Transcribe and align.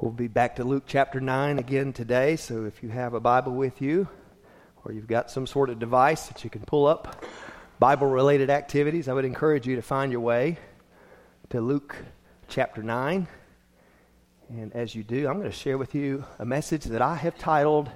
We'll 0.00 0.12
be 0.12 0.28
back 0.28 0.54
to 0.56 0.64
Luke 0.64 0.84
chapter 0.86 1.20
9 1.20 1.58
again 1.58 1.92
today. 1.92 2.36
So 2.36 2.66
if 2.66 2.84
you 2.84 2.88
have 2.88 3.14
a 3.14 3.20
Bible 3.20 3.56
with 3.56 3.82
you, 3.82 4.06
or 4.84 4.92
you've 4.92 5.08
got 5.08 5.28
some 5.28 5.44
sort 5.44 5.70
of 5.70 5.80
device 5.80 6.28
that 6.28 6.44
you 6.44 6.50
can 6.50 6.60
pull 6.60 6.86
up 6.86 7.24
Bible 7.80 8.06
related 8.06 8.48
activities, 8.48 9.08
I 9.08 9.12
would 9.12 9.24
encourage 9.24 9.66
you 9.66 9.74
to 9.74 9.82
find 9.82 10.12
your 10.12 10.20
way 10.20 10.56
to 11.50 11.60
Luke 11.60 11.96
chapter 12.46 12.80
9. 12.80 13.26
And 14.50 14.72
as 14.72 14.94
you 14.94 15.02
do, 15.02 15.26
I'm 15.26 15.40
going 15.40 15.50
to 15.50 15.56
share 15.56 15.76
with 15.76 15.96
you 15.96 16.24
a 16.38 16.44
message 16.44 16.84
that 16.84 17.02
I 17.02 17.16
have 17.16 17.36
titled 17.36 17.90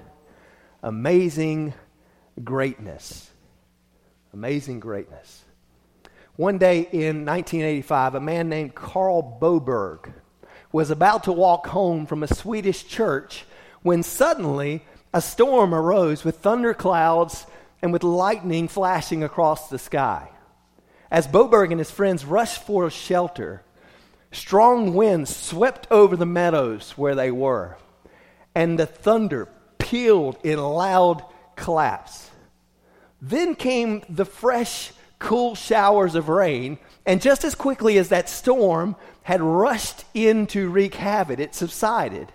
Amazing 0.81 1.73
Greatness. 2.43 3.31
Amazing 4.33 4.81
Greatness. 4.81 5.45
One 6.35 6.57
day 6.57 6.79
in 6.79 7.23
1985, 7.23 8.15
a 8.15 8.19
man 8.19 8.49
named 8.49 8.75
Carl 8.75 9.39
Boberg 9.41 10.11
was 10.73 10.89
about 10.89 11.23
to 11.23 11.31
walk 11.31 11.67
home 11.67 12.05
from 12.05 12.23
a 12.23 12.27
Swedish 12.27 12.85
church 12.85 13.45
when 13.83 14.03
suddenly 14.03 14.83
a 15.13 15.21
storm 15.21 15.73
arose 15.73 16.25
with 16.25 16.39
thunderclouds 16.39 17.45
and 17.81 17.93
with 17.93 18.03
lightning 18.03 18.67
flashing 18.67 19.23
across 19.23 19.69
the 19.69 19.77
sky. 19.77 20.27
As 21.11 21.27
Boberg 21.27 21.69
and 21.69 21.79
his 21.79 21.91
friends 21.91 22.25
rushed 22.25 22.63
for 22.63 22.89
shelter, 22.89 23.63
strong 24.31 24.95
winds 24.95 25.33
swept 25.33 25.87
over 25.91 26.17
the 26.17 26.25
meadows 26.25 26.97
where 26.97 27.13
they 27.13 27.29
were, 27.29 27.77
and 28.55 28.79
the 28.79 28.87
thunder 28.87 29.47
pealed 29.77 30.37
in 30.43 30.57
loud 30.57 31.23
claps. 31.55 32.31
Then 33.21 33.53
came 33.53 34.01
the 34.09 34.25
fresh, 34.25 34.91
cool 35.19 35.53
showers 35.53 36.15
of 36.15 36.29
rain, 36.29 36.79
and 37.05 37.21
just 37.21 37.43
as 37.43 37.55
quickly 37.55 37.97
as 37.97 38.09
that 38.09 38.29
storm, 38.29 38.95
had 39.23 39.41
rushed 39.41 40.05
in 40.13 40.47
to 40.47 40.69
wreak 40.69 40.95
havoc, 40.95 41.39
it 41.39 41.55
subsided, 41.55 42.31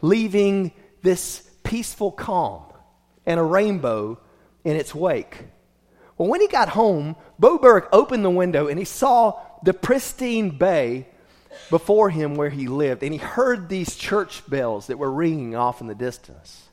leaving 0.00 0.72
this 1.02 1.48
peaceful 1.62 2.10
calm 2.10 2.64
and 3.26 3.38
a 3.38 3.42
rainbow 3.42 4.18
in 4.64 4.76
its 4.76 4.94
wake. 4.94 5.46
Well, 6.16 6.28
when 6.28 6.40
he 6.40 6.48
got 6.48 6.70
home, 6.70 7.16
Boberg 7.40 7.88
opened 7.92 8.24
the 8.24 8.30
window 8.30 8.66
and 8.66 8.78
he 8.78 8.84
saw 8.84 9.40
the 9.62 9.74
pristine 9.74 10.56
bay 10.56 11.06
before 11.70 12.10
him 12.10 12.34
where 12.34 12.50
he 12.50 12.68
lived, 12.68 13.02
and 13.02 13.12
he 13.12 13.18
heard 13.18 13.68
these 13.68 13.96
church 13.96 14.48
bells 14.48 14.86
that 14.86 14.98
were 14.98 15.10
ringing 15.10 15.54
off 15.56 15.80
in 15.80 15.86
the 15.86 15.94
distance. 15.94 16.68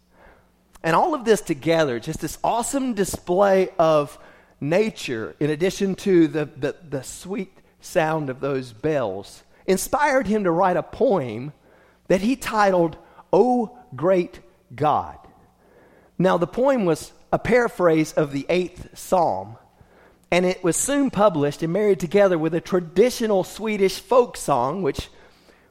And 0.83 0.95
all 0.95 1.15
of 1.15 1.25
this 1.25 1.41
together, 1.41 1.99
just 1.99 2.21
this 2.21 2.37
awesome 2.43 2.93
display 2.93 3.69
of 3.79 4.17
nature, 4.59 5.35
in 5.39 5.49
addition 5.49 5.95
to 5.95 6.27
the, 6.27 6.45
the, 6.45 6.75
the 6.87 7.03
sweet 7.03 7.57
sound 7.81 8.29
of 8.29 8.39
those 8.39 8.73
bells, 8.73 9.43
inspired 9.65 10.27
him 10.27 10.43
to 10.43 10.51
write 10.51 10.77
a 10.77 10.83
poem 10.83 11.53
that 12.07 12.21
he 12.21 12.35
titled, 12.35 12.97
O 13.33 13.77
Great 13.95 14.39
God. 14.75 15.17
Now, 16.17 16.37
the 16.37 16.47
poem 16.47 16.85
was 16.85 17.11
a 17.31 17.39
paraphrase 17.39 18.13
of 18.13 18.31
the 18.31 18.45
eighth 18.47 18.97
psalm, 18.97 19.57
and 20.31 20.45
it 20.45 20.63
was 20.63 20.75
soon 20.75 21.09
published 21.09 21.61
and 21.61 21.73
married 21.73 21.99
together 21.99 22.37
with 22.37 22.53
a 22.53 22.61
traditional 22.61 23.43
Swedish 23.43 23.99
folk 23.99 24.37
song, 24.37 24.81
which 24.81 25.09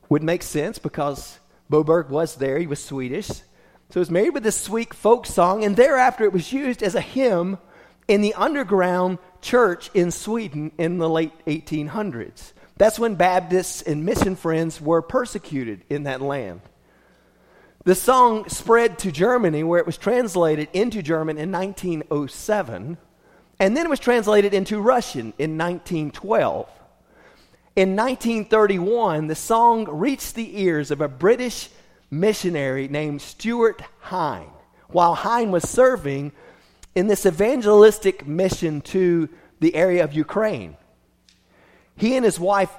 would 0.09 0.23
make 0.23 0.43
sense 0.43 0.79
because 0.79 1.39
Boberg 1.71 2.09
was 2.11 2.37
there, 2.37 2.59
he 2.59 2.67
was 2.67 2.83
Swedish. 2.83 3.29
So 3.29 3.99
it 3.99 3.99
was 3.99 4.11
married 4.11 4.35
with 4.35 4.43
this 4.43 4.61
sweet 4.61 4.93
folk 4.93 5.27
song, 5.27 5.65
and 5.65 5.77
thereafter 5.77 6.25
it 6.25 6.33
was 6.33 6.53
used 6.53 6.83
as 6.83 6.95
a 6.95 7.01
hymn 7.01 7.59
in 8.09 8.21
the 8.21 8.35
underground 8.35 9.19
church 9.41 9.91
in 9.95 10.11
Sweden 10.11 10.73
in 10.79 10.99
the 10.99 11.09
late 11.09 11.33
1800s. 11.47 12.53
That's 12.77 12.99
when 12.99 13.15
Baptists 13.15 13.83
and 13.83 14.05
mission 14.05 14.37
friends 14.37 14.81
were 14.81 15.03
persecuted 15.03 15.83
in 15.89 16.05
that 16.05 16.21
land. 16.21 16.61
The 17.85 17.95
song 17.95 18.49
spread 18.49 18.99
to 19.01 19.13
Germany, 19.13 19.63
where 19.63 19.79
it 19.79 19.87
was 19.87 19.99
translated 19.99 20.69
into 20.73 21.03
German 21.03 21.37
in 21.37 21.53
1907, 21.53 22.97
and 23.61 23.77
then 23.77 23.87
it 23.87 23.91
was 23.91 24.01
translated 24.01 24.55
into 24.55 24.81
Russian 24.81 25.35
in 25.39 25.59
1912. 25.59 26.69
In 27.77 27.97
1931, 27.97 29.27
the 29.27 29.35
song 29.35 29.85
reached 29.85 30.35
the 30.35 30.61
ears 30.63 30.91
of 30.91 31.01
a 31.01 31.09
British 31.09 31.69
missionary 32.11 32.89
named 32.89 33.21
Stuart 33.21 33.83
Hine 34.01 34.51
while 34.95 35.15
Hine 35.17 35.51
was 35.51 35.69
serving 35.69 36.33
in 36.95 37.07
this 37.07 37.27
evangelistic 37.27 38.27
mission 38.27 38.81
to 38.81 39.29
the 39.61 39.75
area 39.75 40.05
of 40.05 40.13
Ukraine 40.13 40.77
he 41.97 42.17
and 42.17 42.25
his 42.25 42.41
wife 42.41 42.71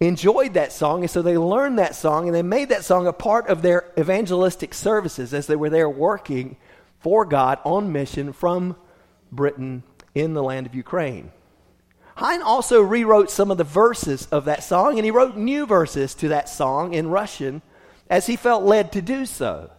enjoyed 0.00 0.54
that 0.54 0.72
song, 0.72 1.02
and 1.02 1.10
so 1.10 1.22
they 1.22 1.36
learned 1.36 1.78
that 1.78 1.94
song 1.94 2.26
and 2.26 2.34
they 2.34 2.42
made 2.42 2.70
that 2.70 2.84
song 2.84 3.06
a 3.06 3.12
part 3.12 3.48
of 3.48 3.62
their 3.62 3.90
evangelistic 3.98 4.74
services 4.74 5.34
as 5.34 5.46
they 5.46 5.56
were 5.56 5.70
there 5.70 5.88
working 5.88 6.56
for 7.00 7.24
God 7.24 7.58
on 7.64 7.92
mission 7.92 8.32
from 8.32 8.76
Britain 9.32 9.82
in 10.14 10.34
the 10.34 10.42
land 10.42 10.66
of 10.66 10.74
Ukraine. 10.74 11.32
Hine 12.16 12.42
also 12.42 12.82
rewrote 12.82 13.30
some 13.30 13.50
of 13.50 13.56
the 13.56 13.64
verses 13.64 14.26
of 14.26 14.44
that 14.44 14.62
song, 14.62 14.98
and 14.98 15.04
he 15.04 15.10
wrote 15.10 15.36
new 15.36 15.64
verses 15.66 16.14
to 16.16 16.28
that 16.28 16.48
song 16.48 16.92
in 16.92 17.08
Russian 17.08 17.62
as 18.10 18.26
he 18.26 18.36
felt 18.36 18.64
led 18.64 18.92
to 18.92 19.00
do 19.00 19.24
so. 19.24 19.70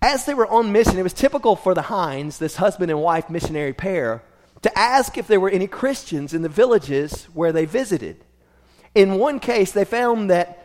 As 0.00 0.24
they 0.24 0.34
were 0.34 0.46
on 0.46 0.72
mission, 0.72 0.98
it 0.98 1.02
was 1.02 1.12
typical 1.12 1.56
for 1.56 1.74
the 1.74 1.82
Hines, 1.82 2.38
this 2.38 2.56
husband 2.56 2.90
and 2.90 3.00
wife 3.00 3.28
missionary 3.28 3.72
pair, 3.72 4.22
to 4.62 4.78
ask 4.78 5.18
if 5.18 5.26
there 5.26 5.40
were 5.40 5.50
any 5.50 5.66
Christians 5.66 6.34
in 6.34 6.42
the 6.42 6.48
villages 6.48 7.24
where 7.34 7.52
they 7.52 7.64
visited. 7.64 8.24
In 8.94 9.18
one 9.18 9.40
case, 9.40 9.72
they 9.72 9.84
found 9.84 10.30
that 10.30 10.64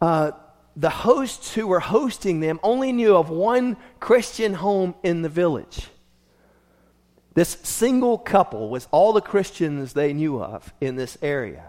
uh, 0.00 0.32
the 0.76 0.90
hosts 0.90 1.54
who 1.54 1.66
were 1.66 1.80
hosting 1.80 2.40
them 2.40 2.60
only 2.62 2.92
knew 2.92 3.16
of 3.16 3.30
one 3.30 3.76
Christian 4.00 4.54
home 4.54 4.94
in 5.02 5.22
the 5.22 5.28
village. 5.28 5.88
This 7.34 7.58
single 7.62 8.18
couple 8.18 8.68
was 8.70 8.88
all 8.92 9.12
the 9.12 9.20
Christians 9.20 9.92
they 9.92 10.12
knew 10.12 10.40
of 10.40 10.72
in 10.80 10.96
this 10.96 11.18
area. 11.20 11.64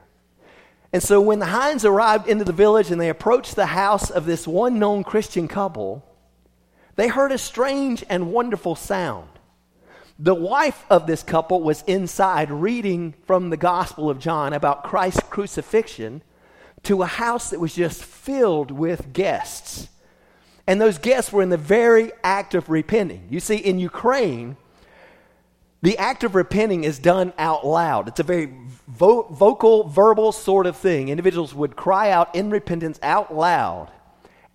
And 0.93 1.01
so 1.01 1.19
when 1.19 1.39
the 1.39 1.47
Hines 1.47 1.83
arrived 1.83 2.27
into 2.27 2.45
the 2.45 2.53
village 2.53 2.91
and 2.91 3.01
they 3.01 3.09
approached 3.09 3.55
the 3.55 3.65
house 3.65 4.09
of 4.09 4.25
this 4.25 4.47
one 4.47 4.79
known 4.79 5.03
Christian 5.03 5.47
couple, 5.47 6.05
they 6.95 7.07
heard 7.07 7.31
a 7.31 7.37
strange 7.37 8.03
and 8.09 8.31
wonderful 8.31 8.75
sound. 8.75 9.29
The 10.17 10.35
wife 10.35 10.85
of 10.89 11.07
this 11.07 11.23
couple 11.23 11.61
was 11.61 11.83
inside 11.87 12.49
reading 12.49 13.15
from 13.25 13.49
the 13.49 13.57
Gospel 13.57 14.09
of 14.09 14.19
John 14.19 14.53
about 14.53 14.83
Christ's 14.83 15.23
crucifixion 15.29 16.21
to 16.83 17.01
a 17.01 17.07
house 17.07 17.49
that 17.49 17.59
was 17.59 17.75
just 17.75 18.03
filled 18.03 18.71
with 18.71 19.11
guests. 19.11 19.89
And 20.67 20.79
those 20.79 20.97
guests 20.97 21.33
were 21.33 21.41
in 21.41 21.49
the 21.49 21.57
very 21.57 22.11
act 22.23 22.55
of 22.55 22.69
repenting. 22.69 23.27
You 23.29 23.39
see, 23.39 23.57
in 23.57 23.77
Ukraine, 23.77 24.55
the 25.81 25.97
act 25.97 26.23
of 26.23 26.33
repenting 26.33 26.83
is 26.83 26.97
done 26.97 27.33
out 27.37 27.65
loud. 27.65 28.07
It's 28.07 28.19
a 28.19 28.23
very 28.23 28.51
vo- 28.87 29.23
vocal, 29.23 29.87
verbal 29.87 30.31
sort 30.31 30.65
of 30.65 30.77
thing. 30.77 31.09
Individuals 31.09 31.53
would 31.53 31.75
cry 31.75 32.09
out 32.09 32.33
in 32.33 32.49
repentance 32.49 32.99
out 33.03 33.35
loud. 33.35 33.91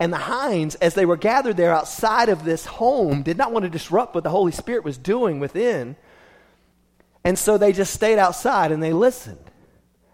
And 0.01 0.13
the 0.13 0.17
Hines, 0.17 0.77
as 0.77 0.95
they 0.95 1.05
were 1.05 1.19
gathered 1.19 1.59
there 1.59 1.75
outside 1.75 2.31
of 2.31 2.43
this 2.43 2.65
home, 2.65 3.23
did 3.23 3.37
not 3.37 3.53
want 3.53 3.65
to 3.65 3.71
disrupt 3.71 4.15
what 4.15 4.25
the 4.25 4.31
Holy 4.31 4.51
Spirit 4.51 4.83
was 4.83 4.97
doing 4.97 5.39
within. 5.39 5.95
And 7.23 7.39
so 7.39 7.59
they 7.59 7.73
just 7.73 7.93
stayed 7.93 8.19
outside 8.19 8.73
and 8.73 8.83
they 8.83 8.95
listened. 8.95 9.45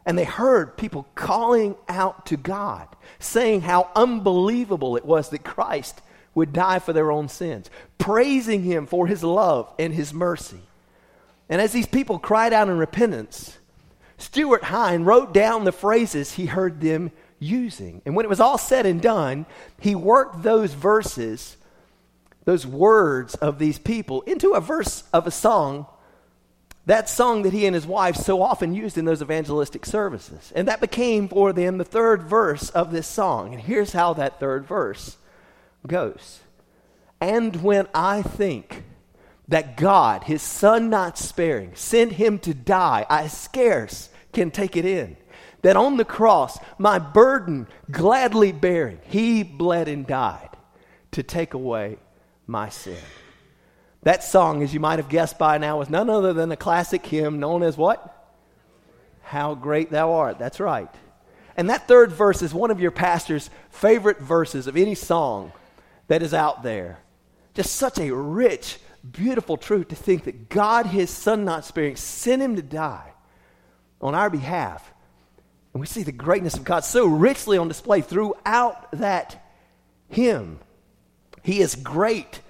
And 0.05 0.19
they 0.19 0.25
heard 0.25 0.77
people 0.77 1.07
calling 1.15 1.77
out 1.89 2.27
to 2.27 2.37
God, 2.37 2.89
saying 3.21 3.61
how 3.61 3.89
unbelievable 3.95 4.97
it 4.97 5.05
was 5.05 5.31
that 5.31 5.45
Christ 5.45 6.03
would 6.35 6.53
die 6.53 6.81
for 6.81 6.93
their 6.93 7.13
own 7.13 7.29
sins, 7.29 7.71
praising 7.97 8.65
him 8.65 8.87
for 8.87 9.07
his 9.07 9.23
love 9.23 9.73
and 9.79 9.95
his 9.95 10.13
mercy. 10.13 10.61
And 11.49 11.61
as 11.61 11.73
these 11.73 11.87
people 11.87 12.19
cried 12.19 12.53
out 12.53 12.69
in 12.69 12.77
repentance, 12.77 13.57
Stuart 14.19 14.65
Hine 14.65 15.05
wrote 15.05 15.33
down 15.33 15.65
the 15.65 15.73
phrases 15.73 16.33
he 16.33 16.47
heard 16.47 16.81
them 16.81 17.13
using. 17.39 18.03
And 18.05 18.15
when 18.15 18.25
it 18.25 18.29
was 18.29 18.41
all 18.41 18.59
said 18.59 18.87
and 18.87 19.01
done, 19.01 19.47
he 19.81 19.95
worked 19.95 20.43
those 20.43 20.73
verses, 20.73 21.57
those 22.45 22.67
words 22.67 23.35
of 23.37 23.59
these 23.59 23.79
people, 23.79 24.23
into 24.23 24.53
a 24.53 24.61
verse 24.61 25.05
of 25.13 25.27
a 25.27 25.31
song. 25.31 25.87
That 26.87 27.09
song 27.09 27.43
that 27.43 27.53
he 27.53 27.67
and 27.67 27.75
his 27.75 27.87
wife 27.87 28.15
so 28.15 28.41
often 28.41 28.73
used 28.73 28.97
in 28.97 29.07
those 29.07 29.21
evangelistic 29.21 29.85
services. 29.85 30.53
And 30.55 30.69
that 30.69 30.81
became 30.81 31.29
for 31.29 31.53
them 31.53 31.79
the 31.79 31.85
third 31.85 32.23
verse 32.23 32.71
of 32.71 32.93
this 32.93 33.09
song. 33.09 33.53
And 33.53 33.63
here's 33.63 33.93
how 33.93 34.15
that 34.15 34.39
third 34.39 34.67
verse 34.67 35.17
goes 35.87 36.41
And 37.21 37.57
when 37.63 37.89
I 37.93 38.23
think 38.23 38.85
that 39.49 39.77
God, 39.77 40.25
his 40.25 40.43
son 40.43 40.89
not 40.89 41.19
sparing, 41.19 41.75
sent 41.75 42.13
him 42.13 42.39
to 42.41 42.55
die, 42.55 43.05
I 43.11 43.27
scarce 43.29 44.09
can 44.33 44.51
take 44.51 44.77
it 44.77 44.85
in 44.85 45.17
that 45.63 45.77
on 45.77 45.97
the 45.97 46.05
cross, 46.05 46.59
my 46.79 46.99
burden 46.99 47.67
gladly 47.91 48.53
bearing, 48.53 48.99
he 49.05 49.43
bled 49.43 49.89
and 49.89 50.07
died 50.07 50.51
to 51.13 51.23
take 51.23 51.55
away 51.55 51.99
my 52.47 52.69
sin. 52.69 52.99
That 54.03 54.23
song, 54.23 54.63
as 54.63 54.73
you 54.73 54.81
might 54.81 54.99
have 54.99 55.09
guessed 55.09 55.39
by 55.39 55.59
now, 55.59 55.79
was 55.79 55.91
none 55.91 56.09
other 56.09 56.33
than 56.33 56.53
a 56.53 56.57
classic 56.57 57.05
hymn 57.05 57.41
known 57.41 57.63
as 57.63 57.77
what? 57.77 58.13
How 59.23 59.55
Great 59.55 59.91
Thou 59.91 60.13
Art. 60.13 60.39
That's 60.39 60.61
right. 60.61 60.89
And 61.57 61.71
that 61.71 61.89
third 61.89 62.13
verse 62.13 62.43
is 62.43 62.55
one 62.55 62.71
of 62.71 62.81
your 62.81 62.91
pastor's 62.91 63.51
favorite 63.71 64.21
verses 64.21 64.67
of 64.67 64.77
any 64.77 64.95
song 64.95 65.53
that 66.07 66.23
is 66.23 66.35
out 66.35 66.63
there. 66.63 66.99
Just 67.55 67.75
such 67.77 67.99
a 67.99 68.15
rich, 68.15 68.79
beautiful 69.11 69.57
truth 69.57 69.89
to 69.89 69.97
think 69.97 70.25
that 70.25 70.51
God, 70.51 70.87
his 70.87 71.11
son 71.11 71.45
not 71.45 71.65
sparing, 71.65 71.97
sent 71.97 72.43
him 72.43 72.57
to 72.57 72.63
die 72.63 73.13
on 74.01 74.15
our 74.15 74.31
behalf. 74.31 74.93
And 75.77 75.81
we 75.83 75.87
see 75.87 76.05
the 76.05 76.11
greatness 76.11 76.55
of 76.55 76.65
God 76.65 76.87
so 76.87 77.05
richly 77.05 77.59
on 77.59 77.69
display 77.69 78.01
throughout 78.01 78.91
that 78.93 79.47
hymn. 80.09 80.59
He 81.43 81.61
is 81.61 81.75
great 81.75 82.41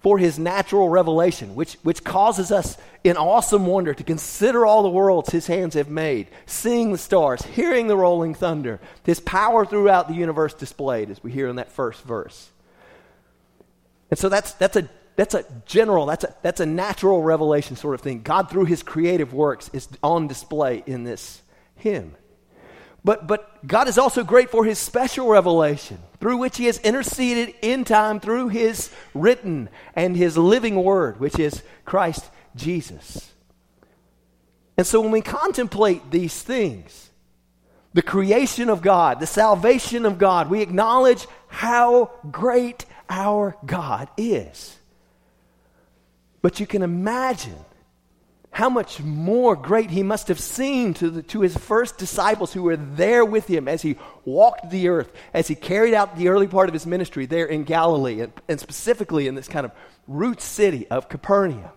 for 0.00 0.18
his 0.18 0.36
natural 0.36 0.88
revelation, 0.88 1.54
which, 1.54 1.74
which 1.84 2.02
causes 2.02 2.50
us 2.50 2.76
in 3.04 3.16
awesome 3.16 3.66
wonder 3.66 3.94
to 3.94 4.02
consider 4.02 4.66
all 4.66 4.82
the 4.82 4.88
worlds 4.88 5.30
his 5.30 5.46
hands 5.46 5.74
have 5.74 5.88
made, 5.88 6.26
seeing 6.44 6.90
the 6.90 6.98
stars, 6.98 7.42
hearing 7.42 7.86
the 7.86 7.96
rolling 7.96 8.34
thunder, 8.34 8.80
his 9.04 9.20
power 9.20 9.64
throughout 9.64 10.08
the 10.08 10.14
universe 10.14 10.52
displayed, 10.52 11.08
as 11.08 11.22
we 11.22 11.30
hear 11.30 11.46
in 11.46 11.54
that 11.54 11.70
first 11.70 12.02
verse. 12.02 12.50
And 14.10 14.18
so 14.18 14.28
that's, 14.28 14.54
that's, 14.54 14.76
a, 14.76 14.90
that's 15.14 15.34
a 15.34 15.44
general, 15.66 16.06
that's 16.06 16.24
a, 16.24 16.34
that's 16.42 16.58
a 16.58 16.66
natural 16.66 17.22
revelation 17.22 17.76
sort 17.76 17.94
of 17.94 18.00
thing. 18.00 18.22
God, 18.22 18.50
through 18.50 18.64
his 18.64 18.82
creative 18.82 19.32
works, 19.32 19.70
is 19.72 19.86
on 20.02 20.26
display 20.26 20.82
in 20.84 21.04
this 21.04 21.42
hymn. 21.76 22.16
But, 23.04 23.26
but 23.26 23.66
God 23.66 23.88
is 23.88 23.98
also 23.98 24.22
great 24.22 24.50
for 24.50 24.64
his 24.64 24.78
special 24.78 25.28
revelation, 25.28 25.98
through 26.20 26.36
which 26.36 26.56
he 26.56 26.66
has 26.66 26.78
interceded 26.78 27.54
in 27.60 27.84
time 27.84 28.20
through 28.20 28.48
his 28.48 28.90
written 29.12 29.68
and 29.94 30.16
his 30.16 30.38
living 30.38 30.76
word, 30.76 31.18
which 31.18 31.38
is 31.38 31.62
Christ 31.84 32.24
Jesus. 32.54 33.32
And 34.76 34.86
so 34.86 35.00
when 35.00 35.10
we 35.10 35.20
contemplate 35.20 36.10
these 36.10 36.40
things, 36.42 37.10
the 37.92 38.02
creation 38.02 38.68
of 38.70 38.82
God, 38.82 39.20
the 39.20 39.26
salvation 39.26 40.06
of 40.06 40.18
God, 40.18 40.48
we 40.48 40.62
acknowledge 40.62 41.26
how 41.48 42.10
great 42.30 42.86
our 43.10 43.56
God 43.66 44.08
is. 44.16 44.78
But 46.40 46.58
you 46.58 46.66
can 46.66 46.82
imagine 46.82 47.64
how 48.52 48.68
much 48.68 49.00
more 49.00 49.56
great 49.56 49.90
he 49.90 50.02
must 50.02 50.28
have 50.28 50.38
seemed 50.38 50.96
to, 50.96 51.08
the, 51.08 51.22
to 51.22 51.40
his 51.40 51.56
first 51.56 51.96
disciples 51.96 52.52
who 52.52 52.62
were 52.62 52.76
there 52.76 53.24
with 53.24 53.46
him 53.46 53.66
as 53.66 53.80
he 53.80 53.96
walked 54.26 54.70
the 54.70 54.88
earth, 54.88 55.10
as 55.32 55.48
he 55.48 55.54
carried 55.54 55.94
out 55.94 56.16
the 56.16 56.28
early 56.28 56.46
part 56.46 56.68
of 56.68 56.74
his 56.74 56.86
ministry 56.86 57.24
there 57.24 57.46
in 57.46 57.64
Galilee, 57.64 58.20
and, 58.20 58.32
and 58.48 58.60
specifically 58.60 59.26
in 59.26 59.34
this 59.34 59.48
kind 59.48 59.64
of 59.64 59.72
root 60.06 60.42
city 60.42 60.86
of 60.88 61.08
Capernaum, 61.08 61.70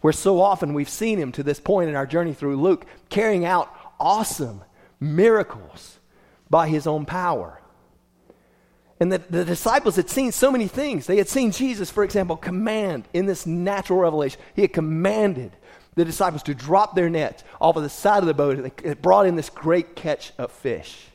where 0.00 0.12
so 0.12 0.40
often 0.40 0.74
we've 0.74 0.88
seen 0.88 1.18
him 1.18 1.32
to 1.32 1.42
this 1.42 1.58
point 1.58 1.90
in 1.90 1.96
our 1.96 2.06
journey 2.06 2.34
through 2.34 2.62
Luke, 2.62 2.86
carrying 3.08 3.44
out 3.44 3.68
awesome 3.98 4.62
miracles 5.00 5.98
by 6.48 6.68
his 6.68 6.86
own 6.86 7.04
power. 7.04 7.60
And 9.00 9.10
the, 9.10 9.18
the 9.18 9.44
disciples 9.44 9.96
had 9.96 10.08
seen 10.08 10.30
so 10.30 10.52
many 10.52 10.68
things. 10.68 11.06
They 11.06 11.18
had 11.18 11.28
seen 11.28 11.50
Jesus, 11.50 11.90
for 11.90 12.04
example, 12.04 12.36
command 12.36 13.08
in 13.12 13.26
this 13.26 13.44
natural 13.44 13.98
revelation. 13.98 14.40
He 14.54 14.62
had 14.62 14.72
commanded 14.72 15.52
the 15.96 16.04
disciples 16.04 16.42
to 16.44 16.54
drop 16.54 16.94
their 16.94 17.10
nets 17.10 17.42
off 17.60 17.76
of 17.76 17.82
the 17.82 17.88
side 17.88 18.22
of 18.22 18.26
the 18.26 18.34
boat, 18.34 18.58
and 18.58 18.70
it 18.84 19.02
brought 19.02 19.26
in 19.26 19.34
this 19.34 19.50
great 19.50 19.96
catch 19.96 20.32
of 20.38 20.52
fish. 20.52 21.06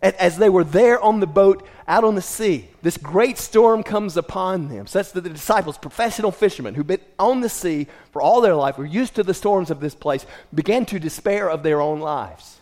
As 0.00 0.38
they 0.38 0.48
were 0.48 0.62
there 0.62 1.00
on 1.00 1.20
the 1.20 1.26
boat 1.26 1.66
out 1.88 2.04
on 2.04 2.14
the 2.14 2.22
sea, 2.22 2.68
this 2.82 2.96
great 2.96 3.38
storm 3.38 3.82
comes 3.82 4.16
upon 4.16 4.68
them, 4.68 4.86
such 4.86 5.12
that 5.12 5.22
the 5.22 5.30
disciples, 5.30 5.76
professional 5.78 6.30
fishermen 6.30 6.74
who've 6.74 6.86
been 6.86 7.00
on 7.18 7.40
the 7.40 7.48
sea 7.48 7.88
for 8.12 8.22
all 8.22 8.40
their 8.40 8.54
life, 8.54 8.78
were 8.78 8.84
used 8.84 9.16
to 9.16 9.24
the 9.24 9.34
storms 9.34 9.70
of 9.70 9.80
this 9.80 9.94
place, 9.94 10.24
began 10.54 10.86
to 10.86 11.00
despair 11.00 11.50
of 11.50 11.62
their 11.62 11.80
own 11.80 11.98
lives. 11.98 12.60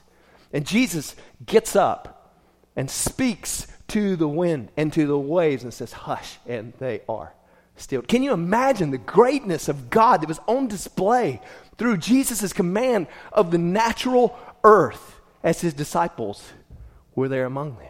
And 0.52 0.67
Jesus 0.67 1.17
gets 1.44 1.76
up 1.76 2.41
and 2.76 2.91
speaks 2.91 3.67
to 3.88 4.17
the 4.17 4.29
wind 4.29 4.70
and 4.76 4.93
to 4.94 5.06
the 5.06 5.19
waves 5.19 5.64
and 5.64 5.75
says, 5.75 5.93
Hush, 5.93 6.38
and 6.46 6.73
they 6.79 7.02
are 7.08 7.35
stilled. 7.76 8.09
Can 8.09 8.23
you 8.23 8.32
imagine 8.32 8.91
the 8.91 8.99
greatness 8.99 9.69
of 9.69 9.91
God 9.91 10.21
that 10.21 10.29
was 10.29 10.41
on 10.47 10.69
display 10.69 11.41
through 11.76 11.99
Jesus' 11.99 12.53
command 12.53 13.06
of 13.32 13.50
the 13.50 13.59
natural 13.59 14.38
earth 14.62 15.21
as 15.43 15.61
his 15.61 15.75
disciples 15.75 16.53
were 17.15 17.29
there 17.29 17.47
among 17.47 17.76
them? 17.79 17.88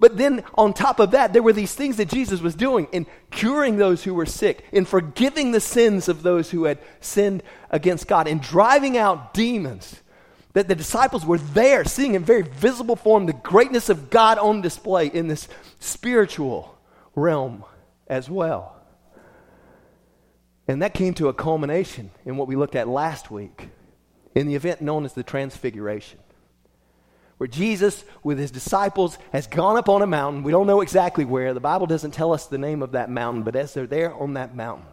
But 0.00 0.16
then 0.16 0.44
on 0.54 0.74
top 0.74 1.00
of 1.00 1.10
that, 1.10 1.32
there 1.32 1.42
were 1.42 1.52
these 1.52 1.74
things 1.74 1.96
that 1.96 2.08
Jesus 2.08 2.40
was 2.40 2.54
doing 2.54 2.86
in 2.92 3.06
curing 3.30 3.76
those 3.76 4.04
who 4.04 4.14
were 4.14 4.26
sick, 4.26 4.64
in 4.70 4.84
forgiving 4.84 5.50
the 5.50 5.60
sins 5.60 6.08
of 6.08 6.22
those 6.22 6.50
who 6.50 6.64
had 6.64 6.78
sinned 7.00 7.42
against 7.70 8.06
God, 8.06 8.28
in 8.28 8.38
driving 8.38 8.96
out 8.96 9.34
demons. 9.34 10.00
That 10.52 10.68
the 10.68 10.74
disciples 10.74 11.26
were 11.26 11.38
there, 11.38 11.84
seeing 11.84 12.14
in 12.14 12.24
very 12.24 12.42
visible 12.42 12.96
form 12.96 13.26
the 13.26 13.32
greatness 13.32 13.88
of 13.88 14.08
God 14.08 14.38
on 14.38 14.62
display 14.62 15.06
in 15.06 15.28
this 15.28 15.48
spiritual 15.78 16.78
realm 17.14 17.64
as 18.08 18.28
well. 18.28 18.76
And 20.66 20.82
that 20.82 20.94
came 20.94 21.14
to 21.14 21.28
a 21.28 21.34
culmination 21.34 22.10
in 22.24 22.36
what 22.36 22.48
we 22.48 22.56
looked 22.56 22.76
at 22.76 22.88
last 22.88 23.30
week 23.30 23.68
in 24.34 24.46
the 24.46 24.54
event 24.54 24.80
known 24.80 25.04
as 25.04 25.14
the 25.14 25.22
Transfiguration, 25.22 26.20
where 27.38 27.48
Jesus, 27.48 28.04
with 28.22 28.38
his 28.38 28.50
disciples, 28.50 29.16
has 29.32 29.46
gone 29.46 29.76
up 29.76 29.88
on 29.88 30.02
a 30.02 30.06
mountain. 30.06 30.42
We 30.42 30.52
don't 30.52 30.66
know 30.66 30.80
exactly 30.80 31.24
where. 31.24 31.54
The 31.54 31.60
Bible 31.60 31.86
doesn't 31.86 32.10
tell 32.10 32.32
us 32.32 32.46
the 32.46 32.58
name 32.58 32.82
of 32.82 32.92
that 32.92 33.10
mountain, 33.10 33.42
but 33.42 33.56
as 33.56 33.72
they're 33.72 33.86
there 33.86 34.14
on 34.14 34.34
that 34.34 34.54
mountain, 34.54 34.86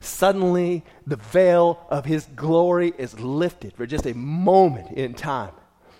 suddenly 0.00 0.84
the 1.06 1.16
veil 1.16 1.86
of 1.88 2.04
his 2.04 2.26
glory 2.34 2.92
is 2.98 3.18
lifted 3.20 3.74
for 3.74 3.86
just 3.86 4.06
a 4.06 4.14
moment 4.14 4.90
in 4.92 5.14
time. 5.14 5.52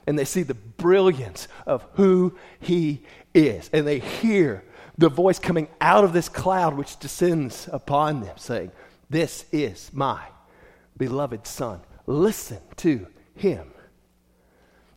And 0.08 0.18
they 0.18 0.24
see 0.24 0.42
the 0.42 0.54
brilliance 0.54 1.48
of 1.66 1.84
who 1.94 2.36
he 2.60 3.04
is. 3.34 3.70
And 3.72 3.86
they 3.86 3.98
hear 3.98 4.64
the 4.98 5.08
voice 5.08 5.38
coming 5.38 5.68
out 5.80 6.04
of 6.04 6.12
this 6.12 6.28
cloud 6.28 6.74
which 6.74 6.98
descends 6.98 7.68
upon 7.72 8.20
them, 8.20 8.36
saying, 8.36 8.72
This 9.10 9.44
is 9.52 9.90
my 9.92 10.22
beloved 10.96 11.46
Son. 11.46 11.80
Listen 12.06 12.60
to 12.76 13.06
him. 13.34 13.70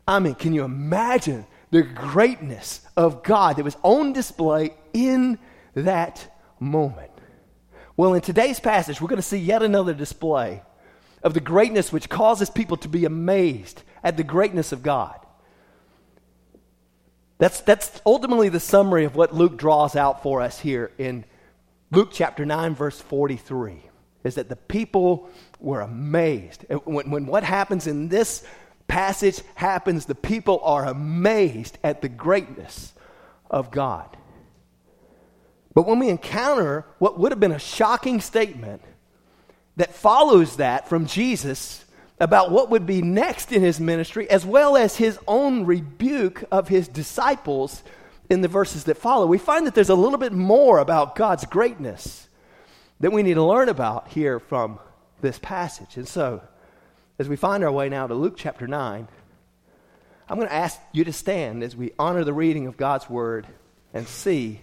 I 0.07 0.19
mean, 0.19 0.35
can 0.35 0.53
you 0.53 0.63
imagine 0.63 1.45
the 1.71 1.83
greatness 1.83 2.81
of 2.97 3.23
God 3.23 3.57
that 3.57 3.63
was 3.63 3.77
on 3.83 4.13
display 4.13 4.73
in 4.93 5.37
that 5.75 6.35
moment? 6.59 7.11
Well, 7.95 8.13
in 8.13 8.21
today's 8.21 8.59
passage, 8.59 9.01
we're 9.01 9.09
going 9.09 9.17
to 9.17 9.21
see 9.21 9.37
yet 9.37 9.61
another 9.61 9.93
display 9.93 10.63
of 11.21 11.33
the 11.33 11.41
greatness 11.41 11.91
which 11.91 12.09
causes 12.09 12.49
people 12.49 12.77
to 12.77 12.87
be 12.87 13.05
amazed 13.05 13.83
at 14.03 14.17
the 14.17 14.23
greatness 14.23 14.71
of 14.71 14.81
God. 14.81 15.19
That's, 17.39 17.61
that's 17.61 18.01
ultimately 18.05 18.49
the 18.49 18.59
summary 18.59 19.05
of 19.05 19.15
what 19.15 19.33
Luke 19.33 19.57
draws 19.57 19.95
out 19.95 20.21
for 20.21 20.41
us 20.41 20.59
here 20.59 20.91
in 20.97 21.23
Luke 21.89 22.09
chapter 22.11 22.45
9, 22.45 22.75
verse 22.75 22.99
43, 23.01 23.81
is 24.23 24.35
that 24.35 24.49
the 24.49 24.57
people 24.57 25.29
were 25.59 25.81
amazed. 25.81 26.65
When, 26.83 27.09
when 27.09 27.25
what 27.25 27.43
happens 27.43 27.87
in 27.87 28.09
this 28.09 28.43
passage 28.87 29.41
happens, 29.55 30.05
the 30.05 30.15
people 30.15 30.59
are 30.63 30.85
amazed 30.85 31.77
at 31.81 32.01
the 32.01 32.09
greatness 32.09 32.93
of 33.49 33.71
God. 33.71 34.17
But 35.73 35.87
when 35.87 35.99
we 35.99 36.09
encounter 36.09 36.85
what 36.97 37.17
would 37.17 37.31
have 37.31 37.39
been 37.39 37.53
a 37.53 37.59
shocking 37.59 38.19
statement 38.19 38.81
that 39.77 39.95
follows 39.95 40.57
that 40.57 40.89
from 40.89 41.05
Jesus 41.05 41.85
about 42.19 42.51
what 42.51 42.69
would 42.69 42.85
be 42.85 43.01
next 43.01 43.51
in 43.51 43.61
his 43.61 43.79
ministry, 43.79 44.29
as 44.29 44.45
well 44.45 44.75
as 44.75 44.97
his 44.97 45.17
own 45.27 45.65
rebuke 45.65 46.43
of 46.51 46.67
his 46.67 46.87
disciples 46.87 47.83
in 48.29 48.41
the 48.41 48.47
verses 48.47 48.83
that 48.83 48.97
follow, 48.97 49.25
we 49.25 49.37
find 49.37 49.65
that 49.65 49.73
there's 49.73 49.89
a 49.89 49.95
little 49.95 50.19
bit 50.19 50.33
more 50.33 50.79
about 50.79 51.15
God's 51.15 51.45
greatness 51.45 52.27
that 52.99 53.11
we 53.11 53.23
need 53.23 53.35
to 53.35 53.43
learn 53.43 53.69
about 53.69 54.09
here 54.09 54.39
from 54.39 54.79
this 55.21 55.39
passage. 55.39 55.97
And 55.97 56.07
so, 56.07 56.41
as 57.17 57.27
we 57.27 57.35
find 57.35 57.63
our 57.63 57.71
way 57.71 57.89
now 57.89 58.07
to 58.07 58.13
Luke 58.13 58.35
chapter 58.37 58.67
9, 58.67 59.07
I'm 60.27 60.37
going 60.37 60.47
to 60.47 60.53
ask 60.53 60.79
you 60.91 61.05
to 61.05 61.13
stand 61.13 61.63
as 61.63 61.75
we 61.75 61.91
honor 61.97 62.23
the 62.23 62.33
reading 62.33 62.67
of 62.67 62.77
God's 62.77 63.09
word 63.09 63.47
and 63.93 64.07
see 64.07 64.61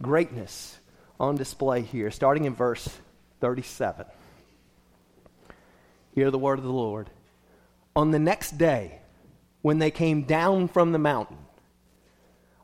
greatness 0.00 0.78
on 1.18 1.36
display 1.36 1.82
here, 1.82 2.10
starting 2.10 2.44
in 2.44 2.54
verse 2.54 2.88
37. 3.40 4.06
Hear 6.14 6.30
the 6.30 6.38
word 6.38 6.58
of 6.58 6.64
the 6.64 6.72
Lord. 6.72 7.10
On 7.96 8.10
the 8.10 8.18
next 8.18 8.58
day, 8.58 9.00
when 9.62 9.78
they 9.78 9.90
came 9.90 10.22
down 10.22 10.68
from 10.68 10.92
the 10.92 10.98
mountain, 10.98 11.38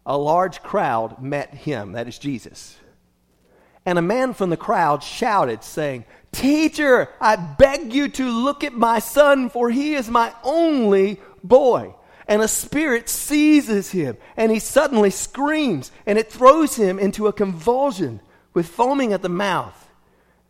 a 0.05 0.17
large 0.17 0.63
crowd 0.63 1.23
met 1.23 1.55
him, 1.55 1.93
that 1.93 2.09
is 2.09 2.19
Jesus. 2.19 2.77
And 3.87 3.99
a 3.99 4.03
man 4.03 4.35
from 4.35 4.51
the 4.51 4.57
crowd 4.57 5.03
shouted, 5.03 5.65
saying, 5.65 6.05
Teacher, 6.33 7.09
I 7.21 7.37
beg 7.37 7.93
you 7.93 8.09
to 8.11 8.29
look 8.29 8.65
at 8.65 8.75
my 8.75 8.99
son, 8.99 9.49
for 9.49 9.71
he 9.71 9.95
is 9.95 10.11
my 10.11 10.33
only 10.45 11.19
boy. 11.43 11.95
And 12.27 12.43
a 12.43 12.49
spirit 12.49 13.09
seizes 13.09 13.91
him, 13.91 14.19
and 14.37 14.53
he 14.53 14.59
suddenly 14.59 15.09
screams, 15.09 15.91
and 16.05 16.19
it 16.19 16.31
throws 16.31 16.77
him 16.77 16.99
into 16.99 17.27
a 17.27 17.33
convulsion 17.33 18.21
with 18.53 18.69
foaming 18.69 19.15
at 19.15 19.23
the 19.23 19.31
mouth, 19.31 19.89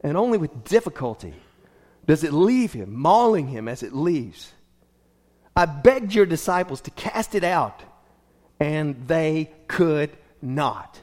and 0.00 0.16
only 0.16 0.38
with 0.38 0.64
difficulty 0.64 1.34
does 2.08 2.24
it 2.24 2.32
leave 2.32 2.72
him, 2.72 2.96
mauling 2.96 3.48
him 3.48 3.68
as 3.68 3.82
it 3.82 3.92
leaves. 3.92 4.52
I 5.54 5.66
begged 5.66 6.14
your 6.14 6.24
disciples 6.24 6.80
to 6.82 6.90
cast 6.90 7.34
it 7.34 7.44
out, 7.44 7.82
and 8.58 9.06
they 9.06 9.50
could 9.68 10.16
not. 10.40 10.98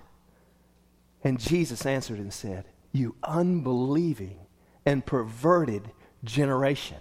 And 1.24 1.40
Jesus 1.40 1.86
answered 1.86 2.18
and 2.18 2.34
said, 2.34 2.66
You 2.92 3.16
unbelieving 3.24 4.40
and 4.84 5.06
perverted 5.06 5.92
generation, 6.24 6.98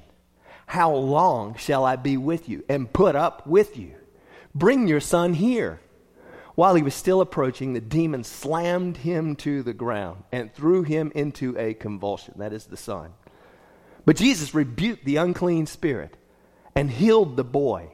how 0.67 0.93
long 0.95 1.55
shall 1.57 1.87
I 1.87 1.97
be 1.97 2.19
with 2.19 2.47
you 2.47 2.63
and 2.69 2.93
put 2.93 3.17
up 3.17 3.47
with 3.47 3.79
you? 3.79 3.95
Bring 4.55 4.87
your 4.87 5.01
son 5.01 5.33
here. 5.33 5.81
While 6.57 6.75
he 6.75 6.83
was 6.83 6.95
still 6.95 7.23
approaching, 7.23 7.73
the 7.73 7.81
demon 7.81 8.23
slammed 8.23 8.99
him 8.99 9.35
to 9.37 9.63
the 9.63 9.73
ground 9.73 10.25
and 10.31 10.53
threw 10.53 10.83
him 10.83 11.11
into 11.15 11.59
a 11.59 11.73
convulsion. 11.73 12.35
That 12.37 12.53
is 12.53 12.67
the 12.67 12.77
son. 12.77 13.15
But 14.05 14.17
Jesus 14.17 14.55
rebuked 14.55 15.05
the 15.05 15.17
unclean 15.17 15.67
spirit 15.67 16.17
and 16.75 16.91
healed 16.91 17.37
the 17.37 17.45
boy 17.45 17.91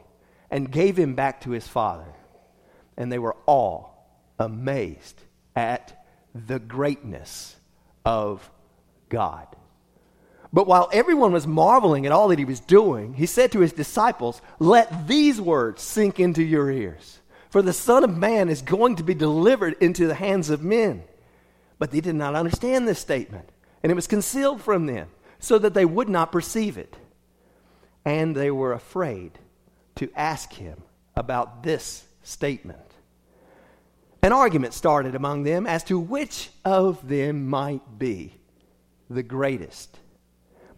and 0.51 0.71
gave 0.71 0.99
him 0.99 1.15
back 1.15 1.43
to 1.43 1.51
his 1.51 1.67
father. 1.67 2.13
And 2.97 3.11
they 3.11 3.19
were 3.19 3.37
all 3.47 4.07
amazed 4.39 5.21
at 5.55 6.05
the 6.35 6.59
greatness 6.59 7.57
of 8.05 8.51
God. 9.09 9.47
But 10.53 10.67
while 10.67 10.89
everyone 10.93 11.33
was 11.33 11.47
marveling 11.47 12.07
at 12.07 12.13
all 12.13 12.29
that 12.29 12.39
he 12.39 12.45
was 12.45 12.59
doing, 12.59 13.15
he 13.15 13.27
said 13.27 13.53
to 13.53 13.61
his 13.61 13.73
disciples, 13.73 14.43
Let 14.59 15.07
these 15.07 15.41
words 15.41 15.83
sink 15.83 16.19
into 16.19 16.43
your 16.43 16.71
ears. 16.71 17.21
For 17.51 17.63
the 17.63 17.73
Son 17.73 18.03
of 18.03 18.17
Man 18.17 18.49
is 18.49 18.63
going 18.63 18.97
to 18.97 19.03
be 19.05 19.15
delivered 19.15 19.77
into 19.81 20.07
the 20.07 20.15
hands 20.15 20.51
of 20.51 20.63
men. 20.63 21.05
But 21.79 21.93
they 21.93 22.01
did 22.01 22.15
not 22.15 22.35
understand 22.35 22.87
this 22.87 22.99
statement, 22.99 23.49
and 23.83 23.91
it 23.91 23.95
was 23.95 24.07
concealed 24.07 24.61
from 24.61 24.87
them, 24.87 25.09
so 25.41 25.59
that 25.59 25.75
they 25.75 25.85
would 25.85 26.09
not 26.09 26.31
perceive 26.31 26.79
it. 26.79 26.97
And 28.05 28.35
they 28.35 28.51
were 28.51 28.73
afraid 28.73 29.33
to 29.97 30.11
ask 30.15 30.53
him 30.53 30.83
about 31.17 31.63
this 31.63 32.05
statement. 32.23 32.79
An 34.23 34.33
argument 34.33 34.75
started 34.75 35.15
among 35.15 35.43
them 35.43 35.67
as 35.67 35.83
to 35.85 35.99
which 35.99 36.51
of 36.65 37.09
them 37.09 37.49
might 37.49 37.99
be 37.99 38.35
the 39.09 39.23
greatest. 39.23 39.99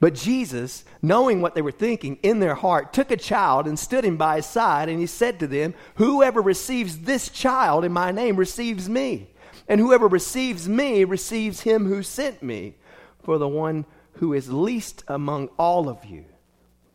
But 0.01 0.15
Jesus, 0.15 0.85
knowing 1.01 1.41
what 1.41 1.55
they 1.55 1.63
were 1.63 1.71
thinking 1.71 2.17
in 2.23 2.41
their 2.41 2.57
heart, 2.57 2.93
took 2.93 3.13
a 3.13 3.17
child 3.17 3.69
and 3.69 3.79
stood 3.79 4.05
him 4.05 4.17
by 4.17 4.37
his 4.37 4.47
side, 4.47 4.89
and 4.89 4.99
he 4.99 5.07
said 5.07 5.39
to 5.39 5.47
them, 5.47 5.75
Whoever 5.97 6.41
receives 6.41 6.99
this 6.99 7.29
child 7.29 7.85
in 7.85 7.93
my 7.93 8.11
name 8.11 8.35
receives 8.35 8.89
me, 8.89 9.31
and 9.69 9.81
whoever 9.81 10.09
receives 10.09 10.69
me 10.69 11.05
receives 11.05 11.61
him 11.61 11.87
who 11.87 12.03
sent 12.03 12.43
me. 12.43 12.75
For 13.23 13.39
the 13.39 13.47
one 13.47 13.85
who 14.23 14.35
is 14.35 14.49
least 14.53 15.03
among 15.09 15.49
all 15.59 15.89
of 15.89 16.05
you, 16.05 16.25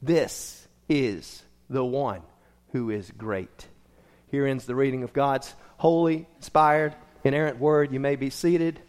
this 0.01 0.65
is 0.87 1.43
the 1.69 1.83
one 1.83 2.21
who 2.71 2.89
is 2.89 3.11
great. 3.17 3.67
Here 4.31 4.47
ends 4.47 4.65
the 4.65 4.75
reading 4.75 5.03
of 5.03 5.11
God's 5.11 5.53
holy, 5.75 6.25
inspired, 6.37 6.95
inerrant 7.25 7.59
word. 7.59 7.91
You 7.91 7.99
may 7.99 8.15
be 8.15 8.29
seated. 8.29 8.79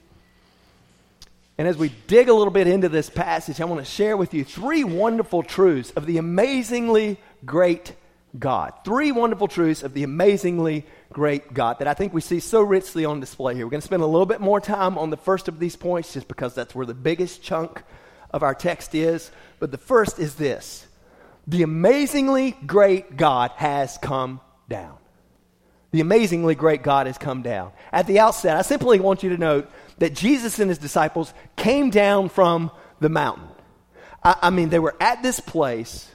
And 1.59 1.67
as 1.67 1.77
we 1.77 1.91
dig 2.07 2.29
a 2.29 2.33
little 2.33 2.53
bit 2.53 2.69
into 2.69 2.89
this 2.89 3.11
passage, 3.11 3.61
I 3.61 3.65
want 3.65 3.85
to 3.85 3.91
share 3.91 4.17
with 4.17 4.33
you 4.33 4.45
three 4.45 4.85
wonderful 4.85 5.43
truths 5.43 5.91
of 5.97 6.07
the 6.07 6.19
amazingly 6.19 7.19
great 7.45 7.93
God. 8.39 8.73
Three 8.85 9.11
wonderful 9.11 9.49
truths 9.49 9.83
of 9.83 9.95
the 9.95 10.05
amazingly 10.05 10.87
great 11.13 11.53
God 11.53 11.81
that 11.81 11.89
I 11.89 11.95
think 11.95 12.15
we 12.15 12.21
see 12.21 12.39
so 12.39 12.63
richly 12.63 13.05
on 13.05 13.19
display 13.19 13.57
here. 13.57 13.67
We're 13.67 13.71
going 13.71 13.81
to 13.81 13.85
spend 13.85 14.05
a 14.05 14.07
little 14.07 14.27
bit 14.27 14.41
more 14.41 14.61
time 14.61 14.97
on 14.97 15.11
the 15.11 15.17
first 15.17 15.49
of 15.49 15.59
these 15.59 15.75
points 15.75 16.13
just 16.13 16.29
because 16.29 16.55
that's 16.55 16.73
where 16.73 16.87
the 16.87 16.95
biggest 16.95 17.43
chunk 17.43 17.83
of 18.31 18.43
our 18.43 18.55
text 18.55 18.95
is. 18.95 19.31
But 19.59 19.71
the 19.71 19.79
first 19.79 20.19
is 20.19 20.35
this 20.35 20.87
the 21.47 21.63
amazingly 21.63 22.53
great 22.67 23.17
God 23.17 23.53
has 23.57 23.99
come 24.03 24.41
down. 24.69 24.97
The 25.91 26.03
amazingly 26.03 26.55
great 26.55 26.83
God 26.83 27.07
has 27.07 27.17
come 27.17 27.41
down. 27.41 27.73
At 27.91 28.07
the 28.07 28.21
outset, 28.21 28.59
I 28.59 28.63
simply 28.63 29.01
want 29.01 29.23
you 29.23 29.31
to 29.31 29.39
note 29.39 29.71
that 29.97 30.15
Jesus 30.15 30.59
and 30.59 30.69
his 30.69 30.79
disciples 30.79 31.33
came 31.57 31.89
down 31.89 32.29
from 32.29 32.71
the 33.01 33.09
mountain. 33.09 33.49
I, 34.23 34.37
I 34.43 34.51
mean, 34.51 34.69
they 34.69 34.79
were 34.79 34.95
at 35.01 35.23
this 35.23 35.41
place 35.41 36.11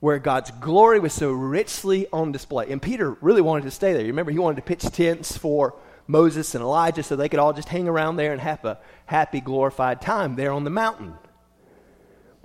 where 0.00 0.18
God's 0.18 0.50
glory 0.50 1.00
was 1.00 1.14
so 1.14 1.32
richly 1.32 2.06
on 2.12 2.32
display. 2.32 2.70
And 2.70 2.82
Peter 2.82 3.16
really 3.22 3.40
wanted 3.40 3.64
to 3.64 3.70
stay 3.70 3.94
there. 3.94 4.02
You 4.02 4.08
remember, 4.08 4.32
he 4.32 4.38
wanted 4.38 4.56
to 4.56 4.62
pitch 4.62 4.82
tents 4.82 5.36
for 5.36 5.74
Moses 6.06 6.54
and 6.54 6.62
Elijah 6.62 7.02
so 7.02 7.16
they 7.16 7.30
could 7.30 7.40
all 7.40 7.54
just 7.54 7.68
hang 7.68 7.88
around 7.88 8.16
there 8.16 8.32
and 8.32 8.40
have 8.40 8.64
a 8.66 8.78
happy, 9.06 9.40
glorified 9.40 10.02
time 10.02 10.36
there 10.36 10.52
on 10.52 10.64
the 10.64 10.70
mountain. 10.70 11.14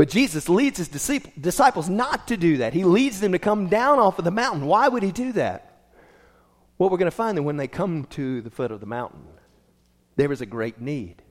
But 0.01 0.09
Jesus 0.09 0.49
leads 0.49 0.79
his 0.79 0.87
disciples 0.87 1.87
not 1.87 2.29
to 2.29 2.35
do 2.35 2.57
that. 2.57 2.73
He 2.73 2.85
leads 2.85 3.19
them 3.19 3.33
to 3.33 3.37
come 3.37 3.67
down 3.67 3.99
off 3.99 4.17
of 4.17 4.25
the 4.25 4.31
mountain. 4.31 4.65
Why 4.65 4.87
would 4.87 5.03
he 5.03 5.11
do 5.11 5.31
that? 5.33 5.83
Well, 6.79 6.89
we're 6.89 6.97
going 6.97 7.05
to 7.05 7.15
find 7.15 7.37
that 7.37 7.43
when 7.43 7.57
they 7.57 7.67
come 7.67 8.05
to 8.05 8.41
the 8.41 8.49
foot 8.49 8.71
of 8.71 8.79
the 8.79 8.87
mountain, 8.87 9.21
there 10.15 10.31
is 10.31 10.41
a 10.41 10.47
great 10.47 10.81
need. 10.81 11.21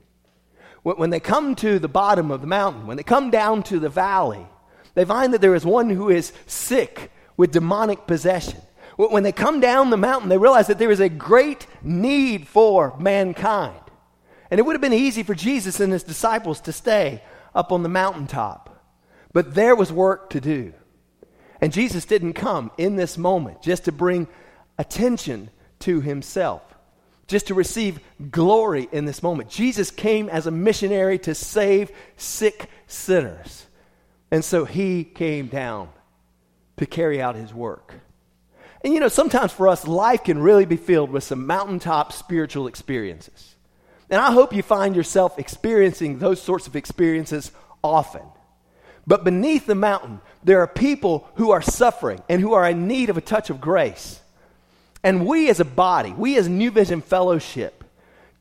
When 0.83 1.09
they 1.09 1.19
come 1.19 1.53
to 1.55 1.79
the 1.79 1.89
bottom 1.89 2.31
of 2.31 2.39
the 2.39 2.47
mountain, 2.47 2.87
when 2.87 2.95
they 2.95 3.03
come 3.03 3.29
down 3.29 3.63
to 3.63 3.77
the 3.77 3.89
valley, 3.89 4.47
they 4.93 5.03
find 5.03 5.33
that 5.33 5.41
there 5.41 5.55
is 5.55 5.65
one 5.65 5.89
who 5.89 6.09
is 6.09 6.31
sick 6.47 7.11
with 7.35 7.51
demonic 7.51 8.07
possession. 8.07 8.61
When 8.95 9.23
they 9.23 9.33
come 9.33 9.59
down 9.59 9.89
the 9.89 9.97
mountain, 9.97 10.29
they 10.29 10.37
realize 10.37 10.67
that 10.67 10.79
there 10.79 10.91
is 10.91 11.01
a 11.01 11.09
great 11.09 11.67
need 11.81 12.47
for 12.47 12.95
mankind. 12.99 13.75
And 14.49 14.61
it 14.61 14.63
would 14.63 14.75
have 14.75 14.81
been 14.81 14.93
easy 14.93 15.23
for 15.23 15.35
Jesus 15.35 15.81
and 15.81 15.91
his 15.91 16.03
disciples 16.03 16.61
to 16.61 16.71
stay 16.71 17.21
up 17.53 17.71
on 17.71 17.83
the 17.83 17.89
mountaintop. 17.89 18.83
But 19.33 19.53
there 19.53 19.75
was 19.75 19.91
work 19.91 20.29
to 20.31 20.41
do. 20.41 20.73
And 21.59 21.71
Jesus 21.71 22.05
didn't 22.05 22.33
come 22.33 22.71
in 22.77 22.95
this 22.95 23.17
moment 23.17 23.61
just 23.61 23.85
to 23.85 23.91
bring 23.91 24.27
attention 24.77 25.49
to 25.79 26.01
himself 26.01 26.63
just 27.31 27.47
to 27.47 27.53
receive 27.53 28.01
glory 28.29 28.89
in 28.91 29.05
this 29.05 29.23
moment. 29.23 29.49
Jesus 29.49 29.89
came 29.89 30.27
as 30.27 30.47
a 30.47 30.51
missionary 30.51 31.17
to 31.19 31.33
save 31.33 31.89
sick 32.17 32.69
sinners. 32.87 33.65
And 34.29 34.43
so 34.43 34.65
he 34.65 35.05
came 35.05 35.47
down 35.47 35.87
to 36.75 36.85
carry 36.85 37.21
out 37.21 37.35
his 37.35 37.53
work. 37.53 37.93
And 38.83 38.93
you 38.93 38.99
know, 38.99 39.07
sometimes 39.07 39.53
for 39.53 39.69
us, 39.69 39.87
life 39.87 40.25
can 40.25 40.39
really 40.39 40.65
be 40.65 40.75
filled 40.75 41.09
with 41.09 41.23
some 41.23 41.47
mountaintop 41.47 42.11
spiritual 42.11 42.67
experiences. 42.67 43.50
And 44.11 44.19
I 44.19 44.33
hope 44.33 44.53
you 44.53 44.61
find 44.61 44.93
yourself 44.93 45.39
experiencing 45.39 46.19
those 46.19 46.41
sorts 46.41 46.67
of 46.67 46.75
experiences 46.75 47.53
often. 47.81 48.23
But 49.07 49.23
beneath 49.23 49.65
the 49.65 49.73
mountain, 49.73 50.19
there 50.43 50.59
are 50.59 50.67
people 50.67 51.29
who 51.35 51.51
are 51.51 51.61
suffering 51.61 52.21
and 52.27 52.41
who 52.41 52.53
are 52.53 52.69
in 52.69 52.87
need 52.87 53.09
of 53.09 53.17
a 53.17 53.21
touch 53.21 53.49
of 53.49 53.61
grace. 53.61 54.19
And 55.01 55.25
we 55.25 55.49
as 55.49 55.61
a 55.61 55.65
body, 55.65 56.11
we 56.11 56.37
as 56.37 56.49
New 56.49 56.71
Vision 56.71 57.01
Fellowship, 57.01 57.85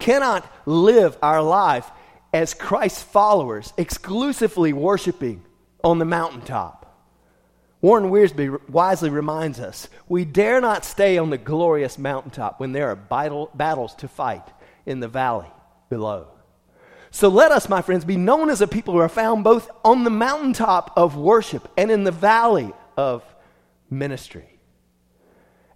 cannot 0.00 0.44
live 0.66 1.16
our 1.22 1.40
life 1.40 1.88
as 2.34 2.52
Christ's 2.52 3.02
followers 3.04 3.72
exclusively 3.76 4.72
worshiping 4.72 5.44
on 5.84 6.00
the 6.00 6.04
mountaintop. 6.04 6.78
Warren 7.80 8.10
Wiersbe 8.10 8.68
wisely 8.68 9.08
reminds 9.08 9.60
us 9.60 9.88
we 10.08 10.24
dare 10.24 10.60
not 10.60 10.84
stay 10.84 11.16
on 11.16 11.30
the 11.30 11.38
glorious 11.38 11.96
mountaintop 11.96 12.58
when 12.58 12.72
there 12.72 12.88
are 12.88 12.96
battle, 12.96 13.50
battles 13.54 13.94
to 13.96 14.08
fight 14.08 14.46
in 14.84 15.00
the 15.00 15.08
valley 15.08 15.46
below. 15.90 16.28
So 17.10 17.28
let 17.28 17.52
us, 17.52 17.68
my 17.68 17.82
friends, 17.82 18.04
be 18.04 18.16
known 18.16 18.48
as 18.48 18.62
a 18.62 18.68
people 18.68 18.94
who 18.94 19.00
are 19.00 19.08
found 19.08 19.44
both 19.44 19.68
on 19.84 20.04
the 20.04 20.10
mountaintop 20.10 20.92
of 20.96 21.16
worship 21.16 21.68
and 21.76 21.90
in 21.90 22.04
the 22.04 22.12
valley 22.12 22.72
of 22.96 23.22
ministry. 23.90 24.58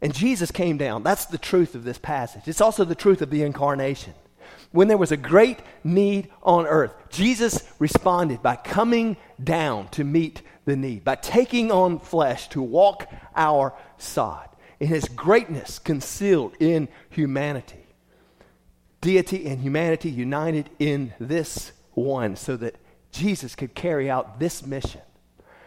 And 0.00 0.14
Jesus 0.14 0.50
came 0.50 0.78
down. 0.78 1.02
That's 1.02 1.26
the 1.26 1.38
truth 1.38 1.74
of 1.74 1.84
this 1.84 1.98
passage. 1.98 2.46
It's 2.46 2.60
also 2.60 2.84
the 2.84 2.94
truth 2.94 3.20
of 3.20 3.30
the 3.30 3.42
incarnation. 3.42 4.14
When 4.70 4.88
there 4.88 4.98
was 4.98 5.12
a 5.12 5.16
great 5.16 5.58
need 5.82 6.30
on 6.42 6.66
earth, 6.66 6.94
Jesus 7.08 7.62
responded 7.78 8.42
by 8.42 8.56
coming 8.56 9.16
down 9.42 9.88
to 9.88 10.04
meet 10.04 10.42
the 10.64 10.76
need, 10.76 11.04
by 11.04 11.14
taking 11.16 11.70
on 11.70 11.98
flesh 11.98 12.48
to 12.50 12.62
walk 12.62 13.08
our 13.34 13.74
side. 13.98 14.48
In 14.80 14.88
his 14.88 15.08
greatness 15.08 15.78
concealed 15.78 16.54
in 16.60 16.88
humanity. 17.10 17.83
Deity 19.04 19.46
and 19.46 19.60
humanity 19.60 20.08
united 20.08 20.70
in 20.78 21.12
this 21.20 21.72
one 21.92 22.36
so 22.36 22.56
that 22.56 22.76
Jesus 23.12 23.54
could 23.54 23.74
carry 23.74 24.08
out 24.08 24.40
this 24.40 24.64
mission 24.64 25.02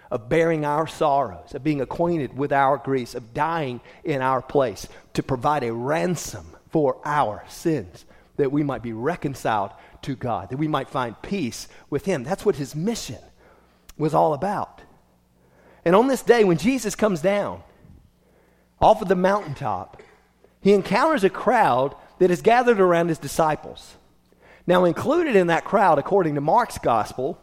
of 0.09 0.27
bearing 0.27 0.65
our 0.65 0.87
sorrows, 0.87 1.53
of 1.53 1.63
being 1.63 1.79
acquainted 1.79 2.35
with 2.35 2.51
our 2.51 2.77
griefs, 2.77 3.13
of 3.13 3.35
dying 3.35 3.79
in 4.03 4.23
our 4.23 4.41
place 4.41 4.87
to 5.13 5.21
provide 5.21 5.63
a 5.63 5.71
ransom 5.71 6.47
for 6.71 6.97
our 7.05 7.43
sins, 7.47 8.05
that 8.37 8.51
we 8.51 8.63
might 8.63 8.81
be 8.81 8.91
reconciled 8.91 9.69
to 10.01 10.15
God, 10.15 10.49
that 10.49 10.57
we 10.57 10.67
might 10.67 10.89
find 10.89 11.21
peace 11.21 11.67
with 11.91 12.05
Him. 12.05 12.23
That's 12.23 12.43
what 12.43 12.55
His 12.55 12.75
mission 12.75 13.19
was 13.99 14.15
all 14.15 14.33
about. 14.33 14.81
And 15.85 15.95
on 15.95 16.07
this 16.07 16.23
day, 16.23 16.43
when 16.43 16.57
Jesus 16.57 16.95
comes 16.95 17.21
down 17.21 17.61
off 18.81 19.03
of 19.03 19.09
the 19.09 19.15
mountaintop, 19.15 20.01
he 20.59 20.73
encounters 20.73 21.23
a 21.23 21.29
crowd 21.29 21.95
that 22.19 22.31
is 22.31 22.41
gathered 22.41 22.79
around 22.79 23.09
his 23.09 23.19
disciples. 23.19 23.95
Now, 24.65 24.85
included 24.85 25.35
in 25.35 25.47
that 25.47 25.65
crowd, 25.65 25.99
according 25.99 26.35
to 26.35 26.41
Mark's 26.41 26.77
gospel, 26.77 27.39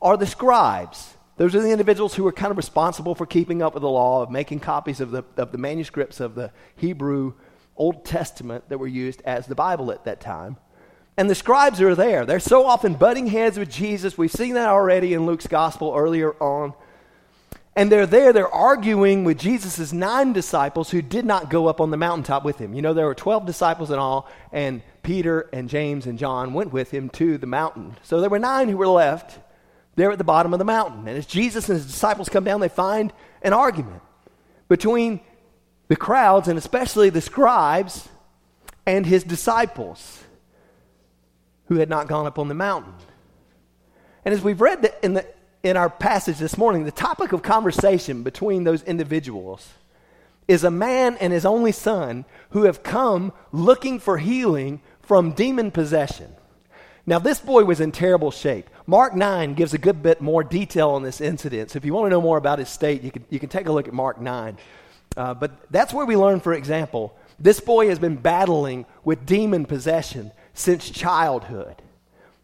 are 0.00 0.16
the 0.16 0.26
scribes 0.26 1.14
Those 1.38 1.54
are 1.54 1.60
the 1.60 1.70
individuals 1.70 2.14
who 2.14 2.24
were 2.24 2.32
kind 2.32 2.50
of 2.50 2.56
responsible 2.56 3.14
for 3.14 3.24
keeping 3.24 3.62
up 3.62 3.72
with 3.72 3.82
the 3.82 3.88
law, 3.88 4.22
of 4.24 4.30
making 4.30 4.58
copies 4.58 5.00
of 5.00 5.12
the, 5.12 5.24
of 5.36 5.52
the 5.52 5.58
manuscripts 5.58 6.18
of 6.18 6.34
the 6.34 6.50
Hebrew 6.74 7.34
Old 7.76 8.04
Testament 8.04 8.68
that 8.68 8.78
were 8.78 8.88
used 8.88 9.22
as 9.24 9.46
the 9.46 9.54
Bible 9.54 9.92
at 9.92 10.04
that 10.04 10.20
time. 10.20 10.56
And 11.16 11.30
the 11.30 11.36
scribes 11.36 11.80
are 11.80 11.94
there. 11.94 12.26
They're 12.26 12.40
so 12.40 12.66
often 12.66 12.94
butting 12.94 13.28
heads 13.28 13.56
with 13.56 13.70
Jesus. 13.70 14.18
We've 14.18 14.32
seen 14.32 14.54
that 14.54 14.68
already 14.68 15.14
in 15.14 15.26
Luke's 15.26 15.46
gospel 15.46 15.94
earlier 15.96 16.32
on. 16.42 16.74
And 17.78 17.92
they're 17.92 18.06
there, 18.06 18.32
they're 18.32 18.52
arguing 18.52 19.22
with 19.22 19.38
Jesus' 19.38 19.92
nine 19.92 20.32
disciples 20.32 20.90
who 20.90 21.00
did 21.00 21.24
not 21.24 21.48
go 21.48 21.68
up 21.68 21.80
on 21.80 21.92
the 21.92 21.96
mountaintop 21.96 22.44
with 22.44 22.58
him. 22.58 22.74
You 22.74 22.82
know, 22.82 22.92
there 22.92 23.06
were 23.06 23.14
12 23.14 23.46
disciples 23.46 23.92
in 23.92 24.00
all, 24.00 24.28
and 24.50 24.82
Peter 25.04 25.48
and 25.52 25.68
James 25.68 26.04
and 26.04 26.18
John 26.18 26.54
went 26.54 26.72
with 26.72 26.90
him 26.90 27.08
to 27.10 27.38
the 27.38 27.46
mountain. 27.46 27.96
So 28.02 28.20
there 28.20 28.30
were 28.30 28.40
nine 28.40 28.68
who 28.68 28.76
were 28.76 28.88
left 28.88 29.38
there 29.94 30.10
at 30.10 30.18
the 30.18 30.24
bottom 30.24 30.52
of 30.52 30.58
the 30.58 30.64
mountain. 30.64 31.06
And 31.06 31.16
as 31.16 31.24
Jesus 31.24 31.68
and 31.68 31.78
his 31.78 31.86
disciples 31.86 32.28
come 32.28 32.42
down, 32.42 32.58
they 32.58 32.68
find 32.68 33.12
an 33.42 33.52
argument 33.52 34.02
between 34.66 35.20
the 35.86 35.94
crowds, 35.94 36.48
and 36.48 36.58
especially 36.58 37.10
the 37.10 37.20
scribes, 37.20 38.08
and 38.86 39.06
his 39.06 39.22
disciples 39.22 40.24
who 41.66 41.76
had 41.76 41.88
not 41.88 42.08
gone 42.08 42.26
up 42.26 42.40
on 42.40 42.48
the 42.48 42.54
mountain. 42.54 42.94
And 44.24 44.34
as 44.34 44.42
we've 44.42 44.60
read 44.60 44.92
in, 45.00 45.14
the, 45.14 45.26
in 45.68 45.76
our 45.76 45.90
passage 45.90 46.38
this 46.38 46.56
morning, 46.56 46.84
the 46.84 46.90
topic 46.90 47.32
of 47.32 47.42
conversation 47.42 48.22
between 48.22 48.64
those 48.64 48.82
individuals 48.84 49.68
is 50.48 50.64
a 50.64 50.70
man 50.70 51.16
and 51.20 51.30
his 51.32 51.44
only 51.44 51.72
son 51.72 52.24
who 52.50 52.64
have 52.64 52.82
come 52.82 53.32
looking 53.52 54.00
for 54.00 54.16
healing 54.16 54.80
from 55.02 55.32
demon 55.32 55.70
possession. 55.70 56.34
Now, 57.04 57.18
this 57.18 57.38
boy 57.40 57.64
was 57.64 57.80
in 57.80 57.92
terrible 57.92 58.30
shape. 58.30 58.68
Mark 58.86 59.14
9 59.14 59.54
gives 59.54 59.74
a 59.74 59.78
good 59.78 60.02
bit 60.02 60.22
more 60.22 60.42
detail 60.42 60.90
on 60.90 61.02
this 61.02 61.20
incident. 61.20 61.70
So, 61.70 61.76
if 61.76 61.84
you 61.84 61.92
want 61.92 62.06
to 62.06 62.10
know 62.10 62.20
more 62.20 62.38
about 62.38 62.58
his 62.58 62.68
state, 62.70 63.02
you 63.02 63.10
can, 63.10 63.24
you 63.28 63.38
can 63.38 63.48
take 63.48 63.66
a 63.66 63.72
look 63.72 63.88
at 63.88 63.94
Mark 63.94 64.20
9. 64.20 64.56
Uh, 65.16 65.34
but 65.34 65.70
that's 65.70 65.92
where 65.92 66.06
we 66.06 66.16
learn, 66.16 66.40
for 66.40 66.54
example, 66.54 67.16
this 67.38 67.60
boy 67.60 67.88
has 67.88 67.98
been 67.98 68.16
battling 68.16 68.86
with 69.04 69.26
demon 69.26 69.64
possession 69.64 70.32
since 70.54 70.90
childhood, 70.90 71.82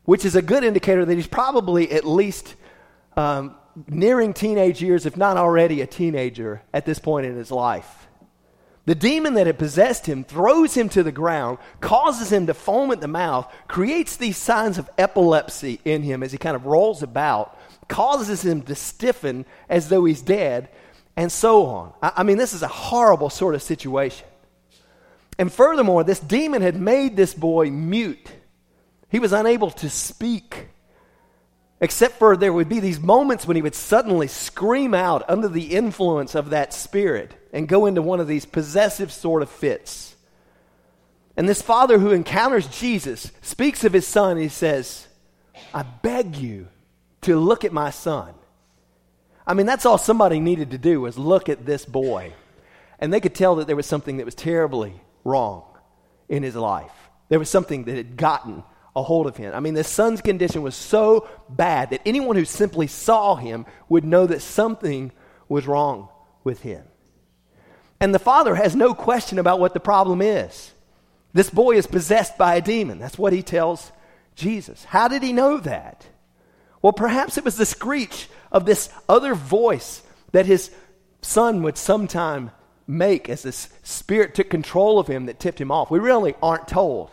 which 0.04 0.24
is 0.24 0.36
a 0.36 0.42
good 0.42 0.64
indicator 0.64 1.04
that 1.04 1.14
he's 1.14 1.26
probably 1.26 1.90
at 1.90 2.06
least 2.06 2.54
um, 3.16 3.54
nearing 3.88 4.32
teenage 4.32 4.82
years, 4.82 5.06
if 5.06 5.16
not 5.16 5.36
already 5.36 5.80
a 5.80 5.86
teenager 5.86 6.62
at 6.72 6.86
this 6.86 6.98
point 6.98 7.26
in 7.26 7.36
his 7.36 7.50
life. 7.50 8.08
The 8.86 8.94
demon 8.94 9.34
that 9.34 9.46
had 9.46 9.58
possessed 9.58 10.04
him 10.04 10.24
throws 10.24 10.74
him 10.74 10.90
to 10.90 11.02
the 11.02 11.12
ground, 11.12 11.58
causes 11.80 12.30
him 12.30 12.46
to 12.46 12.54
foam 12.54 12.90
at 12.90 13.00
the 13.00 13.08
mouth, 13.08 13.50
creates 13.66 14.16
these 14.16 14.36
signs 14.36 14.76
of 14.76 14.90
epilepsy 14.98 15.80
in 15.84 16.02
him 16.02 16.22
as 16.22 16.32
he 16.32 16.38
kind 16.38 16.54
of 16.54 16.66
rolls 16.66 17.02
about, 17.02 17.58
causes 17.88 18.44
him 18.44 18.60
to 18.62 18.74
stiffen 18.74 19.46
as 19.70 19.88
though 19.88 20.04
he's 20.04 20.20
dead, 20.20 20.68
and 21.16 21.32
so 21.32 21.64
on. 21.66 21.92
I, 22.02 22.12
I 22.16 22.22
mean, 22.24 22.36
this 22.36 22.52
is 22.52 22.62
a 22.62 22.68
horrible 22.68 23.30
sort 23.30 23.54
of 23.54 23.62
situation. 23.62 24.26
And 25.38 25.52
furthermore, 25.52 26.04
this 26.04 26.20
demon 26.20 26.60
had 26.60 26.76
made 26.76 27.16
this 27.16 27.32
boy 27.34 27.70
mute. 27.70 28.30
He 29.08 29.18
was 29.18 29.32
unable 29.32 29.70
to 29.70 29.88
speak 29.88 30.68
except 31.80 32.18
for 32.18 32.36
there 32.36 32.52
would 32.52 32.68
be 32.68 32.80
these 32.80 33.00
moments 33.00 33.46
when 33.46 33.56
he 33.56 33.62
would 33.62 33.74
suddenly 33.74 34.28
scream 34.28 34.94
out 34.94 35.28
under 35.28 35.48
the 35.48 35.74
influence 35.74 36.34
of 36.34 36.50
that 36.50 36.72
spirit 36.72 37.34
and 37.52 37.68
go 37.68 37.86
into 37.86 38.02
one 38.02 38.20
of 38.20 38.28
these 38.28 38.44
possessive 38.44 39.12
sort 39.12 39.42
of 39.42 39.50
fits. 39.50 40.14
And 41.36 41.48
this 41.48 41.62
father 41.62 41.98
who 41.98 42.12
encounters 42.12 42.66
Jesus 42.68 43.32
speaks 43.42 43.84
of 43.84 43.92
his 43.92 44.06
son. 44.06 44.36
He 44.36 44.48
says, 44.48 45.08
I 45.72 45.82
beg 45.82 46.36
you 46.36 46.68
to 47.22 47.38
look 47.38 47.64
at 47.64 47.72
my 47.72 47.90
son. 47.90 48.34
I 49.46 49.54
mean, 49.54 49.66
that's 49.66 49.84
all 49.84 49.98
somebody 49.98 50.40
needed 50.40 50.70
to 50.70 50.78
do 50.78 51.00
was 51.00 51.18
look 51.18 51.48
at 51.48 51.66
this 51.66 51.84
boy. 51.84 52.32
And 52.98 53.12
they 53.12 53.20
could 53.20 53.34
tell 53.34 53.56
that 53.56 53.66
there 53.66 53.76
was 53.76 53.86
something 53.86 54.18
that 54.18 54.24
was 54.24 54.34
terribly 54.34 54.94
wrong 55.24 55.64
in 56.28 56.42
his 56.42 56.54
life. 56.54 56.92
There 57.28 57.38
was 57.38 57.50
something 57.50 57.84
that 57.84 57.96
had 57.96 58.16
gotten 58.16 58.62
a 58.96 59.02
hold 59.02 59.26
of 59.26 59.36
him. 59.36 59.52
I 59.54 59.60
mean, 59.60 59.74
the 59.74 59.84
son's 59.84 60.20
condition 60.20 60.62
was 60.62 60.76
so 60.76 61.28
bad 61.48 61.90
that 61.90 62.02
anyone 62.06 62.36
who 62.36 62.44
simply 62.44 62.86
saw 62.86 63.34
him 63.34 63.66
would 63.88 64.04
know 64.04 64.26
that 64.26 64.42
something 64.42 65.12
was 65.48 65.66
wrong 65.66 66.08
with 66.44 66.62
him. 66.62 66.84
And 68.00 68.14
the 68.14 68.18
father 68.18 68.54
has 68.54 68.76
no 68.76 68.94
question 68.94 69.38
about 69.38 69.60
what 69.60 69.74
the 69.74 69.80
problem 69.80 70.22
is. 70.22 70.72
This 71.32 71.50
boy 71.50 71.76
is 71.76 71.86
possessed 71.86 72.38
by 72.38 72.54
a 72.54 72.60
demon. 72.60 72.98
That's 72.98 73.18
what 73.18 73.32
he 73.32 73.42
tells 73.42 73.90
Jesus. 74.36 74.84
How 74.84 75.08
did 75.08 75.22
he 75.22 75.32
know 75.32 75.58
that? 75.58 76.06
Well, 76.80 76.92
perhaps 76.92 77.38
it 77.38 77.44
was 77.44 77.56
the 77.56 77.66
screech 77.66 78.28
of 78.52 78.66
this 78.66 78.90
other 79.08 79.34
voice 79.34 80.02
that 80.32 80.46
his 80.46 80.70
son 81.22 81.62
would 81.62 81.78
sometime 81.78 82.50
make 82.86 83.28
as 83.28 83.42
this 83.42 83.68
spirit 83.82 84.34
took 84.34 84.50
control 84.50 84.98
of 84.98 85.08
him 85.08 85.26
that 85.26 85.40
tipped 85.40 85.60
him 85.60 85.70
off. 85.70 85.90
We 85.90 85.98
really 85.98 86.34
aren't 86.42 86.68
told. 86.68 87.10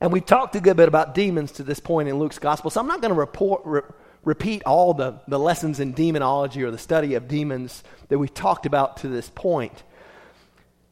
And 0.00 0.12
we've 0.12 0.24
talked 0.24 0.56
a 0.56 0.60
good 0.60 0.76
bit 0.76 0.88
about 0.88 1.14
demons 1.14 1.52
to 1.52 1.62
this 1.62 1.78
point 1.78 2.08
in 2.08 2.18
Luke's 2.18 2.38
gospel, 2.38 2.70
so 2.70 2.80
I'm 2.80 2.86
not 2.86 3.02
going 3.02 3.14
to 3.14 3.60
re- 3.64 3.82
repeat 4.24 4.62
all 4.64 4.94
the, 4.94 5.20
the 5.28 5.38
lessons 5.38 5.78
in 5.78 5.92
demonology 5.92 6.62
or 6.62 6.70
the 6.70 6.78
study 6.78 7.14
of 7.14 7.28
demons 7.28 7.82
that 8.08 8.18
we've 8.18 8.32
talked 8.32 8.64
about 8.64 8.98
to 8.98 9.08
this 9.08 9.28
point. 9.28 9.82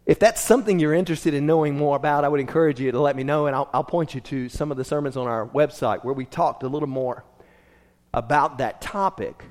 If 0.05 0.18
that's 0.18 0.40
something 0.40 0.79
you're 0.79 0.94
interested 0.94 1.35
in 1.35 1.47
knowing 1.47 1.77
more 1.77 1.97
about, 1.97 2.25
I 2.25 2.29
would 2.29 2.40
encourage 2.40 2.81
you 2.81 2.92
to 2.92 3.01
let 3.01 3.16
me 3.16 3.25
know, 3.25 3.47
and 3.47 3.57
I'll, 3.57 3.68
I'll 3.73 3.85
point 3.85 4.14
you 4.14 4.21
to 4.23 4.49
some 4.49 4.71
of 4.71 4.77
the 4.77 4.85
sermons 4.85 5.16
on 5.16 5.27
our 5.27 5.47
website 5.47 6.05
where 6.05 6.14
we 6.14 6.25
talked 6.25 6.62
a 6.62 6.68
little 6.68 6.88
more 6.88 7.25
about 8.12 8.59
that 8.59 8.81
topic. 8.81 9.44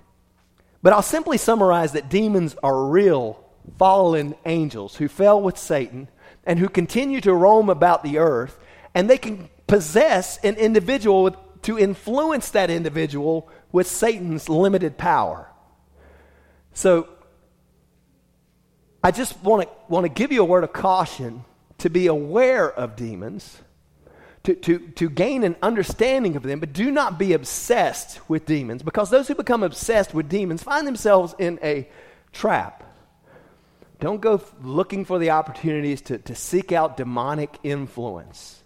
But 0.82 0.94
I'll 0.94 1.02
simply 1.02 1.38
summarize 1.38 1.94
that 1.94 2.10
demons 2.10 2.56
are 2.64 2.86
real 2.86 3.44
fallen 3.78 4.36
angels 4.46 4.96
who 4.96 5.08
fell 5.08 5.42
with 5.42 5.58
Satan 5.58 6.10
and 6.46 6.58
who 6.60 6.70
continue 6.70 7.22
to 7.22 7.34
roam 7.34 7.70
about 7.70 8.04
the 8.04 8.18
earth 8.18 8.58
and 8.98 9.08
they 9.08 9.20
can 9.20 9.48
possess 9.68 10.40
an 10.40 10.56
individual 10.56 11.22
with, 11.22 11.36
to 11.62 11.78
influence 11.78 12.50
that 12.50 12.72
individual 12.72 13.48
with 13.72 13.86
Satan's 13.86 14.50
limited 14.50 14.98
power. 14.98 15.48
So, 16.74 17.08
I 19.04 19.12
just 19.12 19.40
want 19.44 19.62
to 19.62 19.70
want 19.88 20.06
to 20.06 20.10
give 20.10 20.32
you 20.32 20.42
a 20.42 20.46
word 20.46 20.64
of 20.64 20.74
caution 20.74 21.46
to 21.78 21.92
be 21.92 22.08
aware 22.08 22.72
of 22.72 22.96
demons, 22.96 23.60
to, 24.46 24.56
to, 24.56 24.80
to 24.80 25.12
gain 25.12 25.44
an 25.44 25.58
understanding 25.62 26.36
of 26.36 26.42
them, 26.42 26.60
but 26.60 26.74
do 26.74 26.90
not 26.90 27.20
be 27.20 27.34
obsessed 27.34 28.20
with 28.28 28.48
demons 28.48 28.82
because 28.82 29.12
those 29.12 29.28
who 29.28 29.36
become 29.36 29.62
obsessed 29.62 30.16
with 30.16 30.28
demons 30.28 30.64
find 30.64 30.88
themselves 30.88 31.36
in 31.38 31.60
a 31.62 31.88
trap. 32.32 32.84
Don't 34.00 34.22
go 34.22 34.42
looking 34.64 35.06
for 35.06 35.20
the 35.20 35.30
opportunities 35.30 36.02
to, 36.02 36.18
to 36.18 36.34
seek 36.34 36.72
out 36.72 36.98
demonic 36.98 37.60
influence. 37.62 38.64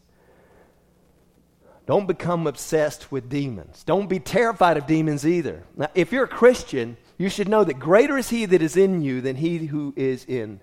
Don't 1.86 2.08
become 2.08 2.48
obsessed 2.48 3.12
with 3.12 3.30
demons. 3.30 3.84
Don't 3.84 4.08
be 4.08 4.20
terrified 4.20 4.78
of 4.78 4.88
demons 4.88 5.26
either. 5.26 5.63
Now, 5.76 5.89
if 5.96 6.12
you're 6.12 6.26
a 6.26 6.28
Christian, 6.28 6.98
you 7.17 7.30
should 7.30 7.50
know 7.50 7.63
that 7.63 7.80
greater 7.80 8.17
is 8.17 8.30
he 8.30 8.46
that 8.46 8.62
is 8.62 8.78
in 8.78 9.02
you 9.02 9.22
than 9.22 9.36
he 9.36 9.65
who 9.65 9.94
is 9.98 10.26
in 10.26 10.62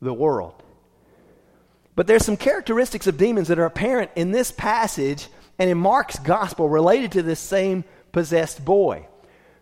the 0.00 0.14
world. 0.14 0.62
But 1.96 2.06
there's 2.06 2.24
some 2.24 2.36
characteristics 2.36 3.06
of 3.06 3.18
demons 3.18 3.48
that 3.48 3.58
are 3.58 3.66
apparent 3.66 4.12
in 4.14 4.30
this 4.30 4.50
passage 4.52 5.28
and 5.58 5.68
in 5.68 5.76
Mark's 5.76 6.18
gospel 6.18 6.68
related 6.68 7.12
to 7.12 7.22
this 7.22 7.40
same 7.40 7.84
possessed 8.12 8.64
boy. 8.64 9.06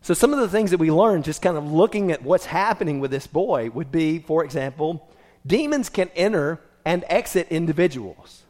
So, 0.02 0.14
some 0.14 0.32
of 0.32 0.38
the 0.38 0.48
things 0.48 0.70
that 0.70 0.78
we 0.78 0.92
learn 0.92 1.22
just 1.22 1.42
kind 1.42 1.56
of 1.56 1.72
looking 1.72 2.12
at 2.12 2.22
what's 2.22 2.46
happening 2.46 3.00
with 3.00 3.10
this 3.10 3.26
boy 3.26 3.70
would 3.70 3.90
be, 3.90 4.20
for 4.20 4.44
example, 4.44 5.10
demons 5.44 5.88
can 5.88 6.10
enter 6.14 6.60
and 6.84 7.04
exit 7.08 7.48
individuals. 7.50 8.44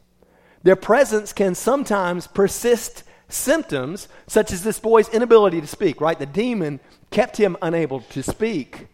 Their 0.63 0.77
presence 0.77 1.33
can 1.33 1.55
sometimes 1.55 2.27
persist 2.27 3.05
symptoms, 3.29 4.09
such 4.27 4.53
as 4.53 4.63
this 4.63 4.81
boy's 4.81 5.09
inability 5.09 5.61
to 5.61 5.67
speak, 5.67 6.01
right? 6.01 6.19
The 6.19 6.27
demon 6.27 6.81
kept 7.11 7.37
him 7.37 7.57
unable 7.63 8.01
to 8.01 8.23
speak. 8.23 8.89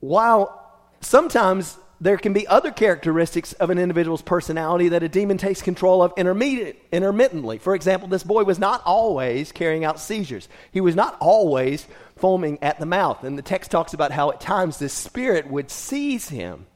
While 0.00 0.58
sometimes 1.00 1.78
there 2.00 2.16
can 2.16 2.32
be 2.32 2.48
other 2.48 2.72
characteristics 2.72 3.52
of 3.54 3.70
an 3.70 3.78
individual's 3.78 4.22
personality 4.22 4.88
that 4.88 5.04
a 5.04 5.08
demon 5.08 5.38
takes 5.38 5.62
control 5.62 6.02
of 6.02 6.12
intermittently. 6.16 7.58
For 7.58 7.76
example, 7.76 8.08
this 8.08 8.24
boy 8.24 8.42
was 8.42 8.58
not 8.58 8.82
always 8.84 9.52
carrying 9.52 9.84
out 9.84 10.00
seizures, 10.00 10.48
he 10.72 10.80
was 10.80 10.96
not 10.96 11.16
always 11.20 11.86
foaming 12.16 12.58
at 12.60 12.80
the 12.80 12.86
mouth. 12.86 13.22
And 13.22 13.38
the 13.38 13.42
text 13.42 13.70
talks 13.70 13.94
about 13.94 14.10
how 14.10 14.32
at 14.32 14.40
times 14.40 14.78
the 14.78 14.88
spirit 14.88 15.48
would 15.48 15.70
seize 15.70 16.28
him 16.28 16.66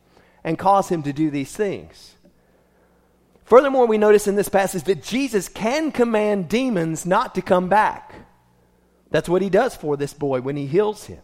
and 0.45 0.57
cause 0.57 0.89
him 0.89 1.03
to 1.03 1.13
do 1.13 1.31
these 1.31 1.55
things. 1.55 2.15
Furthermore, 3.47 3.87
we 3.87 3.97
notice 3.97 4.27
in 4.27 4.35
this 4.35 4.49
passage 4.49 4.83
that 4.85 5.03
Jesus 5.03 5.49
can 5.49 5.93
command 5.93 6.49
demons 6.49 7.07
not 7.07 7.35
to 7.37 7.43
come 7.43 7.69
back. 7.69 8.13
That's 9.11 9.29
what 9.29 9.41
he 9.41 9.49
does 9.49 9.75
for 9.75 9.97
this 9.97 10.13
boy 10.13 10.41
when 10.41 10.57
he 10.57 10.67
heals 10.67 11.07
him. 11.07 11.21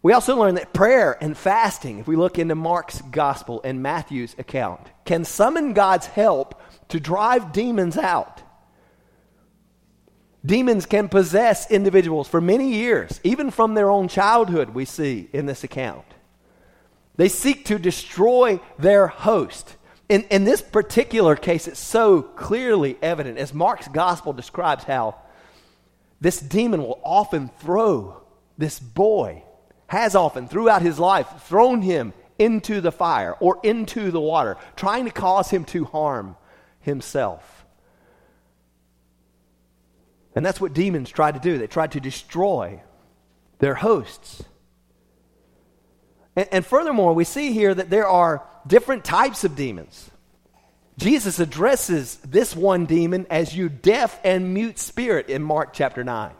We 0.00 0.12
also 0.12 0.36
learn 0.36 0.54
that 0.54 0.72
prayer 0.72 1.16
and 1.20 1.36
fasting, 1.36 1.98
if 1.98 2.06
we 2.06 2.16
look 2.16 2.38
into 2.38 2.54
Mark's 2.54 3.00
gospel 3.02 3.60
and 3.64 3.82
Matthew's 3.82 4.34
account, 4.38 4.80
can 5.04 5.24
summon 5.24 5.74
God's 5.74 6.06
help 6.06 6.60
to 6.88 7.00
drive 7.00 7.52
demons 7.52 7.96
out. 7.96 8.42
Demons 10.44 10.86
can 10.86 11.08
possess 11.08 11.70
individuals 11.70 12.28
for 12.28 12.40
many 12.40 12.74
years, 12.74 13.20
even 13.24 13.50
from 13.50 13.74
their 13.74 13.90
own 13.90 14.08
childhood, 14.08 14.70
we 14.70 14.84
see 14.84 15.28
in 15.32 15.46
this 15.46 15.62
account. 15.62 16.04
They 17.16 17.28
seek 17.28 17.64
to 17.66 17.78
destroy 17.78 18.60
their 18.78 19.06
host. 19.06 19.76
In, 20.12 20.24
in 20.24 20.44
this 20.44 20.60
particular 20.60 21.36
case, 21.36 21.66
it's 21.66 21.80
so 21.80 22.20
clearly 22.20 22.98
evident 23.00 23.38
as 23.38 23.54
Mark's 23.54 23.88
gospel 23.88 24.34
describes 24.34 24.84
how 24.84 25.16
this 26.20 26.38
demon 26.38 26.82
will 26.82 27.00
often 27.02 27.48
throw 27.60 28.22
this 28.58 28.78
boy, 28.78 29.42
has 29.86 30.14
often 30.14 30.48
throughout 30.48 30.82
his 30.82 30.98
life 30.98 31.26
thrown 31.44 31.80
him 31.80 32.12
into 32.38 32.82
the 32.82 32.92
fire 32.92 33.32
or 33.40 33.58
into 33.62 34.10
the 34.10 34.20
water, 34.20 34.58
trying 34.76 35.06
to 35.06 35.10
cause 35.10 35.48
him 35.48 35.64
to 35.64 35.86
harm 35.86 36.36
himself. 36.80 37.64
And 40.34 40.44
that's 40.44 40.60
what 40.60 40.74
demons 40.74 41.08
try 41.08 41.32
to 41.32 41.40
do. 41.40 41.56
They 41.56 41.66
try 41.66 41.86
to 41.86 42.00
destroy 42.00 42.82
their 43.60 43.76
hosts. 43.76 44.42
And, 46.36 46.48
and, 46.52 46.66
furthermore, 46.66 47.12
we 47.12 47.24
see 47.24 47.52
here 47.52 47.74
that 47.74 47.90
there 47.90 48.06
are 48.06 48.42
different 48.66 49.04
types 49.04 49.44
of 49.44 49.56
demons. 49.56 50.10
Jesus 50.98 51.40
addresses 51.40 52.16
this 52.16 52.54
one 52.54 52.86
demon 52.86 53.26
as 53.30 53.56
you 53.56 53.68
deaf 53.68 54.18
and 54.24 54.54
mute 54.54 54.78
spirit 54.78 55.28
in 55.28 55.42
Mark 55.42 55.72
chapter 55.72 56.04
9. 56.04 56.32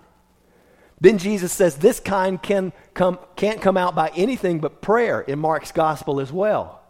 Then 1.00 1.18
Jesus 1.18 1.52
says 1.52 1.76
this 1.76 1.98
kind 1.98 2.40
can 2.40 2.72
come, 2.94 3.18
can't 3.34 3.60
come 3.60 3.76
out 3.76 3.94
by 3.94 4.12
anything 4.14 4.60
but 4.60 4.80
prayer 4.80 5.20
in 5.20 5.38
Mark's 5.38 5.72
gospel 5.72 6.20
as 6.20 6.32
well. 6.32 6.80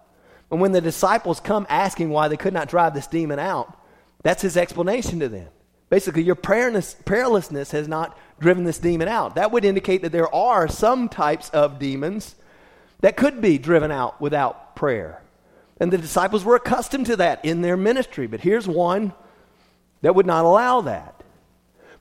And 0.51 0.61
when 0.61 0.73
the 0.73 0.83
disciples 0.83 1.41
come 1.41 1.67
asking 1.71 2.11
why 2.11 2.29
they 2.29 2.37
could 2.37 2.53
not 2.53 2.69
drive 2.69 2.93
this 2.93 3.07
demon 3.07 3.39
out, 3.39 3.75
that's 4.23 4.43
his 4.43 4.59
explanation 4.59 5.21
to 5.21 5.29
them. 5.29 5.49
Basically, 5.89 6.23
your 6.23 6.37
prayerlessness 6.37 7.71
has 7.71 7.89
not 7.89 8.19
driven 8.39 8.65
this 8.65 8.79
demon 8.79 9.09
out. 9.09 9.37
That 9.37 9.51
would 9.51 9.65
indicate 9.65 10.03
that 10.03 10.13
there 10.13 10.33
are 10.35 10.69
some 10.69 11.09
types 11.09 11.49
of 11.51 11.79
demons 11.79 12.35
that 13.03 13.17
could 13.17 13.41
be 13.41 13.59
driven 13.59 13.91
out 13.93 14.21
without 14.21 14.75
prayer. 14.75 15.23
And 15.79 15.93
the 15.93 15.99
disciples 15.99 16.45
were 16.45 16.57
accustomed 16.57 17.07
to 17.07 17.17
that 17.17 17.45
in 17.45 17.61
their 17.61 17.77
ministry. 17.77 18.27
But 18.27 18.41
here's 18.41 18.67
one 18.67 19.13
that 20.01 20.15
would 20.15 20.27
not 20.27 20.45
allow 20.45 20.81
that. 20.83 21.23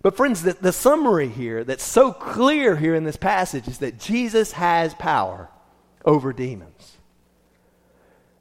But, 0.04 0.16
friends, 0.16 0.42
the, 0.42 0.54
the 0.54 0.72
summary 0.72 1.28
here 1.28 1.64
that's 1.64 1.84
so 1.84 2.12
clear 2.12 2.76
here 2.76 2.96
in 2.96 3.04
this 3.04 3.18
passage 3.18 3.68
is 3.68 3.80
that 3.80 4.00
Jesus 4.00 4.54
has 4.54 4.94
power 4.96 5.50
over 6.06 6.34
demons. 6.34 6.98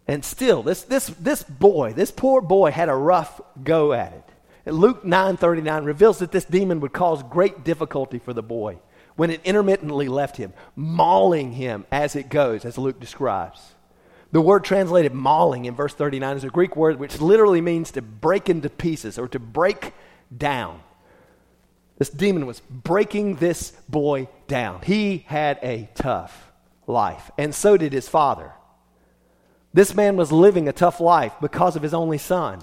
And 0.07 0.25
still, 0.25 0.63
this, 0.63 0.83
this, 0.83 1.07
this 1.07 1.43
boy, 1.43 1.93
this 1.93 2.11
poor 2.11 2.41
boy, 2.41 2.71
had 2.71 2.89
a 2.89 2.95
rough 2.95 3.41
go 3.63 3.93
at 3.93 4.13
it. 4.13 4.25
And 4.67 4.77
Luke 4.77 5.05
9:39 5.05 5.85
reveals 5.85 6.19
that 6.19 6.33
this 6.33 6.45
demon 6.45 6.81
would 6.81 6.93
cause 6.93 7.23
great 7.23 7.65
difficulty 7.65 8.19
for 8.19 8.33
the 8.33 8.43
boy 8.43 8.79
when 9.17 9.31
it 9.31 9.41
intermittently 9.45 10.09
left 10.09 10.37
him, 10.37 10.53
mauling 10.77 11.53
him 11.53 11.85
as 11.91 12.17
it 12.17 12.29
goes, 12.29 12.65
as 12.65 12.79
Luke 12.79 13.01
describes. 13.01 13.75
The 14.33 14.41
word 14.41 14.65
translated 14.65 15.13
mauling 15.13 15.65
in 15.65 15.75
verse 15.75 15.95
39 15.95 16.37
is 16.37 16.45
a 16.45 16.51
Greek 16.51 16.77
word 16.77 16.99
which 16.99 17.21
literally 17.21 17.61
means 17.61 17.91
to 17.93 18.03
break 18.03 18.49
into 18.49 18.71
pieces 18.71 19.19
or 19.19 19.27
to 19.29 19.39
break 19.39 19.93
down. 20.37 20.81
This 21.99 22.11
demon 22.11 22.47
was 22.47 22.61
breaking 22.61 23.37
this 23.37 23.73
boy 23.89 24.29
down. 24.47 24.81
He 24.83 25.25
had 25.27 25.59
a 25.63 25.91
tough 25.95 26.51
life, 26.87 27.31
and 27.37 27.55
so 27.55 27.77
did 27.77 27.93
his 27.93 28.09
father. 28.09 28.53
This 29.75 29.95
man 29.95 30.17
was 30.17 30.33
living 30.33 30.69
a 30.69 30.73
tough 30.73 31.01
life 31.01 31.35
because 31.41 31.77
of 31.77 31.83
his 31.83 31.95
only 31.95 32.19
son. 32.19 32.63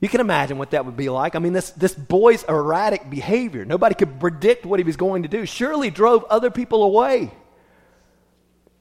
You 0.00 0.08
can 0.08 0.20
imagine 0.20 0.58
what 0.58 0.70
that 0.70 0.86
would 0.86 0.96
be 0.96 1.08
like. 1.08 1.34
I 1.34 1.40
mean, 1.40 1.52
this, 1.52 1.70
this 1.70 1.94
boy's 1.94 2.44
erratic 2.44 3.10
behavior, 3.10 3.64
nobody 3.64 3.94
could 3.94 4.20
predict 4.20 4.64
what 4.64 4.78
he 4.78 4.84
was 4.84 4.96
going 4.96 5.24
to 5.24 5.28
do, 5.28 5.44
surely 5.44 5.90
drove 5.90 6.24
other 6.24 6.50
people 6.50 6.84
away. 6.84 7.32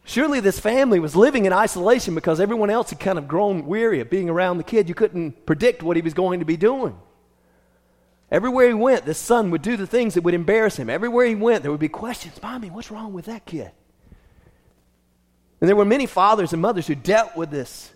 Surely 0.05 0.39
this 0.39 0.59
family 0.59 0.99
was 0.99 1.15
living 1.15 1.45
in 1.45 1.51
isolation 1.51 2.15
because 2.15 2.39
everyone 2.39 2.69
else 2.69 2.91
had 2.91 2.99
kind 2.99 3.17
of 3.17 3.27
grown 3.27 3.65
weary 3.65 3.99
of 3.99 4.09
being 4.09 4.29
around 4.29 4.57
the 4.57 4.63
kid. 4.63 4.87
You 4.87 4.95
couldn't 4.95 5.45
predict 5.45 5.83
what 5.83 5.97
he 5.97 6.01
was 6.01 6.13
going 6.13 6.39
to 6.39 6.45
be 6.45 6.55
doing. 6.55 6.97
Everywhere 8.31 8.67
he 8.67 8.73
went, 8.73 9.05
this 9.05 9.17
son 9.17 9.51
would 9.51 9.61
do 9.61 9.75
the 9.75 9.87
things 9.87 10.13
that 10.13 10.23
would 10.23 10.33
embarrass 10.33 10.77
him. 10.77 10.89
Everywhere 10.89 11.25
he 11.25 11.35
went, 11.35 11.61
there 11.63 11.71
would 11.71 11.79
be 11.79 11.89
questions 11.89 12.41
Mommy, 12.41 12.69
what's 12.69 12.91
wrong 12.91 13.11
with 13.11 13.25
that 13.25 13.45
kid? 13.45 13.71
And 15.59 15.67
there 15.67 15.75
were 15.75 15.85
many 15.85 16.05
fathers 16.05 16.53
and 16.53 16.61
mothers 16.61 16.87
who 16.87 16.95
dealt 16.95 17.35
with 17.35 17.49
this 17.49 17.91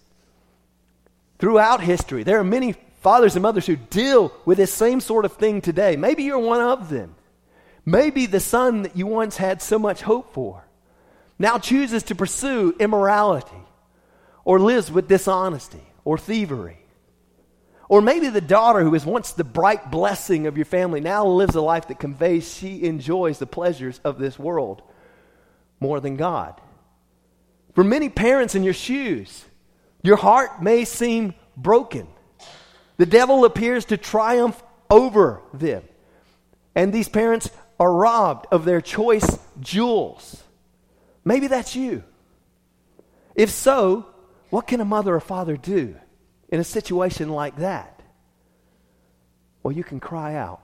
throughout 1.38 1.82
history. 1.82 2.24
There 2.24 2.40
are 2.40 2.44
many 2.44 2.76
fathers 3.02 3.36
and 3.36 3.44
mothers 3.44 3.66
who 3.66 3.76
deal 3.76 4.32
with 4.46 4.58
this 4.58 4.74
same 4.74 5.02
sort 5.02 5.26
of 5.26 5.34
thing 5.34 5.62
today. 5.62 5.96
Maybe 5.96 6.24
you're 6.24 6.40
one 6.40 6.62
of 6.62 6.90
them. 6.90 7.16
Maybe 7.86 8.26
the 8.28 8.40
son 8.40 8.84
that 8.84 8.96
you 8.96 9.08
once 9.08 9.38
had 9.38 9.62
so 9.62 9.78
much 9.78 10.02
hope 10.02 10.34
for 10.34 10.64
now 11.40 11.58
chooses 11.58 12.04
to 12.04 12.16
pursue 12.16 12.76
immorality 12.80 13.50
or 14.46 14.60
lives 14.60 14.92
with 14.92 15.08
dishonesty 15.08 15.82
or 16.06 16.18
thievery. 16.18 16.78
Or 17.90 18.02
maybe 18.02 18.30
the 18.30 18.40
daughter 18.40 18.82
who 18.82 18.92
was 18.92 19.06
once 19.06 19.34
the 19.34 19.44
bright 19.44 19.92
blessing 19.92 20.46
of 20.48 20.56
your 20.56 20.66
family 20.66 21.02
now 21.02 21.26
lives 21.26 21.56
a 21.56 21.62
life 21.62 21.88
that 21.88 22.00
conveys 22.00 22.54
she 22.54 22.84
enjoys 22.84 23.40
the 23.40 23.48
pleasures 23.48 24.00
of 24.04 24.20
this 24.20 24.38
world 24.38 24.84
more 25.80 26.00
than 26.00 26.16
God. 26.16 26.62
For 27.74 27.84
many 27.84 28.08
parents 28.08 28.54
in 28.54 28.64
your 28.64 28.74
shoes, 28.74 29.44
your 30.04 30.18
heart 30.18 30.62
may 30.62 30.86
seem 30.86 31.34
broken. 31.58 32.08
The 33.02 33.08
devil 33.08 33.46
appears 33.46 33.86
to 33.86 33.98
triumph 33.98 34.62
over 34.88 35.42
them. 35.56 35.82
And 36.76 36.94
these 36.94 37.10
parents 37.10 37.50
are 37.80 37.92
robbed 37.92 38.46
of 38.52 38.64
their 38.64 38.80
choice 38.80 39.40
jewels. 39.60 40.44
Maybe 41.26 41.48
that's 41.48 41.76
you. 41.76 42.04
If 43.34 43.50
so, 43.50 44.06
what 44.52 44.68
can 44.68 44.82
a 44.82 44.86
mother 44.86 45.16
or 45.16 45.20
father 45.20 45.58
do? 45.58 45.96
in 46.50 46.60
a 46.60 46.64
situation 46.64 47.30
like 47.30 47.56
that? 47.56 48.04
Well, 49.64 49.72
you 49.72 49.84
can 49.84 50.00
cry 50.00 50.36
out, 50.36 50.62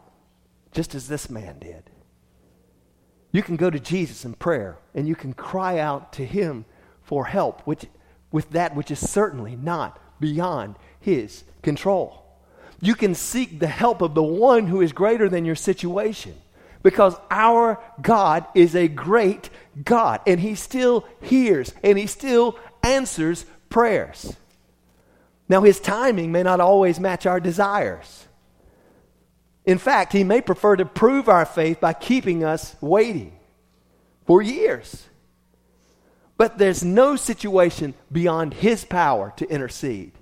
just 0.71 0.93
as 0.93 1.08
this 1.08 1.32
man 1.32 1.58
did. 1.58 1.89
You 3.32 3.41
can 3.41 3.56
go 3.56 3.71
to 3.71 3.80
Jesus 3.80 4.26
in 4.26 4.36
prayer 4.36 4.78
and 4.93 5.08
you 5.08 5.15
can 5.15 5.34
cry 5.34 5.80
out 5.80 6.13
to 6.13 6.23
him 6.23 6.65
for 7.02 7.26
help 7.26 7.63
which, 7.63 7.88
with 8.32 8.52
that 8.52 8.76
which 8.76 8.91
is 8.91 9.10
certainly 9.10 9.56
not 9.56 10.00
beyond 10.19 10.76
his 11.00 11.43
control. 11.63 12.26
You 12.79 12.95
can 12.95 13.15
seek 13.15 13.59
the 13.59 13.67
help 13.67 14.01
of 14.01 14.13
the 14.13 14.23
one 14.23 14.67
who 14.67 14.81
is 14.81 14.91
greater 14.91 15.29
than 15.29 15.45
your 15.45 15.55
situation 15.55 16.35
because 16.83 17.15
our 17.31 17.81
God 18.01 18.45
is 18.53 18.75
a 18.75 18.87
great 18.87 19.49
God 19.83 20.21
and 20.27 20.39
he 20.39 20.55
still 20.55 21.05
hears 21.21 21.73
and 21.83 21.97
he 21.97 22.07
still 22.07 22.57
answers 22.83 23.45
prayers. 23.69 24.35
Now, 25.49 25.61
his 25.61 25.79
timing 25.79 26.31
may 26.31 26.43
not 26.43 26.59
always 26.59 26.99
match 26.99 27.25
our 27.25 27.39
desires. 27.39 28.25
In 29.65 29.77
fact, 29.77 30.13
he 30.13 30.23
may 30.23 30.41
prefer 30.41 30.75
to 30.75 30.85
prove 30.85 31.27
our 31.27 31.45
faith 31.45 31.79
by 31.79 31.93
keeping 31.93 32.43
us 32.43 32.75
waiting 32.81 33.37
for 34.25 34.41
years. 34.41 35.05
But 36.37 36.57
there's 36.57 36.83
no 36.83 37.15
situation 37.15 37.95
beyond 38.11 38.53
his 38.53 38.85
power 38.85 39.33
to 39.37 39.49
intercede. 39.49 40.13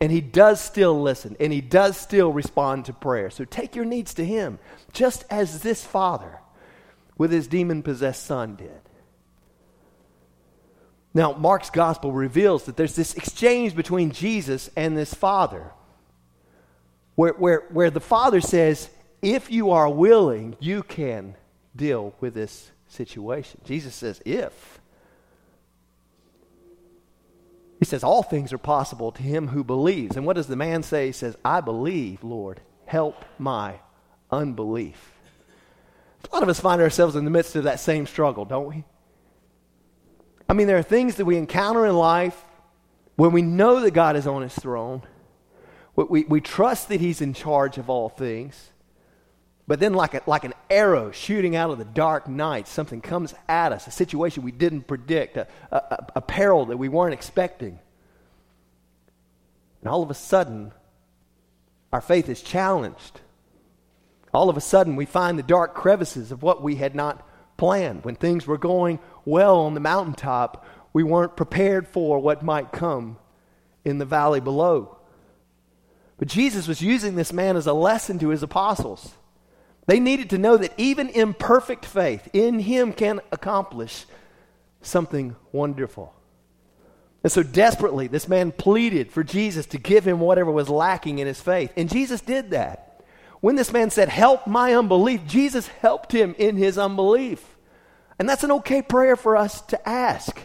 And 0.00 0.10
he 0.10 0.20
does 0.20 0.60
still 0.60 1.00
listen, 1.00 1.36
and 1.38 1.52
he 1.52 1.60
does 1.60 1.96
still 1.96 2.32
respond 2.32 2.86
to 2.86 2.92
prayer. 2.92 3.30
So 3.30 3.44
take 3.44 3.76
your 3.76 3.84
needs 3.84 4.14
to 4.14 4.24
him, 4.24 4.58
just 4.92 5.24
as 5.30 5.62
this 5.62 5.84
father 5.84 6.40
with 7.16 7.30
his 7.30 7.46
demon 7.46 7.82
possessed 7.82 8.24
son 8.26 8.56
did. 8.56 8.80
Now, 11.14 11.32
Mark's 11.32 11.70
gospel 11.70 12.10
reveals 12.10 12.64
that 12.64 12.76
there's 12.76 12.96
this 12.96 13.14
exchange 13.14 13.76
between 13.76 14.10
Jesus 14.10 14.68
and 14.76 14.96
this 14.96 15.14
father, 15.14 15.70
where, 17.14 17.34
where, 17.34 17.62
where 17.70 17.90
the 17.90 18.00
father 18.00 18.40
says, 18.40 18.90
If 19.22 19.50
you 19.50 19.70
are 19.70 19.88
willing, 19.88 20.56
you 20.58 20.82
can 20.82 21.36
deal 21.76 22.14
with 22.20 22.34
this 22.34 22.72
situation. 22.88 23.60
Jesus 23.64 23.94
says, 23.94 24.20
If. 24.24 24.73
He 27.84 27.86
says, 27.86 28.02
All 28.02 28.22
things 28.22 28.50
are 28.50 28.56
possible 28.56 29.12
to 29.12 29.22
him 29.22 29.48
who 29.48 29.62
believes. 29.62 30.16
And 30.16 30.24
what 30.24 30.36
does 30.36 30.46
the 30.46 30.56
man 30.56 30.82
say? 30.82 31.04
He 31.04 31.12
says, 31.12 31.36
I 31.44 31.60
believe, 31.60 32.24
Lord. 32.24 32.62
Help 32.86 33.26
my 33.38 33.74
unbelief. 34.30 35.12
A 36.24 36.34
lot 36.34 36.42
of 36.42 36.48
us 36.48 36.58
find 36.58 36.80
ourselves 36.80 37.14
in 37.14 37.26
the 37.26 37.30
midst 37.30 37.56
of 37.56 37.64
that 37.64 37.78
same 37.78 38.06
struggle, 38.06 38.46
don't 38.46 38.66
we? 38.66 38.84
I 40.48 40.54
mean, 40.54 40.66
there 40.66 40.78
are 40.78 40.82
things 40.82 41.16
that 41.16 41.26
we 41.26 41.36
encounter 41.36 41.84
in 41.84 41.94
life 41.94 42.42
when 43.16 43.32
we 43.32 43.42
know 43.42 43.80
that 43.80 43.90
God 43.90 44.16
is 44.16 44.26
on 44.26 44.40
his 44.40 44.54
throne. 44.54 45.02
We, 45.94 46.24
we 46.24 46.40
trust 46.40 46.88
that 46.88 47.02
he's 47.02 47.20
in 47.20 47.34
charge 47.34 47.76
of 47.76 47.90
all 47.90 48.08
things. 48.08 48.70
But 49.66 49.80
then, 49.80 49.94
like, 49.94 50.12
a, 50.12 50.22
like 50.26 50.44
an 50.44 50.52
arrow 50.68 51.10
shooting 51.10 51.56
out 51.56 51.70
of 51.70 51.78
the 51.78 51.86
dark 51.86 52.28
night, 52.28 52.68
something 52.68 53.00
comes 53.00 53.34
at 53.48 53.72
us, 53.72 53.86
a 53.86 53.90
situation 53.90 54.42
we 54.42 54.52
didn't 54.52 54.82
predict, 54.82 55.38
a, 55.38 55.46
a, 55.72 56.06
a 56.16 56.20
peril 56.20 56.66
that 56.66 56.76
we 56.76 56.88
weren't 56.88 57.14
expecting. 57.14 57.78
And 59.80 59.88
all 59.90 60.02
of 60.02 60.10
a 60.10 60.14
sudden, 60.14 60.72
our 61.92 62.02
faith 62.02 62.28
is 62.28 62.42
challenged. 62.42 63.20
All 64.34 64.50
of 64.50 64.56
a 64.56 64.60
sudden, 64.60 64.96
we 64.96 65.06
find 65.06 65.38
the 65.38 65.42
dark 65.42 65.74
crevices 65.74 66.30
of 66.30 66.42
what 66.42 66.62
we 66.62 66.74
had 66.74 66.94
not 66.94 67.26
planned. 67.56 68.04
When 68.04 68.16
things 68.16 68.46
were 68.46 68.58
going 68.58 68.98
well 69.24 69.60
on 69.60 69.74
the 69.74 69.80
mountaintop, 69.80 70.66
we 70.92 71.02
weren't 71.02 71.36
prepared 71.36 71.88
for 71.88 72.18
what 72.18 72.42
might 72.42 72.72
come 72.72 73.16
in 73.84 73.98
the 73.98 74.04
valley 74.04 74.40
below. 74.40 74.98
But 76.18 76.28
Jesus 76.28 76.68
was 76.68 76.82
using 76.82 77.14
this 77.14 77.32
man 77.32 77.56
as 77.56 77.66
a 77.66 77.72
lesson 77.72 78.18
to 78.18 78.28
his 78.28 78.42
apostles. 78.42 79.14
They 79.86 80.00
needed 80.00 80.30
to 80.30 80.38
know 80.38 80.56
that 80.56 80.72
even 80.78 81.08
imperfect 81.10 81.84
faith 81.84 82.28
in 82.32 82.60
him 82.60 82.92
can 82.92 83.20
accomplish 83.30 84.06
something 84.80 85.36
wonderful. 85.52 86.14
And 87.22 87.32
so 87.32 87.42
desperately, 87.42 88.06
this 88.06 88.28
man 88.28 88.52
pleaded 88.52 89.10
for 89.10 89.24
Jesus 89.24 89.66
to 89.66 89.78
give 89.78 90.06
him 90.06 90.20
whatever 90.20 90.50
was 90.50 90.68
lacking 90.68 91.18
in 91.18 91.26
his 91.26 91.40
faith. 91.40 91.72
And 91.76 91.90
Jesus 91.90 92.20
did 92.20 92.50
that. 92.50 93.02
When 93.40 93.56
this 93.56 93.72
man 93.72 93.90
said, 93.90 94.08
Help 94.08 94.46
my 94.46 94.74
unbelief, 94.74 95.26
Jesus 95.26 95.68
helped 95.68 96.12
him 96.12 96.34
in 96.38 96.56
his 96.56 96.78
unbelief. 96.78 97.56
And 98.18 98.28
that's 98.28 98.44
an 98.44 98.52
okay 98.52 98.82
prayer 98.82 99.16
for 99.16 99.36
us 99.36 99.60
to 99.62 99.88
ask. 99.88 100.38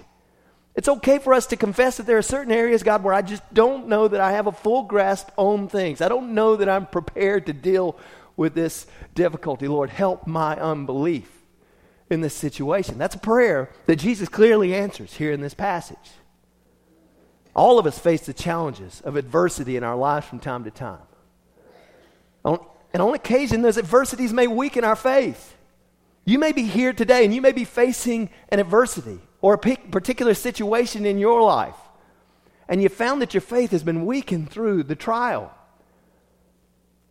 It's 0.76 0.88
okay 0.88 1.20
for 1.20 1.34
us 1.34 1.48
to 1.48 1.58
confess 1.58 1.98
that 1.98 2.06
there 2.06 2.18
are 2.18 2.22
certain 2.22 2.54
areas, 2.54 2.84
God, 2.84 3.04
where 3.04 3.14
I 3.14 3.22
just 3.22 3.44
don't 3.54 3.88
know 3.88 4.08
that 4.08 4.22
I 4.22 4.32
have 4.32 4.48
a 4.48 4.52
full 4.52 4.84
grasp 4.84 5.30
on 5.36 5.68
things. 5.68 6.00
I 6.00 6.08
don't 6.08 6.34
know 6.34 6.56
that 6.56 6.70
I'm 6.70 6.86
prepared 6.86 7.48
to 7.48 7.54
deal 7.54 7.98
with 8.40 8.56
this 8.56 8.88
difficulty. 9.14 9.68
Lord, 9.68 9.90
help 9.90 10.26
my 10.26 10.56
unbelief 10.56 11.30
in 12.10 12.22
this 12.22 12.34
situation. 12.34 12.98
That's 12.98 13.16
a 13.16 13.20
prayer 13.20 13.70
that 13.86 13.98
Jesus 13.98 14.30
clearly 14.30 14.74
answers 14.74 15.14
here 15.16 15.34
in 15.34 15.42
this 15.42 15.54
passage. 15.54 15.98
All 17.54 17.78
of 17.78 17.86
us 17.86 18.00
face 18.00 18.22
the 18.22 18.34
challenges 18.34 19.02
of 19.02 19.18
adversity 19.18 19.76
in 19.76 19.84
our 19.84 19.98
lives 19.98 20.26
from 20.26 20.40
time 20.40 20.64
to 20.64 20.72
time. 20.72 21.02
and 22.46 23.02
on 23.04 23.14
occasion, 23.14 23.62
those 23.62 23.78
adversities 23.78 24.32
may 24.32 24.48
weaken 24.48 24.86
our 24.86 24.96
faith. 24.96 25.58
You 26.24 26.40
may 26.40 26.54
be 26.54 26.64
here 26.64 26.94
today 26.94 27.26
and 27.26 27.36
you 27.36 27.42
may 27.42 27.52
be 27.52 27.66
facing 27.66 28.30
an 28.48 28.60
adversity 28.60 29.20
or 29.42 29.56
a 29.56 29.58
particular 29.58 30.34
situation 30.34 31.06
in 31.06 31.18
your 31.18 31.42
life, 31.42 31.76
and 32.70 32.82
you 32.82 32.88
found 32.88 33.22
that 33.22 33.34
your 33.34 33.42
faith 33.42 33.72
has 33.72 33.84
been 33.84 34.06
weakened 34.06 34.50
through 34.50 34.84
the 34.84 34.96
trial. 34.96 35.54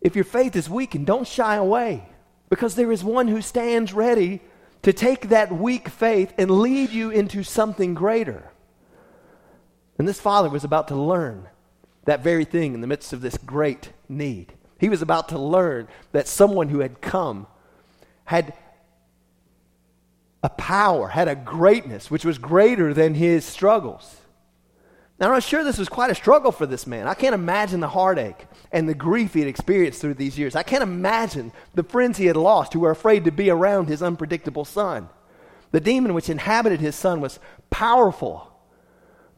If 0.01 0.15
your 0.15 0.25
faith 0.25 0.55
is 0.55 0.69
weakened, 0.69 1.05
don't 1.05 1.27
shy 1.27 1.55
away 1.55 2.07
because 2.49 2.75
there 2.75 2.91
is 2.91 3.03
one 3.03 3.27
who 3.27 3.41
stands 3.41 3.93
ready 3.93 4.41
to 4.81 4.93
take 4.93 5.29
that 5.29 5.51
weak 5.51 5.89
faith 5.89 6.33
and 6.37 6.49
lead 6.49 6.89
you 6.89 7.09
into 7.09 7.43
something 7.43 7.93
greater. 7.93 8.51
And 9.97 10.07
this 10.07 10.21
father 10.21 10.49
was 10.49 10.63
about 10.63 10.87
to 10.87 10.95
learn 10.95 11.47
that 12.05 12.23
very 12.23 12.45
thing 12.45 12.73
in 12.73 12.81
the 12.81 12.87
midst 12.87 13.13
of 13.13 13.21
this 13.21 13.37
great 13.37 13.91
need. 14.07 14.53
He 14.79 14.89
was 14.89 15.01
about 15.01 15.29
to 15.29 15.37
learn 15.37 15.89
that 16.13 16.27
someone 16.27 16.69
who 16.69 16.79
had 16.79 17.01
come 17.01 17.47
had 18.23 18.53
a 20.41 20.49
power, 20.49 21.09
had 21.09 21.27
a 21.27 21.35
greatness 21.35 22.09
which 22.09 22.23
was 22.23 22.37
greater 22.37 22.93
than 22.93 23.15
his 23.15 23.43
struggles. 23.43 24.18
Now, 25.19 25.33
I'm 25.33 25.41
sure 25.41 25.65
this 25.65 25.77
was 25.77 25.89
quite 25.89 26.11
a 26.11 26.15
struggle 26.15 26.51
for 26.51 26.65
this 26.65 26.87
man. 26.87 27.05
I 27.07 27.13
can't 27.13 27.35
imagine 27.35 27.81
the 27.81 27.89
heartache 27.89 28.47
and 28.71 28.87
the 28.87 28.93
grief 28.93 29.33
he 29.33 29.41
had 29.41 29.49
experienced 29.49 29.99
through 29.99 30.13
these 30.13 30.39
years. 30.39 30.55
I 30.55 30.63
can't 30.63 30.83
imagine 30.83 31.51
the 31.73 31.83
friends 31.83 32.17
he 32.17 32.27
had 32.27 32.37
lost 32.37 32.71
who 32.71 32.79
were 32.79 32.91
afraid 32.91 33.25
to 33.25 33.31
be 33.31 33.49
around 33.49 33.87
his 33.87 34.01
unpredictable 34.01 34.63
son. 34.63 35.09
The 35.71 35.81
demon 35.81 36.13
which 36.13 36.29
inhabited 36.29 36.79
his 36.79 36.95
son 36.95 37.19
was 37.19 37.39
powerful, 37.69 38.49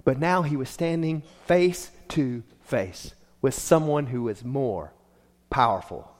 but 0.03 0.19
now 0.19 0.43
he 0.43 0.55
was 0.55 0.69
standing 0.69 1.23
face 1.45 1.89
to 2.09 2.43
face 2.61 3.15
with 3.41 3.55
someone 3.55 4.05
who 4.05 4.23
was 4.23 4.43
more 4.43 4.93
powerful. 5.49 6.11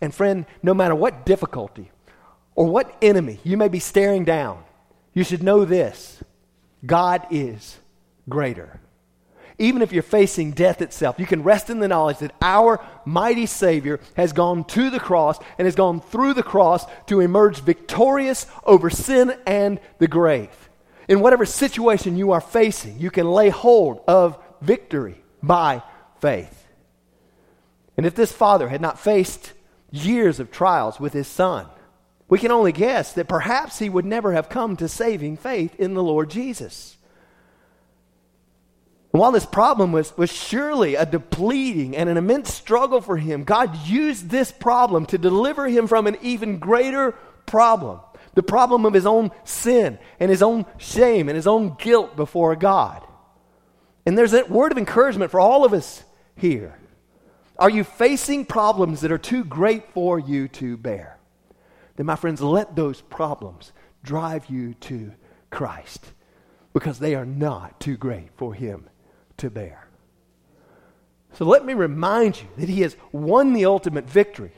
And, 0.00 0.14
friend, 0.14 0.46
no 0.62 0.74
matter 0.74 0.94
what 0.94 1.26
difficulty, 1.26 1.90
or 2.54 2.66
what 2.66 2.96
enemy 3.02 3.40
you 3.42 3.56
may 3.56 3.68
be 3.68 3.78
staring 3.78 4.24
down, 4.24 4.62
you 5.12 5.24
should 5.24 5.42
know 5.42 5.64
this 5.64 6.22
God 6.86 7.26
is 7.30 7.78
greater. 8.30 8.80
Even 9.58 9.82
if 9.82 9.92
you're 9.92 10.02
facing 10.02 10.52
death 10.52 10.80
itself, 10.80 11.18
you 11.18 11.26
can 11.26 11.42
rest 11.42 11.68
in 11.68 11.80
the 11.80 11.88
knowledge 11.88 12.18
that 12.18 12.34
our 12.40 12.82
mighty 13.04 13.44
Savior 13.44 14.00
has 14.16 14.32
gone 14.32 14.64
to 14.64 14.88
the 14.88 14.98
cross 14.98 15.38
and 15.58 15.66
has 15.66 15.74
gone 15.74 16.00
through 16.00 16.32
the 16.32 16.42
cross 16.42 16.86
to 17.06 17.20
emerge 17.20 17.60
victorious 17.60 18.46
over 18.64 18.88
sin 18.88 19.34
and 19.46 19.78
the 19.98 20.08
grave. 20.08 20.70
In 21.08 21.20
whatever 21.20 21.44
situation 21.44 22.16
you 22.16 22.32
are 22.32 22.40
facing, 22.40 22.98
you 22.98 23.10
can 23.10 23.30
lay 23.30 23.50
hold 23.50 24.00
of 24.08 24.42
victory 24.62 25.22
by 25.42 25.82
faith. 26.20 26.68
And 27.98 28.06
if 28.06 28.14
this 28.14 28.32
father 28.32 28.68
had 28.68 28.80
not 28.80 28.98
faced 28.98 29.52
years 29.90 30.40
of 30.40 30.50
trials 30.50 30.98
with 30.98 31.12
his 31.12 31.26
son, 31.28 31.66
we 32.30 32.38
can 32.38 32.50
only 32.50 32.72
guess 32.72 33.12
that 33.12 33.28
perhaps 33.28 33.78
he 33.78 33.90
would 33.90 34.06
never 34.06 34.32
have 34.32 34.48
come 34.48 34.76
to 34.76 34.88
saving 34.88 35.36
faith 35.36 35.78
in 35.78 35.92
the 35.92 36.02
Lord 36.02 36.30
Jesus. 36.30 36.96
And 39.12 39.20
while 39.20 39.32
this 39.32 39.46
problem 39.46 39.92
was, 39.92 40.16
was 40.16 40.32
surely 40.32 40.94
a 40.94 41.04
depleting 41.04 41.96
and 41.96 42.08
an 42.08 42.16
immense 42.16 42.54
struggle 42.54 43.00
for 43.00 43.16
him, 43.16 43.44
God 43.44 43.86
used 43.86 44.30
this 44.30 44.52
problem 44.52 45.06
to 45.06 45.18
deliver 45.18 45.68
him 45.68 45.88
from 45.88 46.06
an 46.06 46.16
even 46.22 46.58
greater 46.58 47.12
problem 47.46 48.00
the 48.34 48.42
problem 48.42 48.86
of 48.86 48.94
his 48.94 49.06
own 49.06 49.30
sin 49.44 49.98
and 50.18 50.30
his 50.30 50.42
own 50.42 50.64
shame 50.78 51.28
and 51.28 51.36
his 51.36 51.46
own 51.46 51.76
guilt 51.78 52.16
before 52.16 52.54
God. 52.56 53.04
And 54.06 54.16
there's 54.16 54.32
a 54.32 54.44
word 54.44 54.72
of 54.72 54.78
encouragement 54.78 55.30
for 55.30 55.40
all 55.40 55.64
of 55.64 55.72
us 55.72 56.04
here. 56.36 56.78
Are 57.58 57.70
you 57.70 57.84
facing 57.84 58.46
problems 58.46 59.00
that 59.00 59.12
are 59.12 59.18
too 59.18 59.44
great 59.44 59.92
for 59.92 60.18
you 60.18 60.48
to 60.48 60.76
bear? 60.76 61.18
then, 61.96 62.06
my 62.06 62.16
friends, 62.16 62.40
let 62.40 62.76
those 62.76 63.02
problems 63.02 63.72
drive 64.02 64.46
you 64.46 64.72
to 64.74 65.12
Christ 65.50 66.06
because 66.72 66.98
they 66.98 67.14
are 67.14 67.26
not 67.26 67.78
too 67.78 67.96
great 67.96 68.30
for 68.36 68.54
Him 68.54 68.88
to 69.40 69.50
bear. 69.50 69.86
So 71.34 71.44
let 71.44 71.64
me 71.64 71.74
remind 71.74 72.40
you 72.40 72.48
that 72.58 72.68
He 72.68 72.80
has 72.82 72.96
won 73.12 73.52
the 73.52 73.66
ultimate 73.66 74.08
victory. 74.08 74.52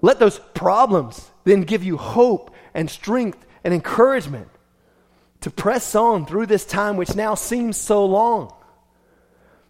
Let 0.00 0.18
those 0.18 0.38
problems 0.54 1.30
then 1.44 1.62
give 1.62 1.82
you 1.82 1.96
hope 1.96 2.54
and 2.74 2.90
strength 2.90 3.46
and 3.62 3.72
encouragement 3.72 4.48
to 5.40 5.50
press 5.50 5.94
on 5.94 6.26
through 6.26 6.46
this 6.46 6.64
time 6.64 6.96
which 6.96 7.14
now 7.14 7.34
seems 7.34 7.76
so 7.76 8.04
long, 8.04 8.52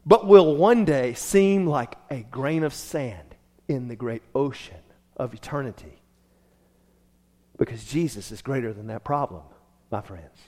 but 0.06 0.26
will 0.26 0.56
one 0.56 0.84
day 0.84 1.14
seem 1.14 1.66
like 1.66 1.96
a 2.10 2.20
grain 2.22 2.62
of 2.62 2.74
sand 2.74 3.34
in 3.68 3.88
the 3.88 3.96
great 3.96 4.22
ocean 4.34 4.76
of 5.16 5.34
eternity 5.34 6.02
because 7.56 7.84
Jesus 7.84 8.30
is 8.32 8.42
greater 8.42 8.72
than 8.72 8.88
that 8.88 9.04
problem, 9.04 9.42
my 9.90 10.00
friends. 10.00 10.38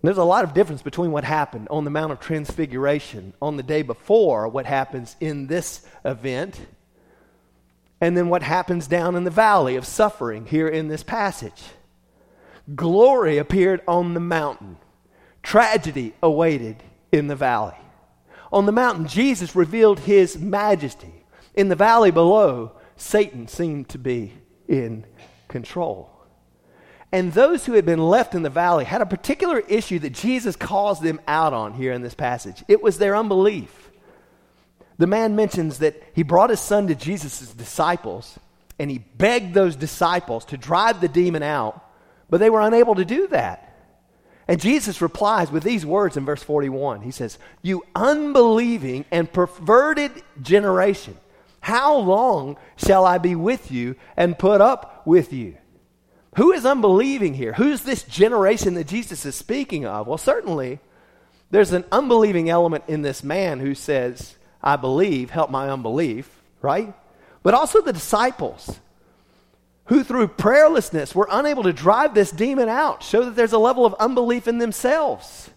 And 0.00 0.06
there's 0.06 0.16
a 0.18 0.24
lot 0.24 0.44
of 0.44 0.54
difference 0.54 0.82
between 0.82 1.10
what 1.10 1.24
happened 1.24 1.66
on 1.70 1.84
the 1.84 1.90
Mount 1.90 2.12
of 2.12 2.20
Transfiguration 2.20 3.34
on 3.42 3.56
the 3.56 3.64
day 3.64 3.82
before 3.82 4.46
what 4.46 4.64
happens 4.64 5.16
in 5.18 5.48
this 5.48 5.84
event 6.04 6.60
and 8.00 8.16
then 8.16 8.28
what 8.28 8.44
happens 8.44 8.86
down 8.86 9.16
in 9.16 9.24
the 9.24 9.30
valley 9.30 9.74
of 9.74 9.84
suffering 9.84 10.46
here 10.46 10.68
in 10.68 10.86
this 10.86 11.02
passage. 11.02 11.64
Glory 12.76 13.38
appeared 13.38 13.80
on 13.88 14.14
the 14.14 14.20
mountain, 14.20 14.76
tragedy 15.42 16.14
awaited 16.22 16.76
in 17.10 17.26
the 17.26 17.34
valley. 17.34 17.74
On 18.52 18.66
the 18.66 18.72
mountain, 18.72 19.08
Jesus 19.08 19.56
revealed 19.56 19.98
his 20.00 20.38
majesty. 20.38 21.24
In 21.54 21.68
the 21.68 21.76
valley 21.76 22.12
below, 22.12 22.72
Satan 22.96 23.48
seemed 23.48 23.88
to 23.88 23.98
be 23.98 24.34
in 24.68 25.04
control. 25.48 26.17
And 27.10 27.32
those 27.32 27.64
who 27.64 27.72
had 27.72 27.86
been 27.86 28.06
left 28.06 28.34
in 28.34 28.42
the 28.42 28.50
valley 28.50 28.84
had 28.84 29.00
a 29.00 29.06
particular 29.06 29.60
issue 29.60 29.98
that 30.00 30.12
Jesus 30.12 30.56
calls 30.56 31.00
them 31.00 31.20
out 31.26 31.54
on 31.54 31.72
here 31.72 31.92
in 31.92 32.02
this 32.02 32.14
passage. 32.14 32.62
It 32.68 32.82
was 32.82 32.98
their 32.98 33.16
unbelief. 33.16 33.90
The 34.98 35.06
man 35.06 35.36
mentions 35.36 35.78
that 35.78 36.02
he 36.12 36.22
brought 36.22 36.50
his 36.50 36.60
son 36.60 36.88
to 36.88 36.94
Jesus' 36.94 37.52
disciples 37.52 38.38
and 38.78 38.90
he 38.90 38.98
begged 38.98 39.54
those 39.54 39.74
disciples 39.74 40.44
to 40.46 40.56
drive 40.56 41.00
the 41.00 41.08
demon 41.08 41.42
out, 41.42 41.84
but 42.28 42.38
they 42.38 42.50
were 42.50 42.60
unable 42.60 42.94
to 42.94 43.04
do 43.04 43.26
that. 43.28 43.64
And 44.46 44.60
Jesus 44.60 45.02
replies 45.02 45.50
with 45.50 45.62
these 45.62 45.84
words 45.84 46.16
in 46.16 46.24
verse 46.24 46.42
41. 46.42 47.02
He 47.02 47.10
says, 47.10 47.38
You 47.62 47.84
unbelieving 47.94 49.04
and 49.10 49.30
perverted 49.30 50.10
generation. 50.40 51.16
How 51.60 51.96
long 51.96 52.56
shall 52.76 53.04
I 53.04 53.18
be 53.18 53.34
with 53.34 53.70
you 53.70 53.96
and 54.16 54.38
put 54.38 54.60
up 54.60 55.06
with 55.06 55.32
you? 55.32 55.56
Who 56.38 56.52
is 56.52 56.64
unbelieving 56.64 57.34
here? 57.34 57.52
Who's 57.52 57.82
this 57.82 58.04
generation 58.04 58.74
that 58.74 58.86
Jesus 58.86 59.26
is 59.26 59.34
speaking 59.34 59.84
of? 59.84 60.06
Well, 60.06 60.18
certainly 60.18 60.78
there's 61.50 61.72
an 61.72 61.84
unbelieving 61.90 62.48
element 62.48 62.84
in 62.86 63.02
this 63.02 63.24
man 63.24 63.58
who 63.58 63.74
says, 63.74 64.36
I 64.62 64.76
believe, 64.76 65.30
help 65.30 65.50
my 65.50 65.68
unbelief, 65.68 66.30
right? 66.62 66.94
But 67.42 67.54
also 67.54 67.82
the 67.82 67.92
disciples 67.92 68.78
who, 69.86 70.04
through 70.04 70.28
prayerlessness, 70.28 71.12
were 71.12 71.26
unable 71.28 71.64
to 71.64 71.72
drive 71.72 72.14
this 72.14 72.30
demon 72.30 72.68
out, 72.68 73.02
show 73.02 73.24
that 73.24 73.34
there's 73.34 73.52
a 73.52 73.58
level 73.58 73.84
of 73.84 73.94
unbelief 73.94 74.46
in 74.46 74.58
themselves. 74.58 75.50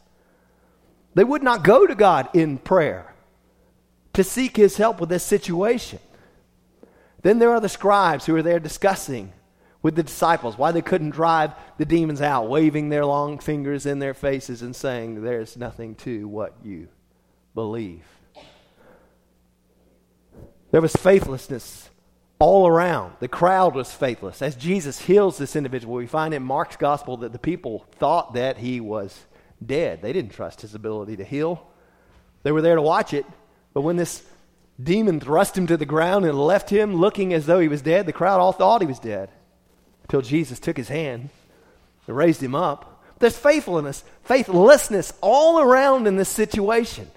They 1.13 1.23
would 1.23 1.43
not 1.43 1.63
go 1.63 1.85
to 1.85 1.93
God 1.93 2.27
in 2.33 2.57
prayer 2.57 3.13
to 4.13 4.23
seek 4.23 4.57
his 4.57 4.77
help 4.77 4.99
with 4.99 5.09
this 5.09 5.23
situation. 5.23 5.99
Then 7.21 7.37
there 7.37 7.51
are 7.51 7.61
the 7.61 7.69
scribes 7.69 8.25
who 8.25 8.35
are 8.35 8.41
there 8.41 8.59
discussing 8.59 9.31
with 9.81 9.95
the 9.95 10.03
disciples 10.03 10.57
why 10.57 10.71
they 10.71 10.81
couldn't 10.81 11.09
drive 11.09 11.53
the 11.77 11.85
demons 11.85 12.21
out, 12.21 12.49
waving 12.49 12.89
their 12.89 13.05
long 13.05 13.39
fingers 13.39 13.85
in 13.85 13.99
their 13.99 14.13
faces 14.13 14.61
and 14.61 14.75
saying, 14.75 15.23
There's 15.23 15.57
nothing 15.57 15.95
to 15.95 16.27
what 16.27 16.53
you 16.63 16.87
believe. 17.55 18.05
There 20.71 20.81
was 20.81 20.95
faithlessness 20.95 21.89
all 22.39 22.67
around. 22.67 23.13
The 23.19 23.27
crowd 23.27 23.75
was 23.75 23.91
faithless. 23.91 24.41
As 24.41 24.55
Jesus 24.55 24.99
heals 24.99 25.37
this 25.37 25.55
individual, 25.55 25.95
we 25.95 26.07
find 26.07 26.33
in 26.33 26.43
Mark's 26.43 26.77
gospel 26.77 27.17
that 27.17 27.33
the 27.33 27.39
people 27.39 27.85
thought 27.93 28.35
that 28.35 28.57
he 28.57 28.79
was 28.79 29.25
dead. 29.63 30.01
They 30.01 30.13
didn't 30.13 30.31
trust 30.31 30.61
his 30.61 30.73
ability 30.73 31.17
to 31.17 31.25
heal. 31.25 31.67
They 32.43 32.51
were 32.51 32.61
there 32.61 32.75
to 32.75 32.81
watch 32.81 33.13
it, 33.13 33.25
but 33.73 33.81
when 33.81 33.97
this 33.97 34.23
demon 34.81 35.19
thrust 35.19 35.57
him 35.57 35.67
to 35.67 35.77
the 35.77 35.85
ground 35.85 36.25
and 36.25 36.39
left 36.39 36.69
him 36.69 36.95
looking 36.95 37.33
as 37.33 37.45
though 37.45 37.59
he 37.59 37.67
was 37.67 37.81
dead, 37.81 38.05
the 38.05 38.13
crowd 38.13 38.39
all 38.39 38.53
thought 38.53 38.81
he 38.81 38.87
was 38.87 38.97
dead 38.97 39.29
until 40.11 40.21
Jesus 40.21 40.59
took 40.59 40.75
his 40.75 40.89
hand 40.89 41.29
and 42.05 42.17
raised 42.17 42.43
him 42.43 42.53
up. 42.53 43.01
There's 43.19 43.37
faithfulness, 43.37 44.03
faithlessness 44.25 45.13
all 45.21 45.61
around 45.61 46.05
in 46.05 46.17
this 46.17 46.27
situation. 46.27 47.09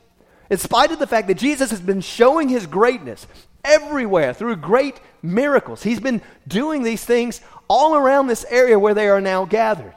In 0.49 0.59
spite 0.59 0.93
of 0.93 1.01
the 1.01 1.07
fact 1.09 1.27
that 1.27 1.35
Jesus 1.35 1.71
has 1.71 1.81
been 1.81 2.03
showing 2.03 2.49
his 2.49 2.69
greatness 2.69 3.27
everywhere 3.65 4.33
through 4.33 4.57
great 4.57 5.01
miracles, 5.23 5.83
he's 5.83 5.99
been 5.99 6.23
doing 6.47 6.85
these 6.85 7.05
things 7.05 7.41
all 7.67 7.97
around 7.97 8.29
this 8.29 8.47
area 8.49 8.79
where 8.79 8.95
they 8.95 9.09
are 9.09 9.21
now 9.21 9.45
gathered. 9.45 9.95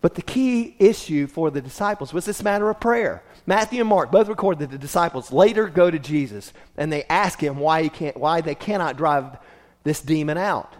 But 0.00 0.14
the 0.14 0.22
key 0.22 0.74
issue 0.78 1.26
for 1.26 1.50
the 1.50 1.60
disciples 1.60 2.14
was 2.14 2.24
this 2.24 2.42
matter 2.42 2.70
of 2.70 2.80
prayer. 2.80 3.22
Matthew 3.44 3.80
and 3.80 3.88
Mark 3.90 4.10
both 4.10 4.28
record 4.28 4.60
that 4.60 4.70
the 4.70 4.78
disciples 4.78 5.30
later 5.30 5.66
go 5.66 5.90
to 5.90 5.98
Jesus 5.98 6.54
and 6.78 6.90
they 6.90 7.04
ask 7.04 7.38
him 7.38 7.58
why, 7.58 7.82
he 7.82 7.90
can't, 7.90 8.16
why 8.16 8.40
they 8.40 8.54
cannot 8.54 8.96
drive 8.96 9.36
this 9.84 10.00
demon 10.00 10.38
out. 10.38 10.74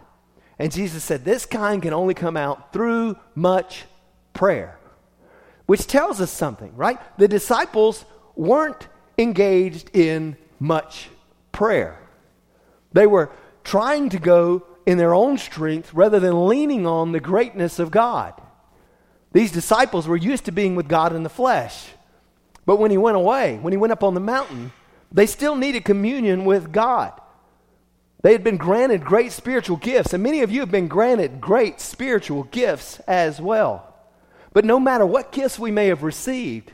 And 0.61 0.71
Jesus 0.71 1.03
said, 1.03 1.25
This 1.25 1.47
kind 1.47 1.81
can 1.81 1.95
only 1.95 2.13
come 2.13 2.37
out 2.37 2.71
through 2.71 3.17
much 3.35 3.85
prayer, 4.35 4.79
which 5.65 5.87
tells 5.87 6.21
us 6.21 6.31
something, 6.31 6.77
right? 6.77 6.99
The 7.19 7.29
disciples 7.29 8.05
weren't 8.37 8.87
engaged 9.17 9.91
in 9.97 10.37
much 10.59 11.09
prayer. 11.51 11.99
They 12.93 13.07
were 13.07 13.33
trying 13.65 14.11
to 14.11 14.19
go 14.19 14.67
in 14.85 14.99
their 14.99 15.15
own 15.15 15.39
strength 15.39 15.95
rather 15.95 16.21
than 16.21 16.47
leaning 16.47 16.87
on 16.87 17.13
the 17.13 17.21
greatness 17.21 17.79
of 17.79 17.91
God. 17.91 18.35
These 19.33 19.53
disciples 19.53 20.07
were 20.07 20.17
used 20.17 20.45
to 20.45 20.53
being 20.53 20.77
with 20.77 20.89
God 20.89 21.17
in 21.17 21.23
the 21.23 21.31
flesh. 21.31 21.87
But 22.67 22.77
when 22.77 22.91
he 22.91 22.99
went 22.99 23.17
away, 23.17 23.59
when 23.63 23.73
he 23.73 23.79
went 23.79 23.93
up 23.93 24.05
on 24.05 24.13
the 24.13 24.21
mountain, 24.21 24.73
they 25.11 25.27
still 25.27 25.57
needed 25.57 25.87
communion 25.87 26.45
with 26.45 26.71
God. 26.71 27.19
They 28.23 28.33
had 28.33 28.45
been 28.45 28.59
granted 28.59 29.05
great 29.05 29.33
spiritual 29.33 29.79
gifts, 29.79 30.13
and 30.13 30.23
many 30.23 30.43
of 30.43 30.51
you 30.51 30.61
have 30.61 30.71
been 30.71 30.89
granted 30.89 31.41
great 31.41 31.81
spiritual 31.81 32.45
gifts 32.45 32.99
as 33.01 33.41
well. 33.41 33.95
But 34.53 34.65
no 34.65 34.79
matter 34.79 35.07
what 35.07 35.33
gifts 35.33 35.59
we 35.59 35.71
may 35.71 35.87
have 35.87 36.03
received, 36.03 36.73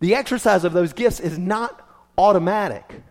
the 0.00 0.14
exercise 0.14 0.64
of 0.64 0.72
those 0.72 0.92
gifts 0.92 1.18
is 1.18 1.38
not 1.38 1.82
automatic. 2.16 3.02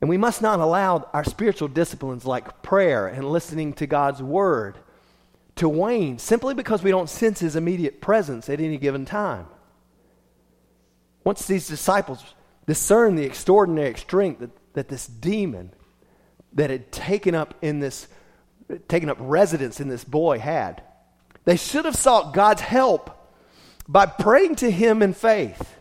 And 0.00 0.08
we 0.08 0.16
must 0.16 0.40
not 0.40 0.60
allow 0.60 1.08
our 1.12 1.24
spiritual 1.24 1.68
disciplines 1.68 2.24
like 2.24 2.62
prayer 2.62 3.06
and 3.06 3.30
listening 3.30 3.72
to 3.74 3.86
God's 3.86 4.22
word 4.22 4.78
to 5.56 5.68
wane 5.68 6.18
simply 6.18 6.54
because 6.54 6.82
we 6.82 6.90
don't 6.90 7.10
sense 7.10 7.40
his 7.40 7.56
immediate 7.56 8.00
presence 8.00 8.48
at 8.48 8.60
any 8.60 8.78
given 8.78 9.04
time. 9.04 9.46
Once 11.22 11.46
these 11.46 11.68
disciples 11.68 12.34
discern 12.66 13.14
the 13.14 13.24
extraordinary 13.24 13.94
strength 13.94 14.40
that, 14.40 14.50
that 14.72 14.88
this 14.88 15.06
demon 15.06 15.72
that 16.54 16.70
had 16.70 16.92
taken 16.92 17.34
up 17.34 17.54
in 17.62 17.80
this 17.80 18.08
taken 18.88 19.10
up 19.10 19.18
residence 19.20 19.80
in 19.80 19.88
this 19.88 20.04
boy 20.04 20.38
had, 20.38 20.82
they 21.44 21.56
should 21.56 21.84
have 21.84 21.96
sought 21.96 22.32
God's 22.32 22.62
help 22.62 23.18
by 23.88 24.06
praying 24.06 24.56
to 24.56 24.70
him 24.70 25.02
in 25.02 25.12
faith. 25.12 25.76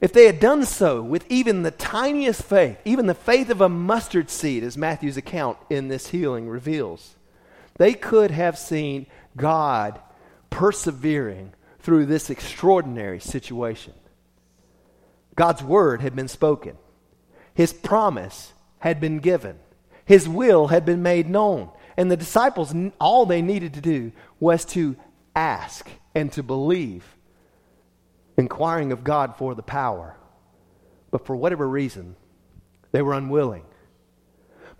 If 0.00 0.12
they 0.12 0.26
had 0.26 0.40
done 0.40 0.66
so 0.66 1.00
with 1.00 1.24
even 1.30 1.62
the 1.62 1.70
tiniest 1.70 2.42
faith, 2.42 2.78
even 2.84 3.06
the 3.06 3.14
faith 3.14 3.48
of 3.48 3.60
a 3.60 3.68
mustard 3.68 4.28
seed, 4.28 4.62
as 4.62 4.76
Matthew's 4.76 5.16
account 5.16 5.56
in 5.70 5.88
this 5.88 6.08
healing 6.08 6.48
reveals, 6.48 7.16
they 7.78 7.94
could 7.94 8.30
have 8.30 8.58
seen 8.58 9.06
God 9.36 10.00
persevering 10.50 11.54
through 11.78 12.06
this 12.06 12.28
extraordinary 12.28 13.20
situation. 13.20 13.94
God's 15.36 15.62
word 15.62 16.00
had 16.00 16.14
been 16.14 16.28
spoken, 16.28 16.76
His 17.54 17.72
promise 17.72 18.52
had 18.80 19.00
been 19.00 19.18
given, 19.18 19.58
His 20.04 20.28
will 20.28 20.68
had 20.68 20.84
been 20.84 21.02
made 21.02 21.28
known. 21.28 21.70
And 21.96 22.10
the 22.10 22.16
disciples, 22.16 22.74
all 23.00 23.26
they 23.26 23.42
needed 23.42 23.74
to 23.74 23.80
do 23.80 24.12
was 24.40 24.64
to 24.66 24.96
ask 25.34 25.88
and 26.14 26.32
to 26.32 26.42
believe, 26.42 27.04
inquiring 28.36 28.92
of 28.92 29.04
God 29.04 29.36
for 29.36 29.54
the 29.54 29.62
power. 29.62 30.16
But 31.10 31.26
for 31.26 31.36
whatever 31.36 31.68
reason, 31.68 32.16
they 32.92 33.02
were 33.02 33.14
unwilling. 33.14 33.64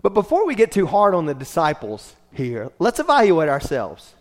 But 0.01 0.13
before 0.13 0.45
we 0.45 0.55
get 0.55 0.71
too 0.71 0.85
hard 0.85 1.15
on 1.15 1.25
the 1.25 1.33
disciples 1.33 2.15
here, 2.31 2.71
let's 2.79 2.99
evaluate 2.99 3.49
ourselves. 3.49 4.13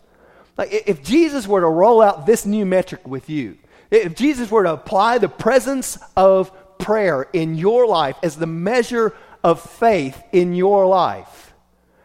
Like 0.56 0.70
if 0.86 1.02
Jesus 1.02 1.46
were 1.46 1.60
to 1.60 1.68
roll 1.68 2.00
out 2.00 2.26
this 2.26 2.46
new 2.46 2.64
metric 2.64 3.06
with 3.06 3.28
you, 3.28 3.58
if 3.90 4.14
Jesus 4.14 4.50
were 4.50 4.62
to 4.62 4.72
apply 4.72 5.18
the 5.18 5.28
presence 5.28 5.98
of 6.16 6.52
prayer 6.78 7.26
in 7.32 7.54
your 7.54 7.86
life 7.86 8.16
as 8.22 8.36
the 8.36 8.46
measure 8.46 9.14
of 9.44 9.60
faith 9.60 10.20
in 10.32 10.54
your 10.54 10.86
life, 10.86 11.52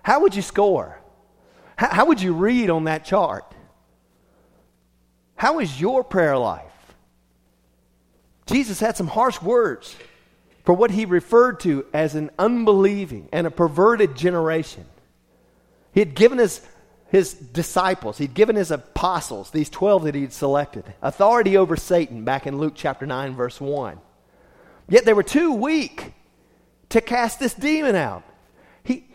how 0.03 0.21
would 0.21 0.35
you 0.35 0.41
score? 0.41 0.99
How, 1.77 1.87
how 1.87 2.05
would 2.05 2.21
you 2.21 2.33
read 2.33 2.69
on 2.69 2.83
that 2.83 3.05
chart? 3.05 3.55
How 5.35 5.59
is 5.59 5.79
your 5.79 6.03
prayer 6.03 6.37
life? 6.37 6.65
Jesus 8.45 8.81
had 8.81 8.97
some 8.97 9.07
harsh 9.07 9.41
words 9.41 9.95
for 10.65 10.73
what 10.73 10.91
he 10.91 11.05
referred 11.05 11.61
to 11.61 11.85
as 11.93 12.13
an 12.13 12.29
unbelieving 12.37 13.29
and 13.31 13.47
a 13.47 13.51
perverted 13.51 14.15
generation. 14.15 14.85
He 15.93 16.01
had 16.01 16.15
given 16.15 16.39
his, 16.39 16.61
his 17.07 17.33
disciples, 17.33 18.17
he'd 18.17 18.33
given 18.33 18.57
his 18.57 18.69
apostles, 18.69 19.51
these 19.51 19.69
12 19.69 20.03
that 20.03 20.15
he'd 20.15 20.33
selected, 20.33 20.83
authority 21.01 21.55
over 21.55 21.77
Satan 21.77 22.25
back 22.25 22.45
in 22.45 22.57
Luke 22.57 22.73
chapter 22.75 23.05
9, 23.05 23.33
verse 23.33 23.61
1. 23.61 23.97
Yet 24.89 25.05
they 25.05 25.13
were 25.13 25.23
too 25.23 25.53
weak 25.53 26.13
to 26.89 27.01
cast 27.01 27.39
this 27.39 27.53
demon 27.53 27.95
out. 27.95 28.23
He, 28.83 29.05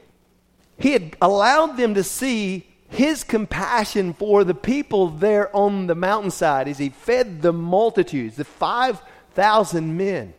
he 0.79 0.93
had 0.93 1.17
allowed 1.21 1.77
them 1.77 1.95
to 1.95 2.05
see 2.05 2.67
his 2.89 3.25
compassion 3.25 4.15
for 4.15 4.45
the 4.45 4.55
people 4.55 5.09
there 5.09 5.55
on 5.55 5.87
the 5.87 5.95
mountainside 5.95 6.69
as 6.69 6.79
he 6.79 6.91
fed 6.91 7.43
the 7.43 7.53
multitudes, 7.53 8.37
the 8.37 8.45
5,000 8.45 9.97
men, 9.97 10.35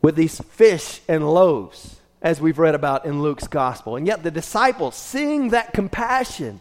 with 0.00 0.14
these 0.14 0.40
fish 0.40 1.00
and 1.08 1.28
loaves 1.28 1.96
as 2.22 2.40
we've 2.40 2.58
read 2.58 2.74
about 2.74 3.04
in 3.04 3.22
Luke's 3.22 3.46
gospel. 3.46 3.96
And 3.96 4.06
yet 4.06 4.22
the 4.22 4.30
disciples, 4.30 4.94
seeing 4.94 5.48
that 5.50 5.72
compassion, 5.72 6.60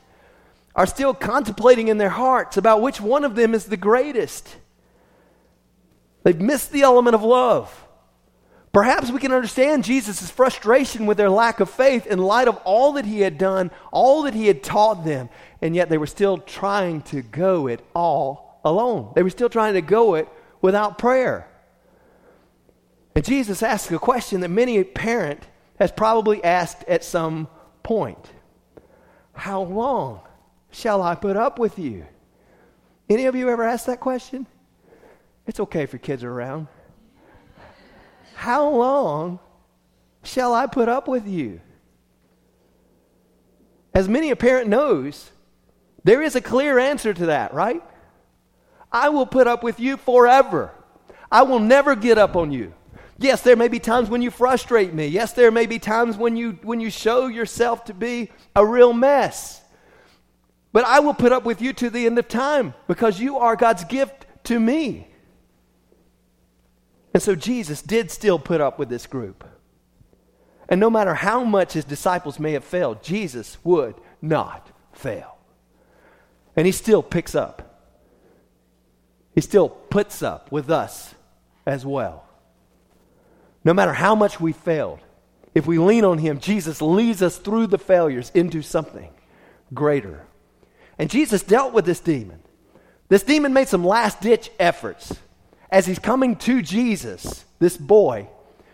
are 0.76 0.86
still 0.86 1.14
contemplating 1.14 1.88
in 1.88 1.98
their 1.98 2.10
hearts 2.10 2.58
about 2.58 2.82
which 2.82 3.02
one 3.02 3.24
of 3.24 3.36
them 3.36 3.56
is 3.56 3.66
the 3.66 3.78
greatest. 3.78 4.58
They've 6.24 6.40
missed 6.40 6.72
the 6.72 6.84
element 6.84 7.16
of 7.16 7.24
love. 7.24 7.87
Perhaps 8.78 9.10
we 9.10 9.20
can 9.20 9.32
understand 9.32 9.84
Jesus' 9.84 10.30
frustration 10.30 11.08
with 11.08 11.18
their 11.18 11.32
lack 11.32 11.60
of 11.60 11.68
faith 11.68 12.06
in 12.06 12.20
light 12.20 12.48
of 12.48 12.58
all 12.58 12.92
that 12.92 13.06
he 13.06 13.22
had 13.22 13.40
done, 13.40 13.72
all 13.92 14.22
that 14.22 14.36
he 14.36 14.46
had 14.46 14.62
taught 14.62 15.04
them, 15.04 15.30
and 15.64 15.76
yet 15.76 15.90
they 15.90 15.98
were 15.98 16.06
still 16.06 16.38
trying 16.38 17.02
to 17.02 17.24
go 17.24 17.66
it 17.66 17.84
all 17.96 18.60
alone. 18.64 19.14
They 19.16 19.24
were 19.24 19.32
still 19.32 19.50
trying 19.50 19.74
to 19.74 19.82
go 19.82 20.14
it 20.14 20.30
without 20.62 21.00
prayer. 21.00 21.48
And 23.16 23.26
Jesus 23.26 23.64
asks 23.64 23.92
a 23.92 23.98
question 23.98 24.42
that 24.42 24.50
many 24.50 24.78
a 24.78 24.86
parent 24.86 25.48
has 25.80 25.92
probably 25.92 26.44
asked 26.44 26.84
at 26.84 27.04
some 27.04 27.48
point. 27.82 28.30
How 29.34 29.64
long 29.64 30.20
shall 30.70 31.02
I 31.02 31.16
put 31.16 31.36
up 31.36 31.58
with 31.58 31.80
you? 31.80 32.06
Any 33.10 33.26
of 33.26 33.36
you 33.36 33.50
ever 33.50 33.64
asked 33.64 33.88
that 33.88 34.02
question? 34.02 34.46
It's 35.48 35.60
okay 35.62 35.82
if 35.82 35.94
your 35.94 36.00
kids 36.00 36.24
are 36.24 36.32
around. 36.32 36.68
How 38.38 38.70
long 38.70 39.40
shall 40.22 40.54
I 40.54 40.68
put 40.68 40.88
up 40.88 41.08
with 41.08 41.28
you? 41.28 41.60
As 43.96 44.08
many 44.08 44.30
a 44.30 44.36
parent 44.36 44.70
knows, 44.70 45.32
there 46.04 46.22
is 46.22 46.36
a 46.36 46.42
clear 46.42 46.78
answer 46.78 47.16
to 47.16 47.26
that, 47.26 47.52
right? 47.56 47.82
I 48.92 49.10
will 49.10 49.26
put 49.26 49.48
up 49.48 49.64
with 49.64 49.80
you 49.80 49.98
forever. 49.98 50.72
I 51.32 51.42
will 51.42 51.60
never 51.60 51.96
get 51.96 52.20
up 52.20 52.36
on 52.36 52.52
you. 52.52 52.74
Yes, 53.18 53.42
there 53.42 53.56
may 53.56 53.70
be 53.70 53.80
times 53.80 54.08
when 54.08 54.22
you 54.22 54.30
frustrate 54.30 54.94
me. 54.94 55.08
Yes, 55.08 55.34
there 55.34 55.50
may 55.50 55.66
be 55.66 55.80
times 55.80 56.16
when 56.16 56.38
you 56.38 56.60
when 56.62 56.80
you 56.80 56.92
show 56.92 57.26
yourself 57.26 57.86
to 57.86 57.94
be 57.96 58.30
a 58.56 58.64
real 58.64 58.94
mess. 58.94 59.64
But 60.72 60.86
I 60.86 61.00
will 61.00 61.16
put 61.16 61.32
up 61.32 61.44
with 61.44 61.60
you 61.60 61.74
to 61.74 61.90
the 61.90 62.06
end 62.06 62.20
of 62.20 62.28
time 62.28 62.76
because 62.88 63.20
you 63.20 63.40
are 63.40 63.56
God's 63.56 63.84
gift 63.84 64.28
to 64.44 64.60
me. 64.60 65.08
And 67.18 67.24
so 67.24 67.34
Jesus 67.34 67.82
did 67.82 68.12
still 68.12 68.38
put 68.38 68.62
up 68.62 68.78
with 68.78 68.90
this 68.90 69.08
group. 69.08 69.44
And 70.70 70.80
no 70.80 70.88
matter 70.88 71.16
how 71.16 71.44
much 71.44 71.74
his 71.74 71.84
disciples 71.84 72.40
may 72.40 72.52
have 72.52 72.64
failed, 72.64 73.02
Jesus 73.02 73.58
would 73.64 73.96
not 74.22 74.70
fail. 74.94 75.40
And 76.56 76.68
he 76.68 76.72
still 76.72 77.02
picks 77.02 77.34
up. 77.34 77.82
He 79.34 79.42
still 79.42 79.68
puts 79.68 80.22
up 80.22 80.52
with 80.52 80.70
us 80.70 81.16
as 81.66 81.84
well. 81.84 82.24
No 83.64 83.74
matter 83.74 83.94
how 83.94 84.14
much 84.14 84.40
we 84.40 84.54
failed, 84.54 85.00
if 85.56 85.66
we 85.66 85.80
lean 85.80 86.06
on 86.06 86.20
him, 86.20 86.40
Jesus 86.40 86.84
leads 86.84 87.24
us 87.24 87.40
through 87.40 87.66
the 87.66 87.80
failures 87.80 88.32
into 88.36 88.62
something 88.62 89.10
greater. 89.74 90.28
And 91.00 91.10
Jesus 91.10 91.42
dealt 91.42 91.74
with 91.74 91.86
this 91.86 92.00
demon. 92.00 92.42
This 93.10 93.24
demon 93.24 93.54
made 93.54 93.70
some 93.70 93.84
last 93.84 94.22
ditch 94.22 94.52
efforts. 94.60 95.18
As 95.70 95.86
he's 95.86 96.00
coming 96.00 96.36
to 96.38 96.62
Jesus, 96.62 97.46
this 97.60 97.78
boy, 97.78 98.30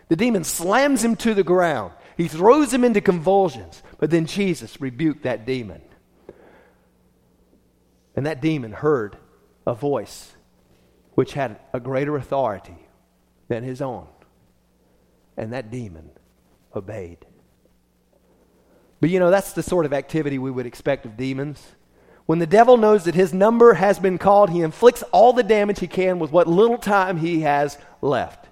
the 0.10 0.16
demon 0.16 0.44
slams 0.44 1.04
him 1.04 1.16
to 1.18 1.34
the 1.34 1.44
ground. 1.44 1.94
He 2.18 2.28
throws 2.28 2.74
him 2.74 2.84
into 2.84 3.02
convulsions. 3.02 3.82
But 3.98 4.12
then 4.12 4.26
Jesus 4.26 4.80
rebuked 4.80 5.24
that 5.24 5.46
demon. 5.46 5.82
And 8.16 8.26
that 8.26 8.42
demon 8.42 8.72
heard 8.72 9.18
a 9.66 9.74
voice 9.74 10.34
which 11.16 11.34
had 11.34 11.60
a 11.74 11.80
greater 11.80 12.16
authority 12.16 12.78
than 13.48 13.64
his 13.64 13.82
own. 13.82 14.08
And 15.38 15.54
that 15.54 15.72
demon 15.72 16.12
obeyed. 16.76 17.26
But 19.00 19.10
you 19.10 19.20
know, 19.20 19.32
that's 19.32 19.54
the 19.54 19.64
sort 19.64 19.86
of 19.86 19.94
activity 19.94 20.38
we 20.38 20.52
would 20.52 20.66
expect 20.66 21.06
of 21.06 21.18
demons. 21.18 21.62
When 22.26 22.40
the 22.40 22.48
devil 22.48 22.78
knows 22.78 23.04
that 23.04 23.16
his 23.16 23.34
number 23.34 23.74
has 23.74 24.00
been 24.00 24.18
called, 24.18 24.50
he 24.50 24.62
inflicts 24.62 25.04
all 25.12 25.34
the 25.34 25.44
damage 25.44 25.80
he 25.80 25.88
can 25.88 26.20
with 26.20 26.32
what 26.32 26.48
little 26.48 26.78
time 26.78 27.18
he 27.18 27.42
has 27.42 27.78
left. 28.02 28.48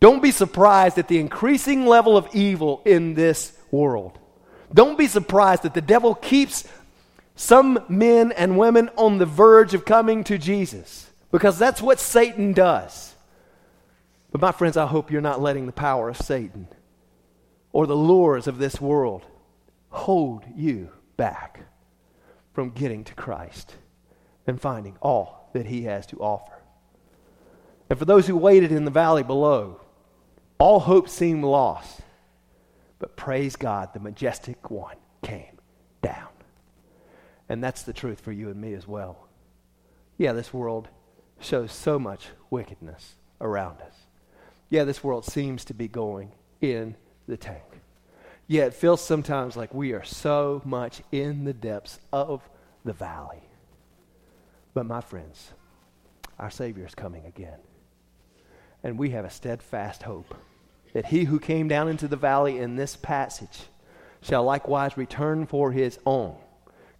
Don't 0.00 0.22
be 0.22 0.32
surprised 0.32 0.98
at 0.98 1.08
the 1.08 1.18
increasing 1.18 1.86
level 1.86 2.16
of 2.16 2.28
evil 2.34 2.82
in 2.84 3.14
this 3.14 3.56
world. 3.70 4.18
Don't 4.74 4.98
be 4.98 5.06
surprised 5.06 5.62
that 5.62 5.74
the 5.74 5.80
devil 5.80 6.14
keeps 6.14 6.64
some 7.36 7.78
men 7.88 8.32
and 8.32 8.58
women 8.58 8.90
on 8.96 9.18
the 9.18 9.26
verge 9.26 9.72
of 9.72 9.84
coming 9.84 10.24
to 10.24 10.36
Jesus 10.36 11.08
because 11.30 11.58
that's 11.58 11.80
what 11.80 12.00
Satan 12.00 12.52
does. 12.52 13.14
But, 14.32 14.40
my 14.40 14.52
friends, 14.52 14.76
I 14.76 14.86
hope 14.86 15.10
you're 15.10 15.20
not 15.20 15.40
letting 15.40 15.66
the 15.66 15.72
power 15.72 16.08
of 16.08 16.16
Satan 16.16 16.66
or 17.72 17.86
the 17.86 17.96
lures 17.96 18.48
of 18.48 18.58
this 18.58 18.80
world 18.80 19.24
hold 19.90 20.44
you 20.56 20.90
back 21.16 21.60
from 22.56 22.70
getting 22.70 23.04
to 23.04 23.12
Christ 23.12 23.74
and 24.46 24.58
finding 24.58 24.96
all 25.02 25.50
that 25.52 25.66
He 25.66 25.82
has 25.82 26.06
to 26.06 26.16
offer. 26.20 26.54
And 27.90 27.98
for 27.98 28.06
those 28.06 28.26
who 28.26 28.34
waited 28.34 28.72
in 28.72 28.86
the 28.86 28.90
valley 28.90 29.22
below, 29.22 29.82
all 30.56 30.80
hope 30.80 31.06
seemed 31.06 31.44
lost. 31.44 32.00
But 32.98 33.14
praise 33.14 33.56
God, 33.56 33.92
the 33.92 34.00
majestic 34.00 34.70
one 34.70 34.96
came 35.20 35.58
down. 36.00 36.28
And 37.46 37.62
that's 37.62 37.82
the 37.82 37.92
truth 37.92 38.20
for 38.20 38.32
you 38.32 38.48
and 38.48 38.58
me 38.58 38.72
as 38.72 38.88
well. 38.88 39.28
Yeah, 40.16 40.32
this 40.32 40.54
world 40.54 40.88
shows 41.38 41.72
so 41.72 41.98
much 41.98 42.28
wickedness 42.48 43.16
around 43.38 43.82
us. 43.82 44.06
Yeah, 44.70 44.84
this 44.84 45.04
world 45.04 45.26
seems 45.26 45.62
to 45.66 45.74
be 45.74 45.88
going 45.88 46.32
in 46.62 46.96
the 47.28 47.36
tank. 47.36 47.82
Yeah, 48.48 48.64
it 48.64 48.74
feels 48.74 49.00
sometimes 49.00 49.56
like 49.56 49.74
we 49.74 49.92
are 49.92 50.04
so 50.04 50.62
much 50.64 51.02
in 51.10 51.44
the 51.44 51.52
depths 51.52 51.98
of 52.12 52.48
the 52.84 52.92
valley. 52.92 53.42
But 54.72 54.86
my 54.86 55.00
friends, 55.00 55.52
our 56.38 56.50
Savior 56.50 56.86
is 56.86 56.94
coming 56.94 57.24
again. 57.26 57.58
And 58.84 58.98
we 58.98 59.10
have 59.10 59.24
a 59.24 59.30
steadfast 59.30 60.04
hope 60.04 60.34
that 60.92 61.06
he 61.06 61.24
who 61.24 61.40
came 61.40 61.66
down 61.66 61.88
into 61.88 62.06
the 62.06 62.16
valley 62.16 62.58
in 62.58 62.76
this 62.76 62.94
passage 62.94 63.64
shall 64.20 64.44
likewise 64.44 64.96
return 64.96 65.46
for 65.46 65.72
his 65.72 65.98
own, 66.06 66.36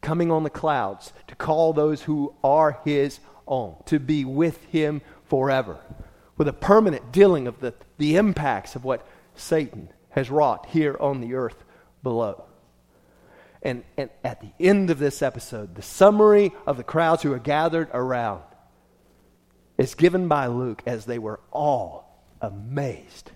coming 0.01 0.33
on 0.33 0.43
the 0.43 0.51
clouds 0.51 1.13
to 1.29 1.37
call 1.37 1.73
those 1.73 2.03
who 2.03 2.35
are 2.43 2.81
his 2.85 3.21
own, 3.47 3.77
to 3.87 4.01
be 4.01 4.25
with 4.25 4.65
him 4.65 5.01
forever, 5.25 5.79
with 6.37 6.49
a 6.49 6.53
permanent 6.53 7.13
dealing 7.13 7.47
of 7.47 7.61
the, 7.61 7.73
the 7.99 8.17
impacts 8.17 8.75
of 8.75 8.85
what 8.85 9.07
Satan 9.37 9.89
has 10.17 10.31
wrought 10.31 10.67
here 10.67 10.97
on 10.99 11.21
the 11.21 11.35
earth 11.35 11.63
below. 12.03 12.45
And, 13.63 13.85
and 13.97 14.11
at 14.25 14.41
the 14.41 14.51
end 14.59 14.91
of 14.91 14.99
this 14.99 15.23
episode, 15.23 15.75
the 15.75 15.83
summary 15.83 16.53
of 16.67 16.77
the 16.77 16.85
crowds 16.85 17.23
who 17.23 17.33
are 17.33 17.39
gathered 17.39 17.89
around 17.93 18.43
is 19.79 19.95
given 19.95 20.27
by 20.27 20.47
Luke 20.47 20.83
as 20.87 21.05
they 21.05 21.19
were 21.19 21.41
all 21.53 22.25
amazed 22.41 23.31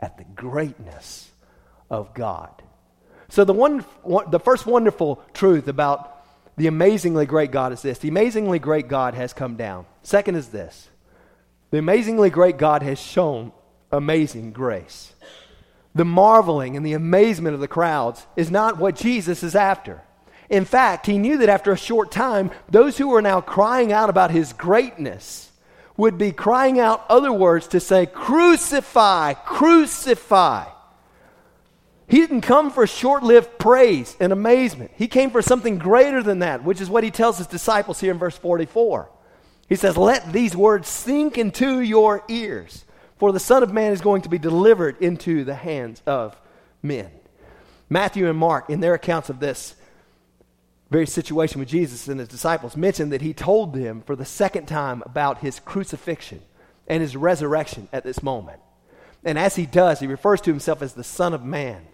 at 0.00 0.18
the 0.18 0.24
greatness 0.24 1.30
of 1.90 2.12
God. 2.12 2.50
So, 3.28 3.44
the, 3.44 3.52
one, 3.52 3.80
one, 4.02 4.30
the 4.30 4.40
first 4.40 4.66
wonderful 4.66 5.22
truth 5.32 5.68
about 5.68 6.12
the 6.56 6.66
amazingly 6.68 7.26
great 7.26 7.50
God 7.50 7.72
is 7.72 7.82
this 7.82 7.98
the 7.98 8.08
amazingly 8.08 8.58
great 8.58 8.88
God 8.88 9.14
has 9.14 9.32
come 9.32 9.56
down. 9.56 9.86
Second 10.02 10.36
is 10.36 10.48
this 10.48 10.88
the 11.70 11.78
amazingly 11.78 12.30
great 12.30 12.56
God 12.56 12.82
has 12.82 12.98
shown 12.98 13.52
amazing 13.90 14.52
grace. 14.52 15.12
The 15.96 16.04
marveling 16.04 16.76
and 16.76 16.84
the 16.84 16.92
amazement 16.92 17.54
of 17.54 17.60
the 17.60 17.66
crowds 17.66 18.26
is 18.36 18.50
not 18.50 18.76
what 18.76 18.96
Jesus 18.96 19.42
is 19.42 19.56
after. 19.56 20.02
In 20.50 20.66
fact, 20.66 21.06
he 21.06 21.16
knew 21.16 21.38
that 21.38 21.48
after 21.48 21.72
a 21.72 21.76
short 21.78 22.12
time, 22.12 22.50
those 22.68 22.98
who 22.98 23.08
were 23.08 23.22
now 23.22 23.40
crying 23.40 23.94
out 23.94 24.10
about 24.10 24.30
his 24.30 24.52
greatness 24.52 25.50
would 25.96 26.18
be 26.18 26.32
crying 26.32 26.78
out 26.78 27.06
other 27.08 27.32
words 27.32 27.68
to 27.68 27.80
say, 27.80 28.04
Crucify, 28.04 29.32
crucify. 29.32 30.66
He 32.08 32.18
didn't 32.18 32.42
come 32.42 32.70
for 32.70 32.86
short 32.86 33.22
lived 33.22 33.58
praise 33.58 34.18
and 34.20 34.34
amazement. 34.34 34.90
He 34.96 35.08
came 35.08 35.30
for 35.30 35.40
something 35.40 35.78
greater 35.78 36.22
than 36.22 36.40
that, 36.40 36.62
which 36.62 36.82
is 36.82 36.90
what 36.90 37.04
he 37.04 37.10
tells 37.10 37.38
his 37.38 37.46
disciples 37.46 38.00
here 38.00 38.12
in 38.12 38.18
verse 38.18 38.36
44. 38.36 39.10
He 39.66 39.76
says, 39.76 39.96
Let 39.96 40.30
these 40.30 40.54
words 40.54 40.88
sink 40.88 41.38
into 41.38 41.80
your 41.80 42.22
ears, 42.28 42.84
for 43.18 43.32
the 43.32 43.40
Son 43.40 43.62
of 43.62 43.72
Man 43.72 43.92
is 43.92 44.00
going 44.00 44.22
to 44.22 44.28
be 44.28 44.38
delivered 44.38 45.00
into 45.00 45.44
the 45.44 45.54
hands 45.54 46.02
of 46.06 46.40
men. 46.82 47.10
Matthew 47.88 48.28
and 48.28 48.38
Mark, 48.38 48.68
in 48.68 48.80
their 48.80 48.94
accounts 48.94 49.30
of 49.30 49.40
this, 49.40 49.74
very 50.90 51.06
situation 51.06 51.58
with 51.58 51.68
Jesus 51.68 52.08
and 52.08 52.20
his 52.20 52.28
disciples 52.28 52.76
mentioned 52.76 53.12
that 53.12 53.22
he 53.22 53.34
told 53.34 53.74
them 53.74 54.02
for 54.02 54.14
the 54.14 54.24
second 54.24 54.66
time 54.66 55.02
about 55.04 55.38
his 55.38 55.58
crucifixion 55.60 56.42
and 56.86 57.02
his 57.02 57.16
resurrection 57.16 57.88
at 57.92 58.04
this 58.04 58.22
moment. 58.22 58.60
And 59.24 59.38
as 59.38 59.56
he 59.56 59.66
does, 59.66 59.98
he 59.98 60.06
refers 60.06 60.40
to 60.42 60.50
himself 60.50 60.82
as 60.82 60.94
the 60.94 61.02
Son 61.02 61.34
of 61.34 61.44
Man. 61.44 61.86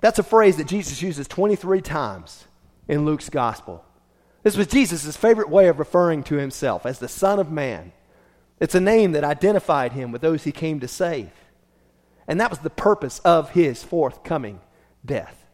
That's 0.00 0.18
a 0.18 0.24
phrase 0.24 0.56
that 0.56 0.66
Jesus 0.66 1.00
uses 1.00 1.28
23 1.28 1.80
times 1.80 2.46
in 2.88 3.04
Luke's 3.04 3.28
gospel. 3.30 3.84
This 4.42 4.56
was 4.56 4.66
Jesus' 4.66 5.16
favorite 5.16 5.48
way 5.48 5.68
of 5.68 5.78
referring 5.78 6.24
to 6.24 6.34
himself 6.34 6.84
as 6.84 6.98
the 6.98 7.08
Son 7.08 7.38
of 7.38 7.52
Man. 7.52 7.92
It's 8.62 8.76
a 8.76 8.80
name 8.80 9.10
that 9.12 9.24
identified 9.24 9.90
him 9.90 10.12
with 10.12 10.22
those 10.22 10.44
he 10.44 10.52
came 10.52 10.78
to 10.80 10.88
save. 10.88 11.32
And 12.28 12.40
that 12.40 12.48
was 12.48 12.60
the 12.60 12.70
purpose 12.70 13.18
of 13.24 13.50
his 13.50 13.82
forthcoming 13.82 14.60
death. 15.04 15.44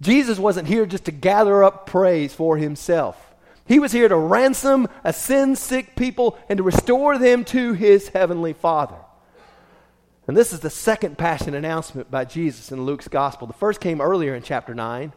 Jesus 0.00 0.38
wasn't 0.38 0.68
here 0.68 0.86
just 0.86 1.06
to 1.06 1.10
gather 1.10 1.64
up 1.64 1.86
praise 1.86 2.32
for 2.32 2.56
himself. 2.56 3.34
He 3.66 3.80
was 3.80 3.90
here 3.90 4.08
to 4.08 4.16
ransom 4.16 4.86
a 5.02 5.12
sin 5.12 5.56
sick 5.56 5.96
people 5.96 6.38
and 6.48 6.58
to 6.58 6.62
restore 6.62 7.18
them 7.18 7.44
to 7.46 7.72
his 7.72 8.10
heavenly 8.10 8.52
Father. 8.52 8.94
And 10.28 10.36
this 10.36 10.52
is 10.52 10.60
the 10.60 10.70
second 10.70 11.18
passion 11.18 11.54
announcement 11.54 12.12
by 12.12 12.26
Jesus 12.26 12.70
in 12.70 12.84
Luke's 12.84 13.08
gospel. 13.08 13.48
The 13.48 13.54
first 13.54 13.80
came 13.80 14.00
earlier 14.00 14.36
in 14.36 14.42
chapter 14.44 14.72
9 14.72 15.12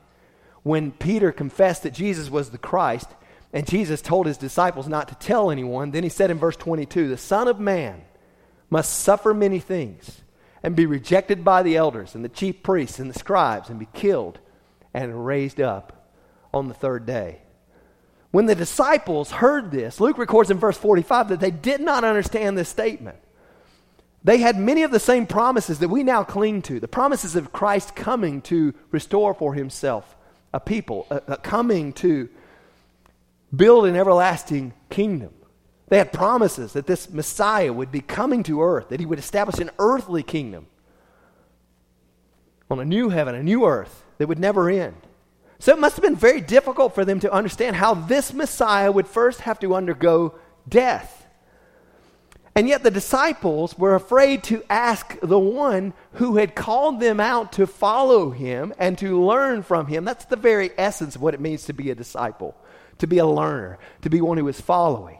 when 0.64 0.92
Peter 0.92 1.32
confessed 1.32 1.84
that 1.84 1.94
Jesus 1.94 2.28
was 2.28 2.50
the 2.50 2.58
Christ 2.58 3.10
and 3.54 3.68
Jesus 3.68 4.02
told 4.02 4.26
his 4.26 4.38
disciples 4.38 4.88
not 4.88 5.08
to 5.08 5.16
tell 5.16 5.50
anyone. 5.50 5.92
Then 5.92 6.04
he 6.04 6.10
said 6.10 6.32
in 6.32 6.38
verse 6.38 6.56
22 6.58 7.08
The 7.08 7.18
Son 7.18 7.48
of 7.48 7.60
Man 7.60 8.02
must 8.70 9.00
suffer 9.00 9.34
many 9.34 9.60
things 9.60 10.22
and 10.64 10.76
be 10.76 10.86
rejected 10.86 11.44
by 11.44 11.64
the 11.64 11.78
elders 11.78 12.16
and 12.16 12.26
the 12.26 12.30
chief 12.30 12.64
priests 12.64 13.00
and 13.00 13.10
the 13.10 13.20
scribes 13.20 13.70
and 13.70 13.80
be 13.80 13.88
killed 13.94 14.40
and 14.94 15.26
raised 15.26 15.62
up 15.62 16.12
on 16.54 16.68
the 16.68 16.74
third 16.74 17.06
day. 17.06 17.42
When 18.32 18.48
the 18.48 18.56
disciples 18.56 19.32
heard 19.32 19.72
this, 19.72 20.00
Luke 20.00 20.18
records 20.18 20.52
in 20.52 20.58
verse 20.58 20.78
45 20.78 21.30
that 21.30 21.40
they 21.40 21.52
did 21.52 21.82
not 21.82 22.04
understand 22.04 22.58
this 22.58 22.68
statement. 22.68 23.18
They 24.26 24.40
had 24.40 24.58
many 24.58 24.84
of 24.84 24.92
the 24.92 25.00
same 25.00 25.28
promises 25.28 25.80
that 25.80 25.90
we 25.90 26.04
now 26.04 26.24
cling 26.24 26.64
to 26.64 26.80
the 26.80 26.88
promises 26.88 27.36
of 27.36 27.54
Christ 27.54 27.96
coming 27.96 28.42
to 28.42 28.74
restore 28.92 29.34
for 29.34 29.54
himself 29.54 30.16
a 30.52 30.60
people, 30.60 31.06
a, 31.12 31.22
a 31.28 31.38
coming 31.38 31.94
to 31.94 32.28
build 33.56 33.86
an 33.86 33.96
everlasting 33.96 34.74
kingdom. 34.90 35.34
They 35.88 35.98
had 35.98 36.12
promises 36.12 36.74
that 36.74 36.88
this 36.88 37.10
Messiah 37.10 37.72
would 37.72 37.92
be 37.92 38.02
coming 38.02 38.44
to 38.44 38.62
earth, 38.62 38.90
that 38.90 39.00
he 39.00 39.06
would 39.06 39.20
establish 39.20 39.60
an 39.60 39.70
earthly 39.78 40.24
kingdom 40.24 40.68
on 42.70 42.80
a 42.80 42.86
new 42.86 43.10
heaven, 43.10 43.36
a 43.36 43.44
new 43.44 43.66
earth 43.66 44.04
that 44.18 44.28
would 44.28 44.40
never 44.40 44.70
end. 44.70 44.96
So 45.60 45.72
it 45.72 45.80
must 45.80 45.96
have 45.96 46.04
been 46.04 46.16
very 46.16 46.42
difficult 46.42 46.96
for 46.96 47.06
them 47.06 47.20
to 47.22 47.32
understand 47.32 47.76
how 47.76 47.94
this 47.94 48.34
Messiah 48.34 48.92
would 48.92 49.08
first 49.08 49.42
have 49.42 49.60
to 49.60 49.76
undergo 49.76 50.36
death. 50.68 51.26
And 52.58 52.70
yet 52.70 52.84
the 52.84 52.92
disciples 52.92 53.78
were 53.78 53.96
afraid 53.96 54.44
to 54.46 54.64
ask 54.70 55.20
the 55.22 55.40
one 55.40 55.94
who 56.14 56.38
had 56.38 56.56
called 56.56 57.02
them 57.02 57.20
out 57.20 57.54
to 57.54 57.68
follow 57.68 58.32
him 58.32 58.74
and 58.80 58.98
to 59.00 59.22
learn 59.24 59.62
from 59.62 59.88
him. 59.88 60.06
That's 60.06 60.26
the 60.26 60.38
very 60.38 60.72
essence 60.78 61.16
of 61.16 61.22
what 61.22 61.34
it 61.34 61.42
means 61.42 61.66
to 61.66 61.74
be 61.74 61.92
a 61.92 61.96
disciple, 61.96 62.56
to 63.00 63.08
be 63.08 63.18
a 63.18 63.26
learner, 63.26 63.78
to 64.02 64.10
be 64.10 64.22
one 64.22 64.38
who 64.38 64.48
is 64.48 64.60
following. 64.62 65.20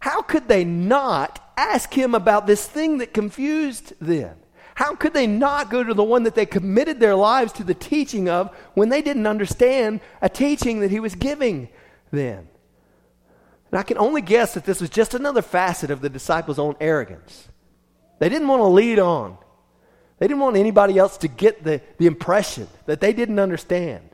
How 0.00 0.22
could 0.22 0.48
they 0.48 0.64
not 0.64 1.52
ask 1.56 1.92
him 1.92 2.14
about 2.14 2.46
this 2.46 2.66
thing 2.66 2.98
that 2.98 3.14
confused 3.14 3.92
them? 4.00 4.36
How 4.76 4.94
could 4.94 5.14
they 5.14 5.26
not 5.26 5.70
go 5.70 5.82
to 5.82 5.94
the 5.94 6.04
one 6.04 6.24
that 6.24 6.34
they 6.34 6.44
committed 6.44 7.00
their 7.00 7.16
lives 7.16 7.52
to 7.54 7.64
the 7.64 7.74
teaching 7.74 8.28
of 8.28 8.54
when 8.74 8.90
they 8.90 9.00
didn't 9.00 9.26
understand 9.26 10.00
a 10.20 10.28
teaching 10.28 10.80
that 10.80 10.90
he 10.90 11.00
was 11.00 11.14
giving 11.14 11.70
them? 12.12 12.48
And 13.70 13.80
I 13.80 13.82
can 13.82 13.96
only 13.96 14.20
guess 14.20 14.54
that 14.54 14.64
this 14.64 14.80
was 14.80 14.90
just 14.90 15.14
another 15.14 15.40
facet 15.40 15.90
of 15.90 16.02
the 16.02 16.10
disciples' 16.10 16.58
own 16.58 16.76
arrogance. 16.78 17.48
They 18.18 18.28
didn't 18.28 18.48
want 18.48 18.60
to 18.60 18.66
lead 18.66 18.98
on, 18.98 19.38
they 20.18 20.28
didn't 20.28 20.40
want 20.40 20.56
anybody 20.56 20.98
else 20.98 21.16
to 21.18 21.28
get 21.28 21.64
the, 21.64 21.80
the 21.98 22.06
impression 22.06 22.68
that 22.84 23.00
they 23.00 23.12
didn't 23.12 23.38
understand. 23.38 24.10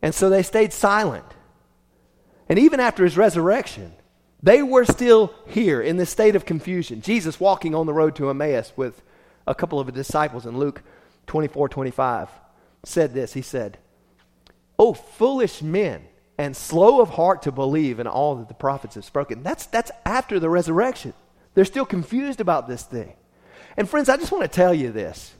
And 0.00 0.14
so 0.14 0.28
they 0.28 0.42
stayed 0.42 0.72
silent. 0.72 1.24
And 2.54 2.62
even 2.62 2.78
after 2.78 3.02
his 3.02 3.16
resurrection, 3.16 3.92
they 4.40 4.62
were 4.62 4.84
still 4.84 5.34
here 5.48 5.82
in 5.82 5.96
this 5.96 6.08
state 6.10 6.36
of 6.36 6.46
confusion. 6.46 7.00
Jesus 7.00 7.40
walking 7.40 7.74
on 7.74 7.86
the 7.86 7.92
road 7.92 8.14
to 8.14 8.30
Emmaus 8.30 8.72
with 8.76 9.02
a 9.44 9.56
couple 9.56 9.80
of 9.80 9.92
disciples 9.92 10.46
in 10.46 10.56
Luke 10.56 10.80
24 11.26 11.68
25 11.68 12.28
said 12.84 13.12
this. 13.12 13.32
He 13.32 13.42
said, 13.42 13.78
Oh, 14.78 14.94
foolish 14.94 15.62
men 15.62 16.04
and 16.38 16.56
slow 16.56 17.00
of 17.00 17.08
heart 17.08 17.42
to 17.42 17.50
believe 17.50 17.98
in 17.98 18.06
all 18.06 18.36
that 18.36 18.46
the 18.46 18.54
prophets 18.54 18.94
have 18.94 19.04
spoken. 19.04 19.42
That's, 19.42 19.66
that's 19.66 19.90
after 20.06 20.38
the 20.38 20.48
resurrection. 20.48 21.12
They're 21.54 21.64
still 21.64 21.84
confused 21.84 22.40
about 22.40 22.68
this 22.68 22.84
thing. 22.84 23.14
And 23.76 23.88
friends, 23.88 24.08
I 24.08 24.16
just 24.16 24.30
want 24.30 24.44
to 24.44 24.48
tell 24.48 24.72
you 24.72 24.92
this. 24.92 25.34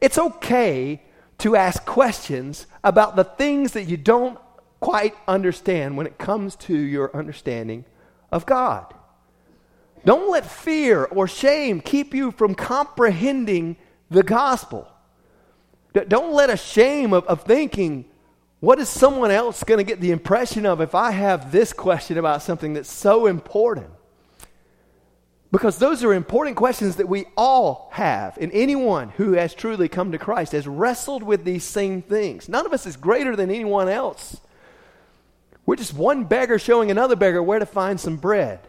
It's 0.00 0.16
okay 0.16 1.02
to 1.36 1.54
ask 1.54 1.84
questions 1.84 2.66
about 2.82 3.14
the 3.14 3.24
things 3.24 3.72
that 3.72 3.84
you 3.84 3.98
don't 3.98 4.38
quite 4.80 5.14
understand 5.28 5.96
when 5.96 6.06
it 6.06 6.18
comes 6.18 6.56
to 6.56 6.74
your 6.74 7.14
understanding 7.14 7.84
of 8.32 8.46
God. 8.46 8.92
Don't 10.04 10.30
let 10.30 10.46
fear 10.46 11.04
or 11.04 11.28
shame 11.28 11.80
keep 11.80 12.14
you 12.14 12.32
from 12.32 12.54
comprehending 12.54 13.76
the 14.10 14.22
gospel. 14.22 14.90
Don't 15.92 16.32
let 16.32 16.50
a 16.50 16.56
shame 16.56 17.12
of, 17.12 17.24
of 17.26 17.42
thinking, 17.42 18.06
what 18.60 18.78
is 18.78 18.88
someone 18.88 19.30
else 19.30 19.64
going 19.64 19.78
to 19.78 19.84
get 19.84 20.00
the 20.00 20.10
impression 20.10 20.66
of 20.66 20.80
if 20.80 20.94
I 20.94 21.10
have 21.10 21.52
this 21.52 21.72
question 21.72 22.16
about 22.16 22.42
something 22.42 22.74
that's 22.74 22.90
so 22.90 23.26
important? 23.26 23.90
Because 25.52 25.78
those 25.78 26.04
are 26.04 26.14
important 26.14 26.56
questions 26.56 26.96
that 26.96 27.08
we 27.08 27.26
all 27.36 27.88
have. 27.92 28.38
And 28.38 28.52
anyone 28.52 29.08
who 29.10 29.32
has 29.32 29.52
truly 29.52 29.88
come 29.88 30.12
to 30.12 30.18
Christ 30.18 30.52
has 30.52 30.68
wrestled 30.68 31.24
with 31.24 31.44
these 31.44 31.64
same 31.64 32.02
things. 32.02 32.48
None 32.48 32.66
of 32.66 32.72
us 32.72 32.86
is 32.86 32.96
greater 32.96 33.34
than 33.34 33.50
anyone 33.50 33.88
else. 33.88 34.40
We're 35.66 35.76
just 35.76 35.94
one 35.94 36.24
beggar 36.24 36.58
showing 36.58 36.90
another 36.90 37.16
beggar 37.16 37.42
where 37.42 37.58
to 37.58 37.66
find 37.66 38.00
some 38.00 38.16
bread. 38.16 38.60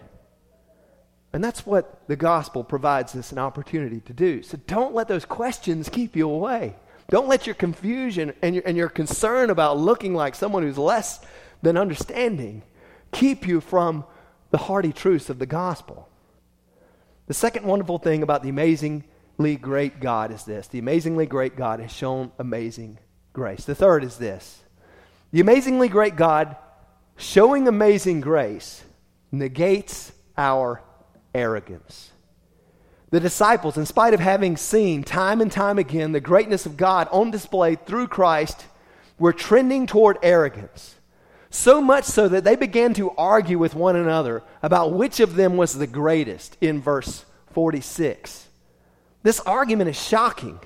And 1.33 1.43
that's 1.43 1.65
what 1.65 2.07
the 2.07 2.15
gospel 2.15 2.63
provides 2.63 3.15
us 3.15 3.31
an 3.31 3.37
opportunity 3.37 4.01
to 4.01 4.13
do. 4.13 4.43
So 4.43 4.59
don't 4.67 4.93
let 4.93 5.07
those 5.07 5.25
questions 5.25 5.87
keep 5.87 6.15
you 6.15 6.29
away. 6.29 6.75
Don't 7.09 7.27
let 7.27 7.45
your 7.45 7.55
confusion 7.55 8.33
and 8.41 8.55
your, 8.55 8.63
and 8.65 8.77
your 8.77 8.89
concern 8.89 9.49
about 9.49 9.77
looking 9.77 10.13
like 10.13 10.35
someone 10.35 10.63
who's 10.63 10.77
less 10.77 11.19
than 11.61 11.77
understanding 11.77 12.63
keep 13.11 13.47
you 13.47 13.61
from 13.61 14.05
the 14.51 14.57
hearty 14.57 14.93
truths 14.93 15.29
of 15.29 15.39
the 15.39 15.45
gospel. 15.45 16.07
The 17.27 17.33
second 17.33 17.65
wonderful 17.65 17.97
thing 17.97 18.23
about 18.23 18.43
the 18.43 18.49
amazingly 18.49 19.55
great 19.55 19.99
God 19.99 20.31
is 20.31 20.43
this 20.43 20.67
the 20.67 20.79
amazingly 20.79 21.25
great 21.25 21.55
God 21.55 21.79
has 21.79 21.91
shown 21.91 22.31
amazing 22.39 22.99
grace. 23.33 23.63
The 23.65 23.75
third 23.75 24.03
is 24.03 24.17
this 24.17 24.61
the 25.31 25.41
amazingly 25.41 25.87
great 25.87 26.15
God 26.15 26.55
showing 27.21 27.67
amazing 27.67 28.21
grace 28.21 28.83
negates 29.31 30.11
our 30.37 30.81
arrogance. 31.33 32.11
The 33.11 33.19
disciples, 33.19 33.77
in 33.77 33.85
spite 33.85 34.13
of 34.13 34.19
having 34.19 34.57
seen 34.57 35.03
time 35.03 35.41
and 35.41 35.51
time 35.51 35.77
again 35.77 36.13
the 36.13 36.19
greatness 36.19 36.65
of 36.65 36.77
God 36.77 37.07
on 37.11 37.29
display 37.29 37.75
through 37.75 38.07
Christ, 38.07 38.65
were 39.19 39.33
trending 39.33 39.85
toward 39.85 40.17
arrogance. 40.23 40.95
So 41.49 41.81
much 41.81 42.05
so 42.05 42.29
that 42.29 42.45
they 42.45 42.55
began 42.55 42.93
to 42.95 43.11
argue 43.11 43.59
with 43.59 43.75
one 43.75 43.97
another 43.97 44.41
about 44.63 44.93
which 44.93 45.19
of 45.19 45.35
them 45.35 45.57
was 45.57 45.73
the 45.77 45.87
greatest 45.87 46.57
in 46.61 46.81
verse 46.81 47.25
46. 47.51 48.47
This 49.23 49.41
argument 49.41 49.89
is 49.89 50.01
shocking. 50.01 50.59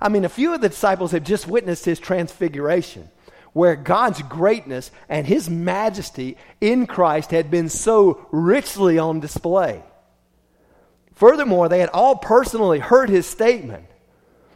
I 0.00 0.08
mean, 0.08 0.24
a 0.24 0.30
few 0.30 0.54
of 0.54 0.62
the 0.62 0.70
disciples 0.70 1.12
have 1.12 1.24
just 1.24 1.46
witnessed 1.46 1.84
his 1.84 2.00
transfiguration, 2.00 3.10
where 3.54 3.76
God's 3.76 4.20
greatness 4.22 4.90
and 5.08 5.26
his 5.26 5.48
majesty 5.48 6.36
in 6.60 6.86
Christ 6.86 7.30
had 7.30 7.50
been 7.50 7.70
so 7.70 8.26
richly 8.30 8.98
on 8.98 9.20
display. 9.20 9.82
Furthermore, 11.14 11.68
they 11.68 11.78
had 11.78 11.88
all 11.90 12.16
personally 12.16 12.80
heard 12.80 13.08
his 13.08 13.26
statement 13.26 13.86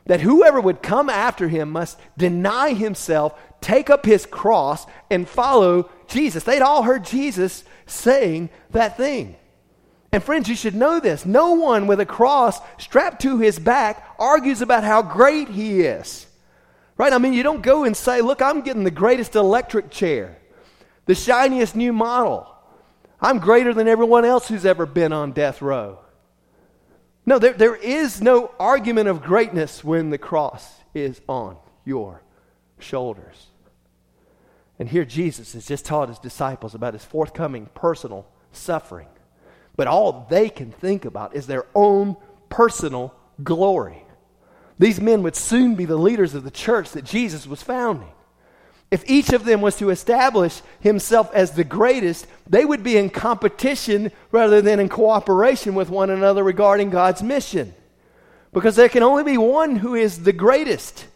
that 0.06 0.20
whoever 0.20 0.60
would 0.60 0.82
come 0.82 1.08
after 1.08 1.48
him 1.48 1.70
must 1.70 1.98
deny 2.16 2.72
himself, 2.72 3.38
take 3.60 3.88
up 3.88 4.04
his 4.04 4.26
cross, 4.26 4.86
and 5.10 5.28
follow 5.28 5.88
Jesus. 6.08 6.44
They'd 6.44 6.62
all 6.62 6.82
heard 6.82 7.04
Jesus 7.04 7.62
saying 7.86 8.50
that 8.70 8.96
thing. 8.96 9.36
And 10.10 10.22
friends, 10.22 10.48
you 10.48 10.56
should 10.56 10.74
know 10.74 10.98
this. 10.98 11.26
No 11.26 11.52
one 11.52 11.86
with 11.86 12.00
a 12.00 12.06
cross 12.06 12.58
strapped 12.78 13.22
to 13.22 13.38
his 13.38 13.58
back 13.58 14.02
argues 14.18 14.62
about 14.62 14.82
how 14.82 15.02
great 15.02 15.48
he 15.48 15.82
is. 15.82 16.26
Right? 16.98 17.12
I 17.12 17.18
mean, 17.18 17.32
you 17.32 17.44
don't 17.44 17.62
go 17.62 17.84
and 17.84 17.96
say, 17.96 18.20
Look, 18.20 18.42
I'm 18.42 18.60
getting 18.60 18.84
the 18.84 18.90
greatest 18.90 19.36
electric 19.36 19.90
chair, 19.90 20.36
the 21.06 21.14
shiniest 21.14 21.74
new 21.74 21.92
model. 21.92 22.46
I'm 23.20 23.38
greater 23.38 23.72
than 23.72 23.88
everyone 23.88 24.24
else 24.24 24.48
who's 24.48 24.66
ever 24.66 24.84
been 24.84 25.12
on 25.12 25.32
death 25.32 25.62
row. 25.62 26.00
No, 27.24 27.38
there, 27.38 27.52
there 27.52 27.76
is 27.76 28.20
no 28.20 28.52
argument 28.58 29.08
of 29.08 29.22
greatness 29.22 29.82
when 29.82 30.10
the 30.10 30.18
cross 30.18 30.66
is 30.94 31.20
on 31.28 31.56
your 31.84 32.22
shoulders. 32.78 33.46
And 34.78 34.88
here 34.88 35.04
Jesus 35.04 35.52
has 35.54 35.66
just 35.66 35.84
taught 35.84 36.08
his 36.08 36.18
disciples 36.18 36.74
about 36.74 36.94
his 36.94 37.04
forthcoming 37.04 37.68
personal 37.74 38.26
suffering. 38.52 39.08
But 39.76 39.88
all 39.88 40.26
they 40.30 40.48
can 40.48 40.70
think 40.70 41.04
about 41.04 41.34
is 41.34 41.46
their 41.46 41.66
own 41.74 42.16
personal 42.48 43.14
glory. 43.42 44.04
These 44.78 45.00
men 45.00 45.22
would 45.22 45.36
soon 45.36 45.74
be 45.74 45.84
the 45.84 45.96
leaders 45.96 46.34
of 46.34 46.44
the 46.44 46.50
church 46.50 46.90
that 46.92 47.04
Jesus 47.04 47.46
was 47.46 47.62
founding. 47.62 48.08
If 48.90 49.08
each 49.08 49.32
of 49.32 49.44
them 49.44 49.60
was 49.60 49.76
to 49.76 49.90
establish 49.90 50.62
himself 50.80 51.30
as 51.34 51.50
the 51.50 51.64
greatest, 51.64 52.26
they 52.48 52.64
would 52.64 52.82
be 52.82 52.96
in 52.96 53.10
competition 53.10 54.12
rather 54.32 54.62
than 54.62 54.80
in 54.80 54.88
cooperation 54.88 55.74
with 55.74 55.90
one 55.90 56.08
another 56.08 56.42
regarding 56.42 56.88
God's 56.90 57.22
mission. 57.22 57.74
Because 58.52 58.76
there 58.76 58.88
can 58.88 59.02
only 59.02 59.24
be 59.24 59.36
one 59.36 59.76
who 59.76 59.94
is 59.94 60.22
the 60.22 60.32
greatest. 60.32 61.06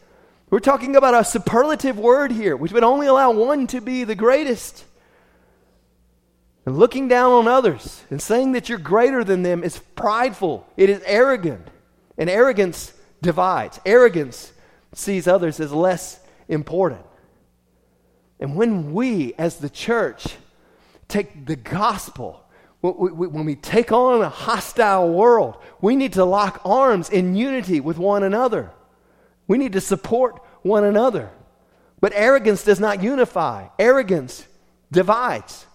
We're 0.50 0.58
talking 0.58 0.96
about 0.96 1.14
a 1.14 1.24
superlative 1.24 1.98
word 1.98 2.30
here, 2.30 2.56
which 2.56 2.72
would 2.72 2.84
only 2.84 3.06
allow 3.06 3.30
one 3.30 3.66
to 3.68 3.80
be 3.80 4.04
the 4.04 4.14
greatest. 4.14 4.84
And 6.66 6.76
looking 6.76 7.08
down 7.08 7.32
on 7.32 7.48
others 7.48 8.02
and 8.10 8.20
saying 8.20 8.52
that 8.52 8.68
you're 8.68 8.78
greater 8.78 9.24
than 9.24 9.42
them 9.42 9.64
is 9.64 9.78
prideful, 9.78 10.68
it 10.76 10.90
is 10.90 11.02
arrogant. 11.06 11.68
And 12.18 12.28
arrogance 12.28 12.92
divides, 13.22 13.80
arrogance 13.86 14.52
sees 14.94 15.26
others 15.26 15.60
as 15.60 15.72
less 15.72 16.20
important. 16.48 17.06
And 18.38 18.56
when 18.56 18.92
we, 18.92 19.34
as 19.38 19.56
the 19.56 19.70
church, 19.70 20.36
take 21.08 21.46
the 21.46 21.56
gospel, 21.56 22.44
when 22.82 23.44
we 23.44 23.54
take 23.54 23.92
on 23.92 24.20
a 24.20 24.28
hostile 24.28 25.08
world, 25.08 25.56
we 25.80 25.94
need 25.94 26.14
to 26.14 26.24
lock 26.24 26.60
arms 26.64 27.08
in 27.08 27.36
unity 27.36 27.80
with 27.80 27.96
one 27.96 28.24
another. 28.24 28.72
We 29.46 29.58
need 29.58 29.72
to 29.74 29.80
support 29.80 30.42
one 30.62 30.84
another. 30.84 31.30
But 32.00 32.12
arrogance 32.14 32.64
does 32.64 32.80
not 32.80 33.02
unify, 33.02 33.68
arrogance 33.78 34.46
divides. 34.90 35.66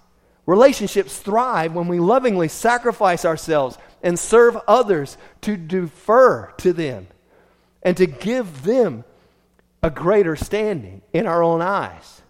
Relationships 0.45 1.17
thrive 1.19 1.73
when 1.73 1.87
we 1.87 1.99
lovingly 1.99 2.49
sacrifice 2.49 3.23
ourselves 3.23 3.77
and 4.03 4.19
serve 4.19 4.57
others 4.67 5.17
to 5.41 5.57
defer 5.57 6.53
to 6.57 6.73
them 6.73 7.07
and 7.83 7.95
to 7.97 8.05
give 8.05 8.63
them 8.63 9.03
a 9.83 9.89
greater 9.89 10.35
standing 10.35 11.01
in 11.13 11.27
our 11.27 11.43
own 11.43 11.61
eyes. 11.61 12.21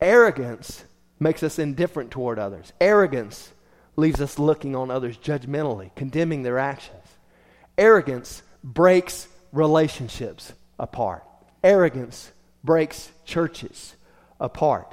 Arrogance 0.00 0.84
makes 1.18 1.42
us 1.42 1.58
indifferent 1.58 2.10
toward 2.10 2.38
others. 2.38 2.72
Arrogance 2.80 3.52
leaves 3.96 4.20
us 4.20 4.38
looking 4.38 4.74
on 4.74 4.90
others 4.90 5.16
judgmentally, 5.18 5.94
condemning 5.94 6.42
their 6.42 6.58
actions. 6.58 7.04
Arrogance 7.76 8.42
breaks 8.62 9.28
relationships 9.52 10.52
apart. 10.78 11.24
Arrogance 11.62 12.32
breaks 12.64 13.10
churches 13.24 13.96
apart. 14.38 14.92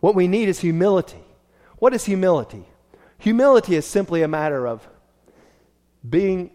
What 0.00 0.14
we 0.14 0.28
need 0.28 0.48
is 0.48 0.60
humility. 0.60 1.24
What 1.78 1.94
is 1.94 2.04
humility? 2.04 2.64
Humility 3.18 3.74
is 3.74 3.86
simply 3.86 4.22
a 4.22 4.28
matter 4.28 4.66
of 4.66 4.86
being 6.08 6.50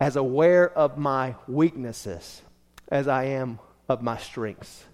as 0.00 0.16
aware 0.16 0.70
of 0.70 0.96
my 0.96 1.34
weaknesses 1.46 2.42
as 2.88 3.08
I 3.08 3.24
am 3.24 3.58
of 3.88 4.02
my 4.02 4.16
strengths. 4.18 4.84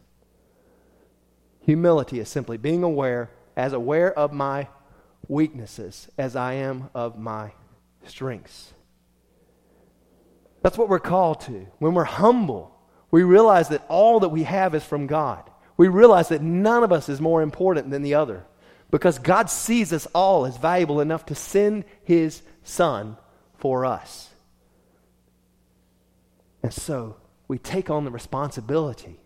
Humility 1.61 2.18
is 2.20 2.28
simply 2.28 2.57
being 2.57 2.82
aware, 2.82 3.30
as 3.57 3.72
aware 3.72 4.12
of 4.16 4.32
my 4.32 4.68
weaknesses 5.28 6.09
as 6.18 6.36
I 6.36 6.55
am 6.55 6.90
of 6.94 7.18
my 7.18 7.52
strengths. 8.07 8.72
That's 10.62 10.78
what 10.78 10.88
we're 10.88 10.98
called 10.98 11.40
to. 11.42 11.66
When 11.78 11.94
we're 11.94 12.05
humble, 12.05 12.74
we 13.11 13.22
realize 13.22 13.68
that 13.68 13.84
all 13.88 14.20
that 14.20 14.30
we 14.30 14.44
have 14.44 14.74
is 14.74 14.84
from 14.84 15.07
God. 15.07 15.48
We 15.76 15.88
realize 15.88 16.28
that 16.28 16.42
none 16.42 16.84
of 16.84 16.92
us 16.92 17.09
is 17.09 17.20
more 17.20 17.42
important 17.42 17.90
than 17.90 18.02
the 18.02 18.14
other 18.14 18.44
because 18.90 19.18
God 19.18 19.50
sees 19.50 19.92
us 19.92 20.07
all 20.14 20.46
as 20.46 20.57
valuable 20.57 21.00
enough 21.00 21.26
to 21.26 21.34
send 21.34 21.84
His 22.05 22.42
Son 22.62 23.16
for 23.59 23.84
us. 23.84 24.30
And 26.64 26.72
so 26.72 27.16
we 27.46 27.58
take 27.58 27.90
on 27.90 28.06
the 28.06 28.10
responsibility 28.10 29.20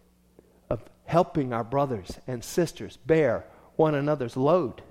of 0.68 0.82
helping 1.04 1.52
our 1.52 1.62
brothers 1.62 2.18
and 2.26 2.42
sisters 2.42 2.98
bear 3.06 3.44
one 3.76 3.94
another's 3.94 4.36
load. 4.36 4.82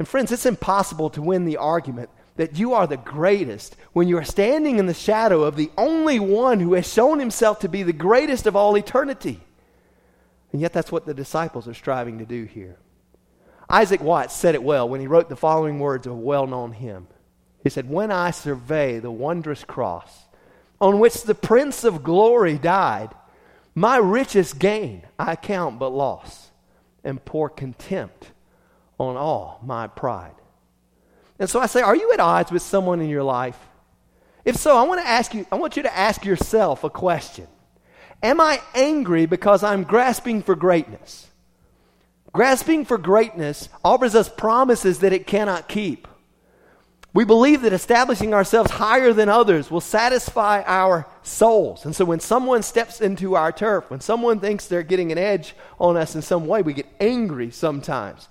And 0.00 0.08
friends, 0.08 0.32
it's 0.32 0.46
impossible 0.46 1.10
to 1.10 1.22
win 1.22 1.44
the 1.44 1.56
argument 1.56 2.10
that 2.34 2.58
you 2.58 2.74
are 2.74 2.88
the 2.88 2.96
greatest 2.96 3.76
when 3.92 4.08
you 4.08 4.18
are 4.18 4.24
standing 4.24 4.80
in 4.80 4.86
the 4.86 4.94
shadow 4.94 5.44
of 5.44 5.54
the 5.54 5.70
only 5.78 6.18
one 6.18 6.58
who 6.58 6.74
has 6.74 6.92
shown 6.92 7.20
himself 7.20 7.60
to 7.60 7.68
be 7.68 7.84
the 7.84 7.92
greatest 7.92 8.48
of 8.48 8.56
all 8.56 8.76
eternity. 8.76 9.38
And 10.50 10.60
yet, 10.60 10.72
that's 10.72 10.90
what 10.90 11.06
the 11.06 11.14
disciples 11.14 11.68
are 11.68 11.74
striving 11.74 12.18
to 12.18 12.26
do 12.26 12.46
here. 12.46 12.78
Isaac 13.70 14.00
Watts 14.00 14.34
said 14.34 14.56
it 14.56 14.62
well 14.64 14.88
when 14.88 15.00
he 15.00 15.06
wrote 15.06 15.28
the 15.28 15.36
following 15.36 15.78
words 15.78 16.04
of 16.04 16.14
a 16.14 16.16
well 16.16 16.48
known 16.48 16.72
hymn. 16.72 17.06
He 17.62 17.70
said, 17.70 17.88
When 17.88 18.10
I 18.10 18.32
survey 18.32 18.98
the 18.98 19.12
wondrous 19.12 19.62
cross 19.62 20.24
on 20.80 20.98
which 20.98 21.22
the 21.22 21.34
Prince 21.34 21.84
of 21.84 22.02
Glory 22.02 22.58
died, 22.58 23.10
my 23.74 23.96
richest 23.96 24.58
gain 24.58 25.02
I 25.18 25.36
count 25.36 25.78
but 25.78 25.90
loss, 25.90 26.50
and 27.04 27.24
pour 27.24 27.48
contempt 27.48 28.32
on 28.98 29.16
all 29.16 29.60
my 29.64 29.86
pride. 29.86 30.34
And 31.38 31.48
so 31.48 31.60
I 31.60 31.66
say, 31.66 31.80
are 31.80 31.96
you 31.96 32.12
at 32.12 32.20
odds 32.20 32.50
with 32.50 32.62
someone 32.62 33.00
in 33.00 33.08
your 33.08 33.22
life? 33.22 33.58
If 34.44 34.56
so, 34.56 34.76
I 34.76 34.82
want 34.82 35.00
to 35.00 35.06
ask 35.06 35.34
you, 35.34 35.46
I 35.52 35.56
want 35.56 35.76
you 35.76 35.82
to 35.84 35.96
ask 35.96 36.24
yourself 36.24 36.84
a 36.84 36.90
question. 36.90 37.46
Am 38.22 38.40
I 38.40 38.60
angry 38.74 39.26
because 39.26 39.62
I'm 39.62 39.84
grasping 39.84 40.42
for 40.42 40.56
greatness? 40.56 41.28
Grasping 42.32 42.84
for 42.84 42.98
greatness 42.98 43.68
offers 43.84 44.14
us 44.14 44.28
promises 44.28 45.00
that 45.00 45.12
it 45.12 45.26
cannot 45.26 45.68
keep. 45.68 46.08
We 47.18 47.24
believe 47.24 47.62
that 47.62 47.72
establishing 47.72 48.32
ourselves 48.32 48.70
higher 48.70 49.12
than 49.12 49.28
others 49.28 49.72
will 49.72 49.80
satisfy 49.80 50.62
our 50.64 51.04
souls. 51.24 51.84
And 51.84 51.92
so 51.96 52.04
when 52.04 52.20
someone 52.20 52.62
steps 52.62 53.00
into 53.00 53.34
our 53.34 53.50
turf, 53.50 53.90
when 53.90 54.00
someone 54.00 54.38
thinks 54.38 54.68
they're 54.68 54.84
getting 54.84 55.10
an 55.10 55.18
edge 55.18 55.56
on 55.80 55.96
us 55.96 56.14
in 56.14 56.22
some 56.22 56.46
way, 56.46 56.62
we 56.62 56.74
get 56.74 56.86
angry 57.00 57.50
sometimes, 57.50 58.28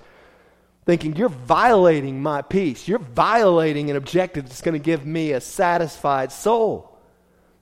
thinking, 0.86 1.18
You're 1.18 1.28
violating 1.28 2.24
my 2.24 2.42
peace. 2.42 2.88
You're 2.88 3.00
violating 3.00 3.90
an 3.90 3.98
objective 3.98 4.46
that's 4.46 4.62
going 4.62 4.72
to 4.72 4.80
give 4.80 5.06
me 5.06 5.34
a 5.34 5.42
satisfied 5.42 6.32
soul. 6.32 6.98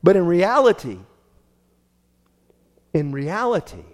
But 0.03 0.15
in 0.15 0.27
reality, 0.27 0.99
in 2.93 3.11
reality, 3.11 3.85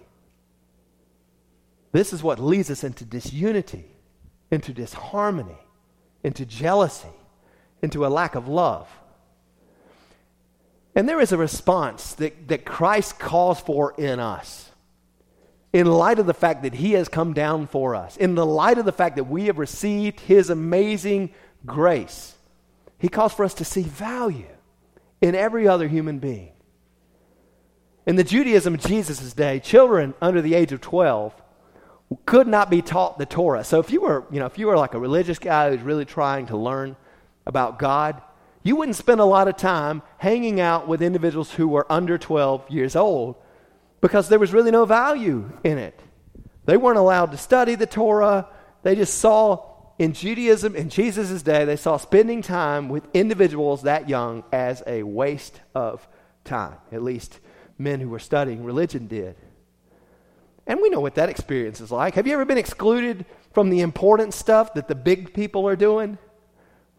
this 1.92 2.12
is 2.12 2.22
what 2.22 2.38
leads 2.38 2.70
us 2.70 2.84
into 2.84 3.06
disunity, 3.06 3.86
into 4.50 4.74
disharmony 4.74 5.56
into 6.22 6.46
jealousy, 6.46 7.08
into 7.82 8.06
a 8.06 8.08
lack 8.08 8.34
of 8.34 8.48
love. 8.48 8.88
And 10.94 11.08
there 11.08 11.20
is 11.20 11.32
a 11.32 11.38
response 11.38 12.14
that, 12.14 12.48
that 12.48 12.64
Christ 12.64 13.18
calls 13.18 13.60
for 13.60 13.94
in 13.98 14.20
us. 14.20 14.70
In 15.72 15.86
light 15.86 16.18
of 16.18 16.26
the 16.26 16.34
fact 16.34 16.62
that 16.62 16.74
He 16.74 16.92
has 16.92 17.08
come 17.08 17.32
down 17.32 17.66
for 17.66 17.94
us, 17.94 18.16
in 18.16 18.34
the 18.34 18.44
light 18.44 18.76
of 18.78 18.84
the 18.84 18.92
fact 18.92 19.16
that 19.16 19.24
we 19.24 19.46
have 19.46 19.58
received 19.58 20.20
His 20.20 20.50
amazing 20.50 21.32
grace, 21.64 22.34
He 22.98 23.08
calls 23.08 23.32
for 23.32 23.44
us 23.44 23.54
to 23.54 23.64
see 23.64 23.82
value 23.82 24.46
in 25.22 25.34
every 25.34 25.66
other 25.66 25.88
human 25.88 26.18
being. 26.18 26.52
In 28.06 28.16
the 28.16 28.24
Judaism 28.24 28.74
of 28.74 28.80
Jesus' 28.80 29.32
day, 29.32 29.60
children 29.60 30.12
under 30.20 30.42
the 30.42 30.54
age 30.54 30.72
of 30.72 30.80
12 30.80 31.32
could 32.26 32.48
not 32.48 32.68
be 32.68 32.82
taught 32.82 33.18
the 33.18 33.24
Torah. 33.24 33.64
So 33.64 33.78
if 33.78 33.90
you 33.90 34.02
were, 34.02 34.26
you 34.30 34.40
know, 34.40 34.46
if 34.46 34.58
you 34.58 34.66
were 34.66 34.76
like 34.76 34.92
a 34.92 34.98
religious 34.98 35.38
guy 35.38 35.70
who's 35.70 35.80
really 35.80 36.04
trying 36.04 36.46
to 36.46 36.56
learn 36.56 36.96
about 37.46 37.78
God, 37.78 38.20
you 38.62 38.76
wouldn't 38.76 38.96
spend 38.96 39.20
a 39.20 39.24
lot 39.24 39.48
of 39.48 39.56
time 39.56 40.02
hanging 40.18 40.60
out 40.60 40.86
with 40.86 41.02
individuals 41.02 41.52
who 41.52 41.66
were 41.66 41.90
under 41.90 42.16
12 42.18 42.70
years 42.70 42.94
old 42.94 43.36
because 44.00 44.28
there 44.28 44.38
was 44.38 44.52
really 44.52 44.70
no 44.70 44.84
value 44.84 45.50
in 45.64 45.78
it. 45.78 45.98
They 46.64 46.76
weren't 46.76 46.98
allowed 46.98 47.32
to 47.32 47.36
study 47.36 47.74
the 47.74 47.86
Torah. 47.86 48.48
They 48.82 48.94
just 48.94 49.18
saw 49.18 49.72
in 49.98 50.12
Judaism 50.12 50.74
in 50.74 50.88
Jesus' 50.88 51.42
day, 51.42 51.64
they 51.64 51.76
saw 51.76 51.96
spending 51.96 52.42
time 52.42 52.88
with 52.88 53.06
individuals 53.14 53.82
that 53.82 54.08
young 54.08 54.44
as 54.52 54.82
a 54.86 55.02
waste 55.02 55.60
of 55.74 56.06
time. 56.44 56.76
At 56.90 57.02
least 57.02 57.38
men 57.78 58.00
who 58.00 58.08
were 58.08 58.18
studying 58.18 58.64
religion 58.64 59.06
did. 59.06 59.36
And 60.66 60.80
we 60.80 60.90
know 60.90 61.00
what 61.00 61.16
that 61.16 61.28
experience 61.28 61.80
is 61.80 61.90
like. 61.90 62.14
Have 62.14 62.26
you 62.26 62.34
ever 62.34 62.44
been 62.44 62.58
excluded 62.58 63.24
from 63.52 63.70
the 63.70 63.80
important 63.80 64.34
stuff 64.34 64.74
that 64.74 64.88
the 64.88 64.94
big 64.94 65.34
people 65.34 65.68
are 65.68 65.76
doing? 65.76 66.18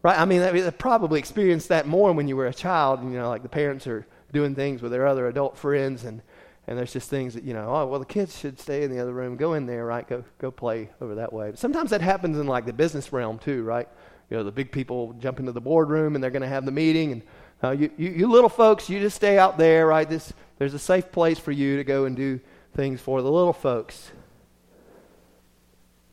Right? 0.04 0.20
I 0.20 0.26
mean, 0.26 0.42
I 0.42 0.70
probably 0.70 1.18
experienced 1.18 1.70
that 1.70 1.88
more 1.88 2.12
when 2.12 2.28
you 2.28 2.36
were 2.36 2.48
a 2.48 2.54
child. 2.54 3.02
You 3.04 3.12
know, 3.12 3.30
like 3.30 3.42
the 3.42 3.50
parents 3.50 3.88
are 3.88 4.06
doing 4.34 4.54
things 4.54 4.82
with 4.82 4.92
their 4.92 5.08
other 5.08 5.28
adult 5.28 5.58
friends, 5.58 6.04
and, 6.04 6.22
and 6.68 6.78
there's 6.78 6.92
just 6.92 7.10
things 7.10 7.36
that, 7.36 7.46
you 7.46 7.54
know, 7.54 7.74
oh, 7.74 7.88
well, 7.88 8.00
the 8.00 8.06
kids 8.06 8.38
should 8.38 8.60
stay 8.60 8.84
in 8.84 8.92
the 8.92 9.00
other 9.00 9.14
room. 9.14 9.38
Go 9.38 9.54
in 9.54 9.66
there, 9.66 9.86
right? 9.86 10.06
Go, 10.06 10.26
go 10.40 10.52
play 10.52 10.90
over 11.00 11.16
that 11.16 11.32
way. 11.32 11.52
But 11.52 11.60
sometimes 11.60 11.90
that 11.92 12.02
happens 12.02 12.38
in 12.38 12.48
like 12.48 12.66
the 12.66 12.74
business 12.74 13.14
realm, 13.14 13.40
too, 13.40 13.64
right? 13.64 13.88
You 14.30 14.38
know, 14.38 14.44
the 14.44 14.52
big 14.52 14.72
people 14.72 15.14
jump 15.20 15.40
into 15.40 15.54
the 15.54 15.62
boardroom 15.62 16.16
and 16.16 16.24
they're 16.24 16.32
going 16.32 16.42
to 16.42 16.48
have 16.50 16.66
the 16.66 16.72
meeting, 16.72 17.14
and 17.14 17.22
uh, 17.64 17.72
you, 17.72 17.90
you, 17.98 18.10
you 18.10 18.28
little 18.28 18.50
folks, 18.50 18.90
you 18.90 19.00
just 19.00 19.16
stay 19.16 19.38
out 19.38 19.58
there, 19.58 19.88
right? 19.88 20.10
This, 20.10 20.34
there's 20.58 20.74
a 20.74 20.80
safe 20.80 21.14
place 21.14 21.40
for 21.40 21.54
you 21.54 21.78
to 21.78 21.86
go 21.86 22.04
and 22.04 22.16
do 22.16 22.42
things 22.76 23.00
for 23.00 23.22
the 23.22 23.32
little 23.32 23.54
folks. 23.54 24.12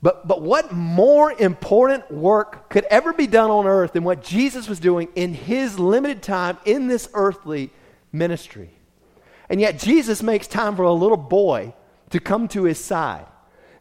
But, 0.03 0.27
but 0.27 0.41
what 0.41 0.73
more 0.73 1.31
important 1.31 2.11
work 2.11 2.71
could 2.71 2.85
ever 2.85 3.13
be 3.13 3.27
done 3.27 3.51
on 3.51 3.67
earth 3.67 3.93
than 3.93 4.05
what 4.05 4.25
Jesus 4.25 4.69
was 4.69 4.81
doing 4.81 5.09
in 5.15 5.35
his 5.35 5.79
limited 5.79 6.23
time 6.23 6.57
in 6.65 6.89
this 6.89 7.09
earthly 7.13 7.71
ministry? 8.13 8.71
And 9.51 9.61
yet, 9.61 9.79
Jesus 9.79 10.23
makes 10.23 10.47
time 10.47 10.77
for 10.77 10.85
a 10.85 10.93
little 10.93 11.17
boy 11.17 11.75
to 12.11 12.21
come 12.21 12.49
to 12.49 12.65
his 12.65 12.83
side. 12.83 13.27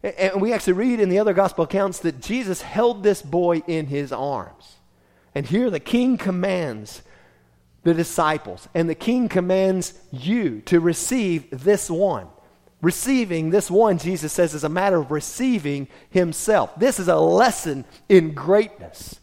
And 0.02 0.42
we 0.42 0.54
actually 0.54 0.74
read 0.74 1.00
in 1.00 1.10
the 1.10 1.20
other 1.20 1.34
gospel 1.34 1.66
accounts 1.66 2.00
that 2.00 2.22
Jesus 2.22 2.62
held 2.62 3.04
this 3.04 3.22
boy 3.22 3.62
in 3.68 3.88
his 3.88 4.12
arms. 4.12 4.78
And 5.36 5.46
here 5.46 5.70
the 5.70 5.80
king 5.80 6.18
commands 6.18 7.02
the 7.84 7.94
disciples, 7.94 8.68
and 8.74 8.90
the 8.90 8.96
king 8.96 9.30
commands 9.30 9.94
you 10.12 10.62
to 10.62 10.80
receive 10.80 11.64
this 11.64 11.90
one. 11.90 12.28
Receiving 12.82 13.50
this 13.50 13.70
one, 13.70 13.98
Jesus 13.98 14.32
says, 14.32 14.54
is 14.54 14.64
a 14.64 14.70
matter 14.70 14.98
of 14.98 15.12
receiving 15.12 15.88
himself. 16.10 16.78
This 16.80 17.00
is 17.00 17.10
a 17.10 17.18
lesson 17.18 17.84
in 18.08 18.34
greatness. 18.34 19.20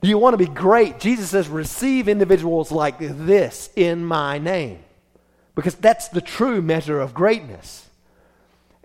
Do 0.00 0.08
you 0.08 0.16
want 0.16 0.34
to 0.34 0.38
be 0.38 0.46
great? 0.46 1.00
Jesus 1.00 1.30
says, 1.30 1.48
receive 1.48 2.08
individuals 2.08 2.70
like 2.70 2.98
this 2.98 3.70
in 3.74 4.04
my 4.04 4.38
name. 4.38 4.78
Because 5.54 5.74
that's 5.74 6.08
the 6.08 6.20
true 6.20 6.62
measure 6.62 7.00
of 7.00 7.12
greatness. 7.12 7.88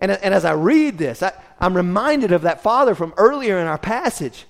And, 0.00 0.10
and 0.10 0.34
as 0.34 0.44
I 0.44 0.52
read 0.52 0.98
this, 0.98 1.22
I, 1.22 1.32
I'm 1.58 1.76
reminded 1.76 2.32
of 2.32 2.42
that 2.42 2.62
father 2.62 2.94
from 2.94 3.14
earlier 3.16 3.58
in 3.58 3.66
our 3.66 3.78
passage 3.78 4.44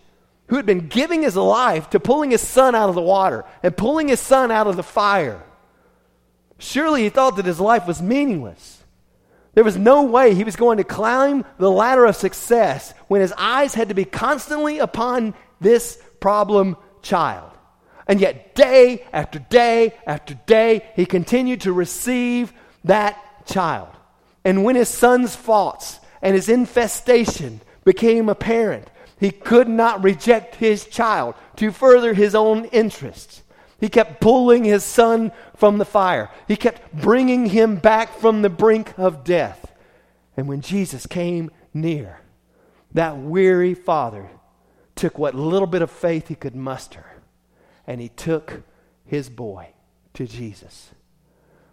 who 0.49 0.57
had 0.57 0.67
been 0.67 0.89
giving 0.89 1.23
his 1.23 1.37
life 1.37 1.91
to 1.91 2.01
pulling 2.01 2.31
his 2.31 2.41
son 2.41 2.75
out 2.75 2.89
of 2.89 2.95
the 2.95 3.03
water 3.03 3.45
and 3.63 3.77
pulling 3.77 4.09
his 4.09 4.21
son 4.21 4.51
out 4.51 4.67
of 4.67 4.77
the 4.77 4.83
fire. 4.83 5.43
Surely 6.59 7.03
he 7.03 7.11
thought 7.11 7.37
that 7.37 7.45
his 7.45 7.61
life 7.61 7.87
was 7.87 8.01
meaningless. 8.01 8.76
There 9.57 9.65
was 9.65 9.79
no 9.79 10.03
way 10.03 10.35
he 10.35 10.45
was 10.45 10.55
going 10.55 10.77
to 10.77 10.85
climb 10.85 11.43
the 11.57 11.71
ladder 11.71 12.05
of 12.05 12.15
success 12.15 12.93
when 13.09 13.23
his 13.23 13.33
eyes 13.39 13.73
had 13.73 13.89
to 13.89 13.95
be 13.95 14.05
constantly 14.05 14.81
upon 14.81 15.33
this 15.63 15.99
problem 16.21 16.77
child. 17.01 17.51
And 18.07 18.21
yet, 18.21 18.55
day 18.55 19.07
after 19.15 19.39
day 19.39 19.95
after 20.07 20.35
day, 20.45 20.87
he 20.95 21.07
continued 21.07 21.63
to 21.63 21.73
receive 21.73 22.53
that 22.85 23.47
child. 23.47 23.89
And 24.45 24.63
when 24.63 24.77
his 24.77 24.91
son's 24.91 25.35
faults 25.35 26.01
and 26.21 26.35
his 26.35 26.51
infestation 26.51 27.63
became 27.83 28.29
apparent, 28.29 28.89
he 29.19 29.31
could 29.31 29.69
not 29.71 30.05
reject 30.05 30.57
his 30.57 30.85
child 30.85 31.35
to 31.57 31.73
further 31.73 32.13
his 32.13 32.35
own 32.35 32.67
interests. 32.67 33.43
He 33.79 33.89
kept 33.89 34.21
pulling 34.21 34.65
his 34.65 34.85
son 34.85 35.33
from 35.55 35.79
the 35.79 35.85
fire. 35.85 36.31
He 36.49 36.57
kept 36.57 36.95
bringing 36.95 37.47
him 37.47 37.77
back 37.77 38.19
from 38.19 38.43
the 38.43 38.51
brink 38.51 38.99
of 38.99 39.25
death. 39.25 39.73
And 40.37 40.49
when 40.49 40.61
Jesus 40.61 41.07
came 41.07 41.51
near, 41.75 42.21
that 42.93 43.19
weary 43.19 43.75
father 43.75 44.31
took 44.95 45.19
what 45.19 45.35
little 45.35 45.67
bit 45.67 45.83
of 45.83 45.91
faith 45.91 46.29
he 46.29 46.35
could 46.35 46.57
muster 46.57 47.05
and 47.87 48.01
he 48.01 48.09
took 48.09 48.63
his 49.05 49.29
boy 49.29 49.69
to 50.15 50.27
Jesus. 50.27 50.91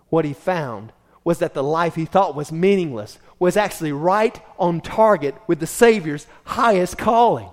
What 0.10 0.26
he 0.26 0.34
found 0.34 0.92
was 1.24 1.40
that 1.40 1.54
the 1.54 1.64
life 1.64 1.96
he 1.96 2.06
thought 2.06 2.36
was 2.36 2.52
meaningless 2.52 3.18
was 3.40 3.58
actually 3.58 3.94
right 3.94 4.40
on 4.60 4.82
target 4.82 5.36
with 5.48 5.60
the 5.60 5.68
Savior's 5.68 6.28
highest 6.44 6.98
calling. 6.98 7.50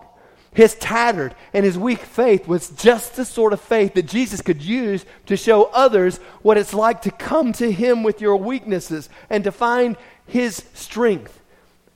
His 0.53 0.74
tattered 0.74 1.34
and 1.53 1.64
his 1.64 1.78
weak 1.78 2.01
faith 2.01 2.48
was 2.48 2.70
just 2.70 3.14
the 3.14 3.24
sort 3.24 3.53
of 3.53 3.61
faith 3.61 3.94
that 3.94 4.07
Jesus 4.07 4.42
could 4.42 4.62
use 4.62 5.05
to 5.26 5.36
show 5.36 5.64
others 5.72 6.18
what 6.42 6.59
it's 6.59 6.74
like 6.74 7.03
to 7.03 7.11
come 7.11 7.53
to 7.55 7.70
him 7.70 8.03
with 8.03 8.20
your 8.20 8.36
weaknesses 8.36 9.09
and 9.28 9.44
to 9.44 9.53
find 9.53 9.96
his 10.26 10.64
strength 10.74 11.40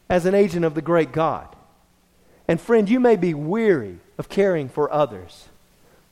as 0.09 0.25
an 0.25 0.35
agent 0.35 0.65
of 0.65 0.75
the 0.75 0.83
great 0.83 1.11
God. 1.11 1.49
And 2.47 2.61
friend, 2.61 2.89
you 2.89 3.01
may 3.01 3.17
be 3.17 3.35
weary 3.35 3.99
of 4.19 4.29
caring 4.29 4.69
for 4.69 4.93
others, 4.93 5.49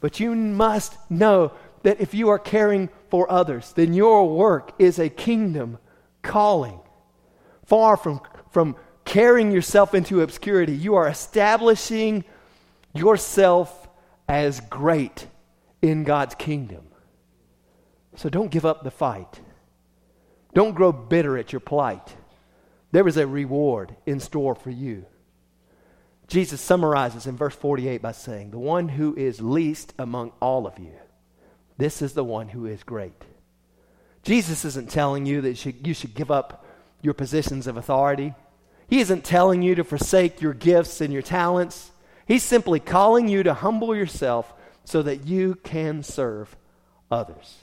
but 0.01 0.19
you 0.19 0.35
must 0.35 0.99
know 1.11 1.53
that 1.83 2.01
if 2.01 2.15
you 2.15 2.29
are 2.29 2.39
caring 2.39 2.89
for 3.09 3.31
others, 3.31 3.73
then 3.75 3.95
your 3.95 4.29
work 4.29 4.73
is 4.79 4.99
a 4.99 5.09
kingdom 5.09 5.79
calling. 6.23 6.81
Far 7.67 7.97
from, 7.97 8.21
from 8.51 8.77
carrying 9.05 9.53
yourself 9.53 9.95
into 9.95 10.23
obscurity, 10.23 10.75
you 10.75 10.95
are 10.95 11.09
establishing 11.09 12.25
yourself 12.95 13.89
as 14.29 14.61
great 14.61 15.27
in 15.81 16.05
God's 16.05 16.35
kingdom. 16.35 16.85
So 18.17 18.29
don't 18.29 18.51
give 18.51 18.67
up 18.67 18.85
the 18.85 18.91
fight. 18.91 19.41
Don't 20.55 20.75
grow 20.75 20.93
bitter 20.93 21.39
at 21.39 21.53
your 21.53 21.61
plight. 21.61 22.15
There 22.91 23.09
is 23.09 23.17
a 23.17 23.27
reward 23.27 23.97
in 24.05 24.21
store 24.21 24.55
for 24.55 24.71
you. 24.71 25.07
Jesus 26.29 26.61
summarizes 26.61 27.27
in 27.27 27.37
verse 27.37 27.55
48 27.55 28.01
by 28.01 28.13
saying, 28.13 28.51
The 28.51 28.59
one 28.59 28.89
who 28.89 29.15
is 29.17 29.41
least 29.41 29.93
among 29.99 30.33
all 30.41 30.67
of 30.67 30.79
you, 30.79 30.95
this 31.79 32.03
is 32.03 32.13
the 32.13 32.25
one 32.25 32.49
who 32.49 32.67
is 32.67 32.83
great. 32.83 33.25
Jesus 34.23 34.65
isn't 34.65 34.91
telling 34.91 35.27
you 35.27 35.41
that 35.41 35.65
you 35.65 35.95
should 35.95 36.15
give 36.15 36.31
up 36.31 36.65
your 37.01 37.15
positions 37.15 37.67
of 37.67 37.77
authority. 37.77 38.35
He 38.89 39.01
isn't 39.01 39.25
telling 39.25 39.63
you 39.63 39.75
to 39.75 39.85
forsake 39.85 40.41
your 40.41 40.55
gifts 40.55 41.01
and 41.01 41.13
your 41.13 41.23
talents. 41.23 41.92
He's 42.33 42.43
simply 42.43 42.81
calling 42.81 43.29
you 43.29 43.43
to 43.43 43.53
humble 43.53 43.95
yourself 43.95 44.55
so 44.85 45.03
that 45.03 45.27
you 45.27 45.57
can 45.57 46.03
serve 46.03 46.57
others. 47.11 47.59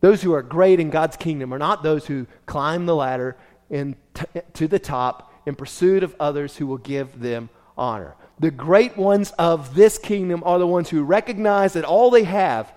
Those 0.00 0.20
who 0.20 0.34
are 0.34 0.42
great 0.42 0.80
in 0.80 0.90
God's 0.90 1.16
kingdom 1.16 1.54
are 1.54 1.60
not 1.60 1.84
those 1.84 2.04
who 2.04 2.26
climb 2.44 2.86
the 2.86 2.96
ladder 2.96 3.36
in 3.70 3.94
t- 4.12 4.40
to 4.54 4.66
the 4.66 4.80
top 4.80 5.32
in 5.46 5.54
pursuit 5.54 6.02
of 6.02 6.16
others 6.18 6.56
who 6.56 6.66
will 6.66 6.78
give 6.78 7.20
them 7.20 7.50
honor. 7.78 8.16
The 8.40 8.50
great 8.50 8.96
ones 8.96 9.30
of 9.38 9.76
this 9.76 9.96
kingdom 9.96 10.42
are 10.44 10.58
the 10.58 10.66
ones 10.66 10.90
who 10.90 11.04
recognize 11.04 11.74
that 11.74 11.84
all 11.84 12.10
they 12.10 12.24
have 12.24 12.72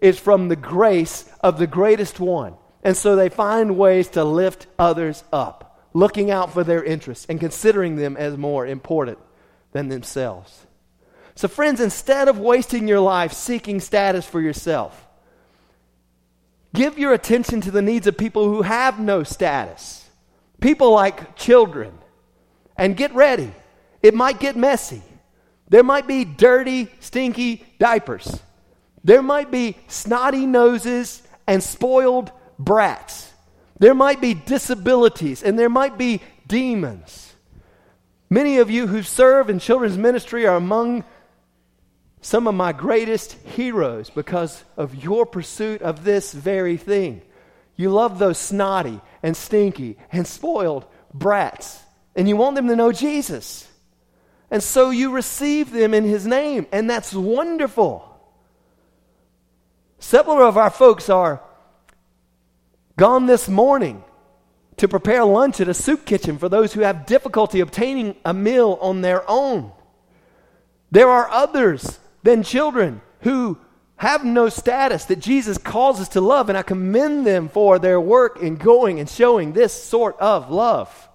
is 0.00 0.16
from 0.16 0.46
the 0.46 0.54
grace 0.54 1.28
of 1.40 1.58
the 1.58 1.66
greatest 1.66 2.20
one. 2.20 2.54
And 2.84 2.96
so 2.96 3.16
they 3.16 3.30
find 3.30 3.76
ways 3.76 4.06
to 4.10 4.22
lift 4.22 4.68
others 4.78 5.24
up, 5.32 5.82
looking 5.92 6.30
out 6.30 6.52
for 6.52 6.62
their 6.62 6.84
interests 6.84 7.26
and 7.28 7.40
considering 7.40 7.96
them 7.96 8.16
as 8.16 8.36
more 8.36 8.64
important 8.64 9.18
than 9.76 9.88
themselves. 9.90 10.66
So, 11.34 11.48
friends, 11.48 11.82
instead 11.82 12.28
of 12.28 12.38
wasting 12.38 12.88
your 12.88 13.00
life 13.00 13.34
seeking 13.34 13.78
status 13.78 14.24
for 14.24 14.40
yourself, 14.40 15.06
give 16.74 16.98
your 16.98 17.12
attention 17.12 17.60
to 17.60 17.70
the 17.70 17.82
needs 17.82 18.06
of 18.06 18.16
people 18.16 18.48
who 18.48 18.62
have 18.62 18.98
no 18.98 19.22
status. 19.22 20.08
People 20.62 20.92
like 20.92 21.36
children. 21.36 21.92
And 22.78 22.96
get 22.96 23.14
ready. 23.14 23.52
It 24.02 24.14
might 24.14 24.40
get 24.40 24.56
messy. 24.56 25.02
There 25.68 25.82
might 25.82 26.06
be 26.06 26.24
dirty, 26.24 26.88
stinky 27.00 27.66
diapers. 27.78 28.40
There 29.04 29.22
might 29.22 29.50
be 29.50 29.76
snotty 29.88 30.46
noses 30.46 31.22
and 31.46 31.62
spoiled 31.62 32.32
brats. 32.58 33.30
There 33.78 33.94
might 33.94 34.22
be 34.22 34.32
disabilities 34.32 35.42
and 35.42 35.58
there 35.58 35.68
might 35.68 35.98
be 35.98 36.22
demons. 36.46 37.25
Many 38.28 38.58
of 38.58 38.70
you 38.70 38.86
who 38.88 39.02
serve 39.02 39.48
in 39.48 39.58
children's 39.58 39.96
ministry 39.96 40.46
are 40.46 40.56
among 40.56 41.04
some 42.20 42.48
of 42.48 42.54
my 42.54 42.72
greatest 42.72 43.32
heroes 43.32 44.10
because 44.10 44.64
of 44.76 44.94
your 44.96 45.26
pursuit 45.26 45.80
of 45.82 46.02
this 46.02 46.32
very 46.32 46.76
thing. 46.76 47.22
You 47.76 47.90
love 47.90 48.18
those 48.18 48.38
snotty 48.38 49.00
and 49.22 49.36
stinky 49.36 49.96
and 50.10 50.26
spoiled 50.26 50.86
brats, 51.14 51.78
and 52.16 52.28
you 52.28 52.36
want 52.36 52.56
them 52.56 52.66
to 52.68 52.76
know 52.76 52.90
Jesus. 52.90 53.68
And 54.50 54.62
so 54.62 54.90
you 54.90 55.12
receive 55.12 55.70
them 55.70 55.94
in 55.94 56.04
His 56.04 56.26
name, 56.26 56.66
and 56.72 56.90
that's 56.90 57.14
wonderful. 57.14 58.02
Several 59.98 60.42
of 60.42 60.56
our 60.56 60.70
folks 60.70 61.08
are 61.08 61.42
gone 62.96 63.26
this 63.26 63.48
morning 63.48 64.02
to 64.76 64.88
prepare 64.88 65.24
lunch 65.24 65.60
at 65.60 65.68
a 65.68 65.74
soup 65.74 66.04
kitchen 66.04 66.38
for 66.38 66.48
those 66.48 66.72
who 66.72 66.80
have 66.80 67.06
difficulty 67.06 67.60
obtaining 67.60 68.16
a 68.24 68.34
meal 68.34 68.78
on 68.80 69.00
their 69.00 69.28
own. 69.28 69.72
There 70.90 71.08
are 71.08 71.30
others 71.30 71.98
than 72.22 72.42
children 72.42 73.00
who 73.20 73.58
have 73.96 74.24
no 74.24 74.48
status 74.48 75.06
that 75.06 75.20
Jesus 75.20 75.56
calls 75.56 76.00
us 76.00 76.08
to 76.10 76.20
love, 76.20 76.48
and 76.48 76.58
I 76.58 76.62
commend 76.62 77.26
them 77.26 77.48
for 77.48 77.78
their 77.78 78.00
work 78.00 78.40
in 78.42 78.56
going 78.56 79.00
and 79.00 79.08
showing 79.08 79.52
this 79.52 79.72
sort 79.72 80.18
of 80.18 80.50
love. 80.50 81.08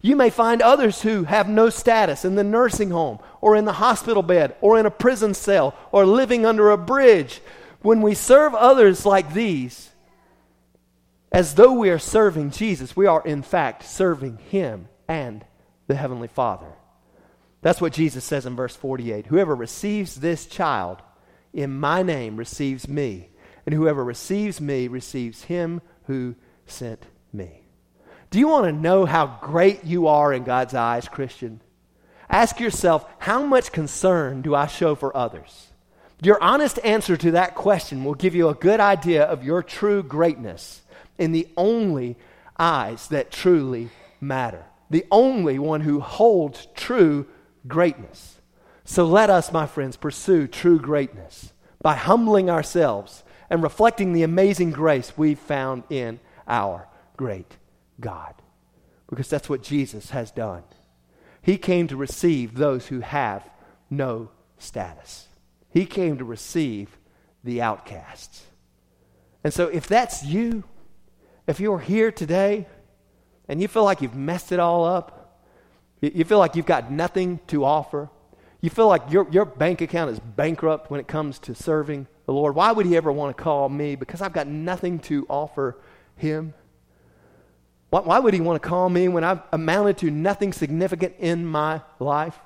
You 0.00 0.16
may 0.16 0.30
find 0.30 0.62
others 0.62 1.02
who 1.02 1.24
have 1.24 1.48
no 1.48 1.70
status 1.70 2.24
in 2.24 2.34
the 2.34 2.44
nursing 2.44 2.90
home, 2.90 3.18
or 3.40 3.56
in 3.56 3.66
the 3.66 3.72
hospital 3.74 4.22
bed, 4.22 4.54
or 4.62 4.78
in 4.78 4.86
a 4.86 4.90
prison 4.90 5.34
cell, 5.34 5.74
or 5.92 6.06
living 6.06 6.46
under 6.46 6.70
a 6.70 6.78
bridge. 6.78 7.40
When 7.82 8.00
we 8.00 8.14
serve 8.14 8.54
others 8.54 9.04
like 9.04 9.34
these, 9.34 9.90
as 11.34 11.56
though 11.56 11.72
we 11.72 11.90
are 11.90 11.98
serving 11.98 12.50
Jesus, 12.50 12.94
we 12.94 13.06
are 13.06 13.20
in 13.26 13.42
fact 13.42 13.82
serving 13.82 14.38
Him 14.50 14.86
and 15.08 15.44
the 15.88 15.96
Heavenly 15.96 16.28
Father. 16.28 16.72
That's 17.60 17.80
what 17.80 17.92
Jesus 17.92 18.24
says 18.24 18.46
in 18.46 18.54
verse 18.54 18.76
48. 18.76 19.26
Whoever 19.26 19.56
receives 19.56 20.14
this 20.14 20.46
child 20.46 21.02
in 21.52 21.72
my 21.72 22.04
name 22.04 22.36
receives 22.36 22.86
me, 22.86 23.30
and 23.66 23.74
whoever 23.74 24.04
receives 24.04 24.60
me 24.60 24.86
receives 24.86 25.42
him 25.42 25.80
who 26.04 26.36
sent 26.66 27.02
me. 27.32 27.62
Do 28.30 28.38
you 28.38 28.46
want 28.46 28.66
to 28.66 28.72
know 28.72 29.04
how 29.04 29.38
great 29.42 29.84
you 29.84 30.06
are 30.06 30.32
in 30.32 30.44
God's 30.44 30.74
eyes, 30.74 31.08
Christian? 31.08 31.60
Ask 32.30 32.60
yourself, 32.60 33.06
how 33.18 33.42
much 33.42 33.72
concern 33.72 34.42
do 34.42 34.54
I 34.54 34.68
show 34.68 34.94
for 34.94 35.16
others? 35.16 35.68
Your 36.22 36.40
honest 36.40 36.78
answer 36.84 37.16
to 37.16 37.32
that 37.32 37.56
question 37.56 38.04
will 38.04 38.14
give 38.14 38.36
you 38.36 38.50
a 38.50 38.54
good 38.54 38.78
idea 38.78 39.24
of 39.24 39.42
your 39.42 39.64
true 39.64 40.02
greatness 40.02 40.82
in 41.18 41.32
the 41.32 41.48
only 41.56 42.16
eyes 42.58 43.08
that 43.08 43.30
truly 43.30 43.90
matter, 44.20 44.64
the 44.90 45.06
only 45.10 45.58
one 45.58 45.82
who 45.82 46.00
holds 46.00 46.68
true 46.74 47.26
greatness. 47.66 48.40
So 48.84 49.06
let 49.06 49.30
us, 49.30 49.52
my 49.52 49.66
friends, 49.66 49.96
pursue 49.96 50.46
true 50.46 50.78
greatness 50.78 51.52
by 51.82 51.94
humbling 51.94 52.50
ourselves 52.50 53.24
and 53.50 53.62
reflecting 53.62 54.12
the 54.12 54.22
amazing 54.22 54.70
grace 54.70 55.16
we've 55.16 55.38
found 55.38 55.84
in 55.90 56.20
our 56.46 56.88
great 57.16 57.56
God. 58.00 58.34
Because 59.08 59.28
that's 59.28 59.48
what 59.48 59.62
Jesus 59.62 60.10
has 60.10 60.30
done. 60.30 60.62
He 61.40 61.58
came 61.58 61.88
to 61.88 61.96
receive 61.96 62.54
those 62.54 62.86
who 62.86 63.00
have 63.00 63.48
no 63.90 64.30
status, 64.58 65.28
He 65.70 65.86
came 65.86 66.18
to 66.18 66.24
receive 66.24 66.98
the 67.42 67.60
outcasts. 67.60 68.46
And 69.44 69.52
so, 69.52 69.68
if 69.68 69.86
that's 69.86 70.24
you, 70.24 70.64
if 71.46 71.60
you're 71.60 71.78
here 71.78 72.10
today 72.10 72.66
and 73.48 73.60
you 73.60 73.68
feel 73.68 73.84
like 73.84 74.00
you've 74.00 74.14
messed 74.14 74.52
it 74.52 74.60
all 74.60 74.84
up, 74.84 75.42
you 76.00 76.24
feel 76.24 76.38
like 76.38 76.56
you've 76.56 76.66
got 76.66 76.90
nothing 76.90 77.40
to 77.48 77.64
offer, 77.64 78.10
you 78.60 78.70
feel 78.70 78.88
like 78.88 79.10
your, 79.10 79.28
your 79.30 79.44
bank 79.44 79.80
account 79.80 80.10
is 80.10 80.18
bankrupt 80.20 80.90
when 80.90 81.00
it 81.00 81.08
comes 81.08 81.38
to 81.40 81.54
serving 81.54 82.06
the 82.26 82.32
Lord, 82.32 82.54
why 82.54 82.72
would 82.72 82.86
He 82.86 82.96
ever 82.96 83.12
want 83.12 83.36
to 83.36 83.42
call 83.42 83.68
me? 83.68 83.96
Because 83.96 84.22
I've 84.22 84.32
got 84.32 84.46
nothing 84.46 84.98
to 85.00 85.26
offer 85.28 85.76
Him. 86.16 86.54
Why, 87.90 88.00
why 88.00 88.18
would 88.18 88.32
He 88.34 88.40
want 88.40 88.62
to 88.62 88.66
call 88.66 88.88
me 88.88 89.08
when 89.08 89.24
I've 89.24 89.42
amounted 89.52 89.98
to 89.98 90.10
nothing 90.10 90.52
significant 90.52 91.14
in 91.18 91.44
my 91.44 91.82
life? 91.98 92.38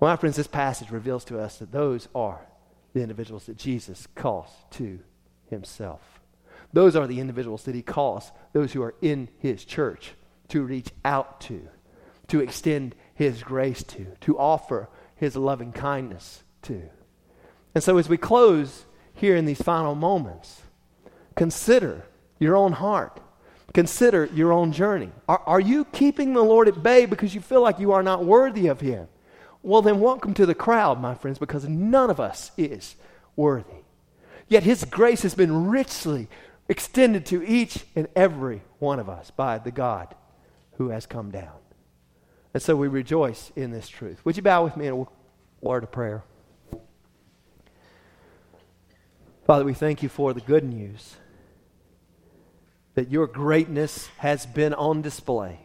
Well, 0.00 0.10
my 0.10 0.16
friends, 0.16 0.36
this 0.36 0.48
passage 0.48 0.90
reveals 0.90 1.24
to 1.26 1.38
us 1.38 1.58
that 1.58 1.70
those 1.70 2.08
are 2.14 2.40
the 2.92 3.00
individuals 3.00 3.46
that 3.46 3.56
Jesus 3.56 4.08
calls 4.14 4.50
to 4.72 4.98
Himself. 5.48 6.13
Those 6.74 6.96
are 6.96 7.06
the 7.06 7.20
individuals 7.20 7.62
that 7.64 7.74
he 7.76 7.82
calls, 7.82 8.32
those 8.52 8.72
who 8.72 8.82
are 8.82 8.96
in 9.00 9.28
his 9.38 9.64
church, 9.64 10.14
to 10.48 10.64
reach 10.64 10.88
out 11.04 11.40
to, 11.42 11.68
to 12.26 12.40
extend 12.40 12.96
his 13.14 13.44
grace 13.44 13.84
to, 13.84 14.06
to 14.22 14.36
offer 14.36 14.88
his 15.14 15.36
loving 15.36 15.70
kindness 15.70 16.42
to. 16.62 16.82
And 17.76 17.84
so, 17.84 17.96
as 17.96 18.08
we 18.08 18.16
close 18.16 18.86
here 19.14 19.36
in 19.36 19.44
these 19.44 19.62
final 19.62 19.94
moments, 19.94 20.62
consider 21.36 22.06
your 22.40 22.56
own 22.56 22.72
heart. 22.72 23.20
Consider 23.72 24.24
your 24.34 24.52
own 24.52 24.72
journey. 24.72 25.10
Are, 25.28 25.42
are 25.46 25.60
you 25.60 25.84
keeping 25.84 26.34
the 26.34 26.42
Lord 26.42 26.66
at 26.66 26.82
bay 26.82 27.06
because 27.06 27.36
you 27.36 27.40
feel 27.40 27.62
like 27.62 27.78
you 27.78 27.92
are 27.92 28.02
not 28.02 28.24
worthy 28.24 28.66
of 28.66 28.80
him? 28.80 29.06
Well, 29.62 29.80
then 29.80 30.00
welcome 30.00 30.34
to 30.34 30.44
the 30.44 30.56
crowd, 30.56 31.00
my 31.00 31.14
friends, 31.14 31.38
because 31.38 31.68
none 31.68 32.10
of 32.10 32.18
us 32.18 32.50
is 32.56 32.96
worthy. 33.36 33.84
Yet 34.48 34.64
his 34.64 34.84
grace 34.84 35.22
has 35.22 35.36
been 35.36 35.68
richly 35.68 36.28
extended 36.68 37.26
to 37.26 37.42
each 37.42 37.84
and 37.94 38.08
every 38.16 38.62
one 38.78 38.98
of 38.98 39.08
us 39.08 39.30
by 39.30 39.58
the 39.58 39.70
God 39.70 40.14
who 40.76 40.88
has 40.88 41.06
come 41.06 41.30
down. 41.30 41.58
And 42.52 42.62
so 42.62 42.76
we 42.76 42.88
rejoice 42.88 43.52
in 43.56 43.70
this 43.70 43.88
truth. 43.88 44.24
Would 44.24 44.36
you 44.36 44.42
bow 44.42 44.64
with 44.64 44.76
me 44.76 44.86
in 44.86 44.94
a 44.94 45.06
word 45.60 45.82
of 45.82 45.92
prayer? 45.92 46.22
Father, 49.46 49.64
we 49.64 49.74
thank 49.74 50.02
you 50.02 50.08
for 50.08 50.32
the 50.32 50.40
good 50.40 50.64
news 50.64 51.16
that 52.94 53.10
your 53.10 53.26
greatness 53.26 54.08
has 54.18 54.46
been 54.46 54.72
on 54.72 55.02
display 55.02 55.60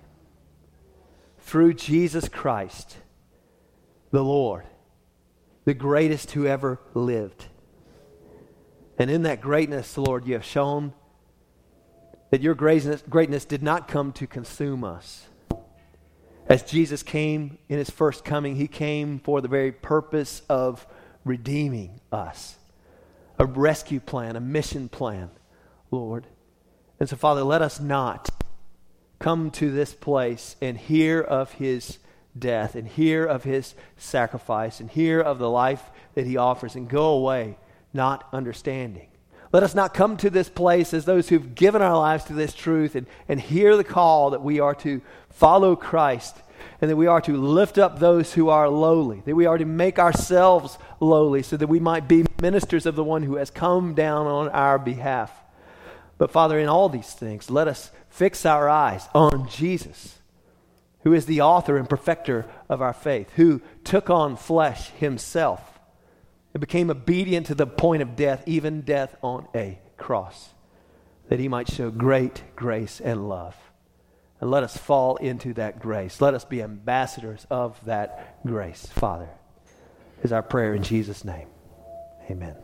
through 1.39 1.75
Jesus 1.75 2.27
Christ, 2.27 2.97
the 4.11 4.23
Lord, 4.23 4.65
the 5.63 5.73
greatest 5.73 6.31
who 6.31 6.45
ever 6.45 6.79
lived. 6.93 7.45
And 8.99 9.09
in 9.09 9.23
that 9.23 9.39
greatness, 9.39 9.97
Lord, 9.97 10.27
you 10.27 10.33
have 10.33 10.43
shown 10.43 10.93
that 12.31 12.41
your 12.41 12.53
greatness, 12.53 13.01
greatness 13.09 13.45
did 13.45 13.63
not 13.63 13.87
come 13.87 14.11
to 14.13 14.27
consume 14.27 14.83
us. 14.83 15.25
As 16.47 16.63
Jesus 16.63 17.01
came 17.01 17.57
in 17.69 17.77
his 17.77 17.89
first 17.89 18.25
coming, 18.25 18.57
he 18.57 18.67
came 18.67 19.19
for 19.19 19.39
the 19.39 19.47
very 19.47 19.71
purpose 19.71 20.41
of 20.49 20.85
redeeming 21.23 22.01
us. 22.11 22.57
A 23.37 23.45
rescue 23.45 24.01
plan, 24.01 24.35
a 24.35 24.41
mission 24.41 24.89
plan, 24.89 25.29
Lord. 25.91 26.27
And 26.99 27.07
so, 27.07 27.15
Father, 27.15 27.43
let 27.43 27.61
us 27.61 27.79
not 27.79 28.29
come 29.17 29.49
to 29.51 29.71
this 29.71 29.93
place 29.93 30.57
and 30.61 30.77
hear 30.77 31.21
of 31.21 31.53
his 31.53 31.99
death 32.37 32.75
and 32.75 32.87
hear 32.87 33.23
of 33.25 33.43
his 33.43 33.75
sacrifice 33.95 34.81
and 34.81 34.89
hear 34.89 35.21
of 35.21 35.39
the 35.39 35.49
life 35.49 35.89
that 36.15 36.25
he 36.25 36.35
offers 36.35 36.75
and 36.75 36.89
go 36.89 37.07
away 37.11 37.57
not 37.93 38.27
understanding. 38.31 39.07
Let 39.51 39.63
us 39.63 39.73
not 39.73 39.93
come 39.93 40.17
to 40.17 40.29
this 40.29 40.49
place 40.49 40.93
as 40.93 41.05
those 41.05 41.29
who've 41.29 41.55
given 41.55 41.81
our 41.81 41.97
lives 41.97 42.25
to 42.25 42.33
this 42.33 42.53
truth 42.53 42.95
and, 42.95 43.07
and 43.27 43.39
hear 43.39 43.75
the 43.75 43.83
call 43.83 44.31
that 44.31 44.43
we 44.43 44.59
are 44.59 44.75
to 44.75 45.01
follow 45.31 45.75
Christ 45.75 46.35
and 46.81 46.89
that 46.89 46.95
we 46.95 47.07
are 47.07 47.21
to 47.21 47.35
lift 47.35 47.77
up 47.77 47.99
those 47.99 48.33
who 48.33 48.49
are 48.49 48.69
lowly, 48.69 49.21
that 49.25 49.35
we 49.35 49.47
are 49.47 49.57
to 49.57 49.65
make 49.65 49.97
ourselves 49.97 50.77
lowly 50.99 51.41
so 51.41 51.57
that 51.57 51.67
we 51.67 51.79
might 51.79 52.07
be 52.07 52.25
ministers 52.41 52.85
of 52.85 52.95
the 52.95 53.03
one 53.03 53.23
who 53.23 53.35
has 53.35 53.49
come 53.49 53.95
down 53.95 54.27
on 54.27 54.49
our 54.49 54.77
behalf. 54.77 55.31
But 56.17 56.31
Father, 56.31 56.59
in 56.59 56.69
all 56.69 56.89
these 56.89 57.13
things, 57.13 57.49
let 57.49 57.67
us 57.67 57.91
fix 58.09 58.45
our 58.45 58.69
eyes 58.69 59.07
on 59.15 59.49
Jesus, 59.49 60.19
who 61.03 61.13
is 61.13 61.25
the 61.25 61.41
author 61.41 61.77
and 61.77 61.89
perfecter 61.89 62.45
of 62.67 62.81
our 62.81 62.93
faith, 62.93 63.31
who 63.35 63.61
took 63.83 64.09
on 64.09 64.35
flesh 64.35 64.89
himself 64.91 65.68
and 66.53 66.61
became 66.61 66.89
obedient 66.89 67.47
to 67.47 67.55
the 67.55 67.67
point 67.67 68.01
of 68.01 68.15
death, 68.15 68.43
even 68.45 68.81
death 68.81 69.15
on 69.21 69.47
a 69.53 69.79
cross, 69.97 70.49
that 71.27 71.39
he 71.39 71.47
might 71.47 71.69
show 71.69 71.91
great 71.91 72.43
grace 72.55 72.99
and 72.99 73.29
love. 73.29 73.55
And 74.41 74.49
let 74.49 74.63
us 74.63 74.77
fall 74.77 75.17
into 75.17 75.53
that 75.55 75.79
grace. 75.79 76.21
Let 76.21 76.33
us 76.33 76.45
be 76.45 76.61
ambassadors 76.61 77.45
of 77.49 77.83
that 77.85 78.41
grace, 78.45 78.85
Father, 78.85 79.29
is 80.23 80.31
our 80.31 80.43
prayer 80.43 80.73
in 80.73 80.83
Jesus' 80.83 81.25
name. 81.25 81.47
Amen. 82.31 82.55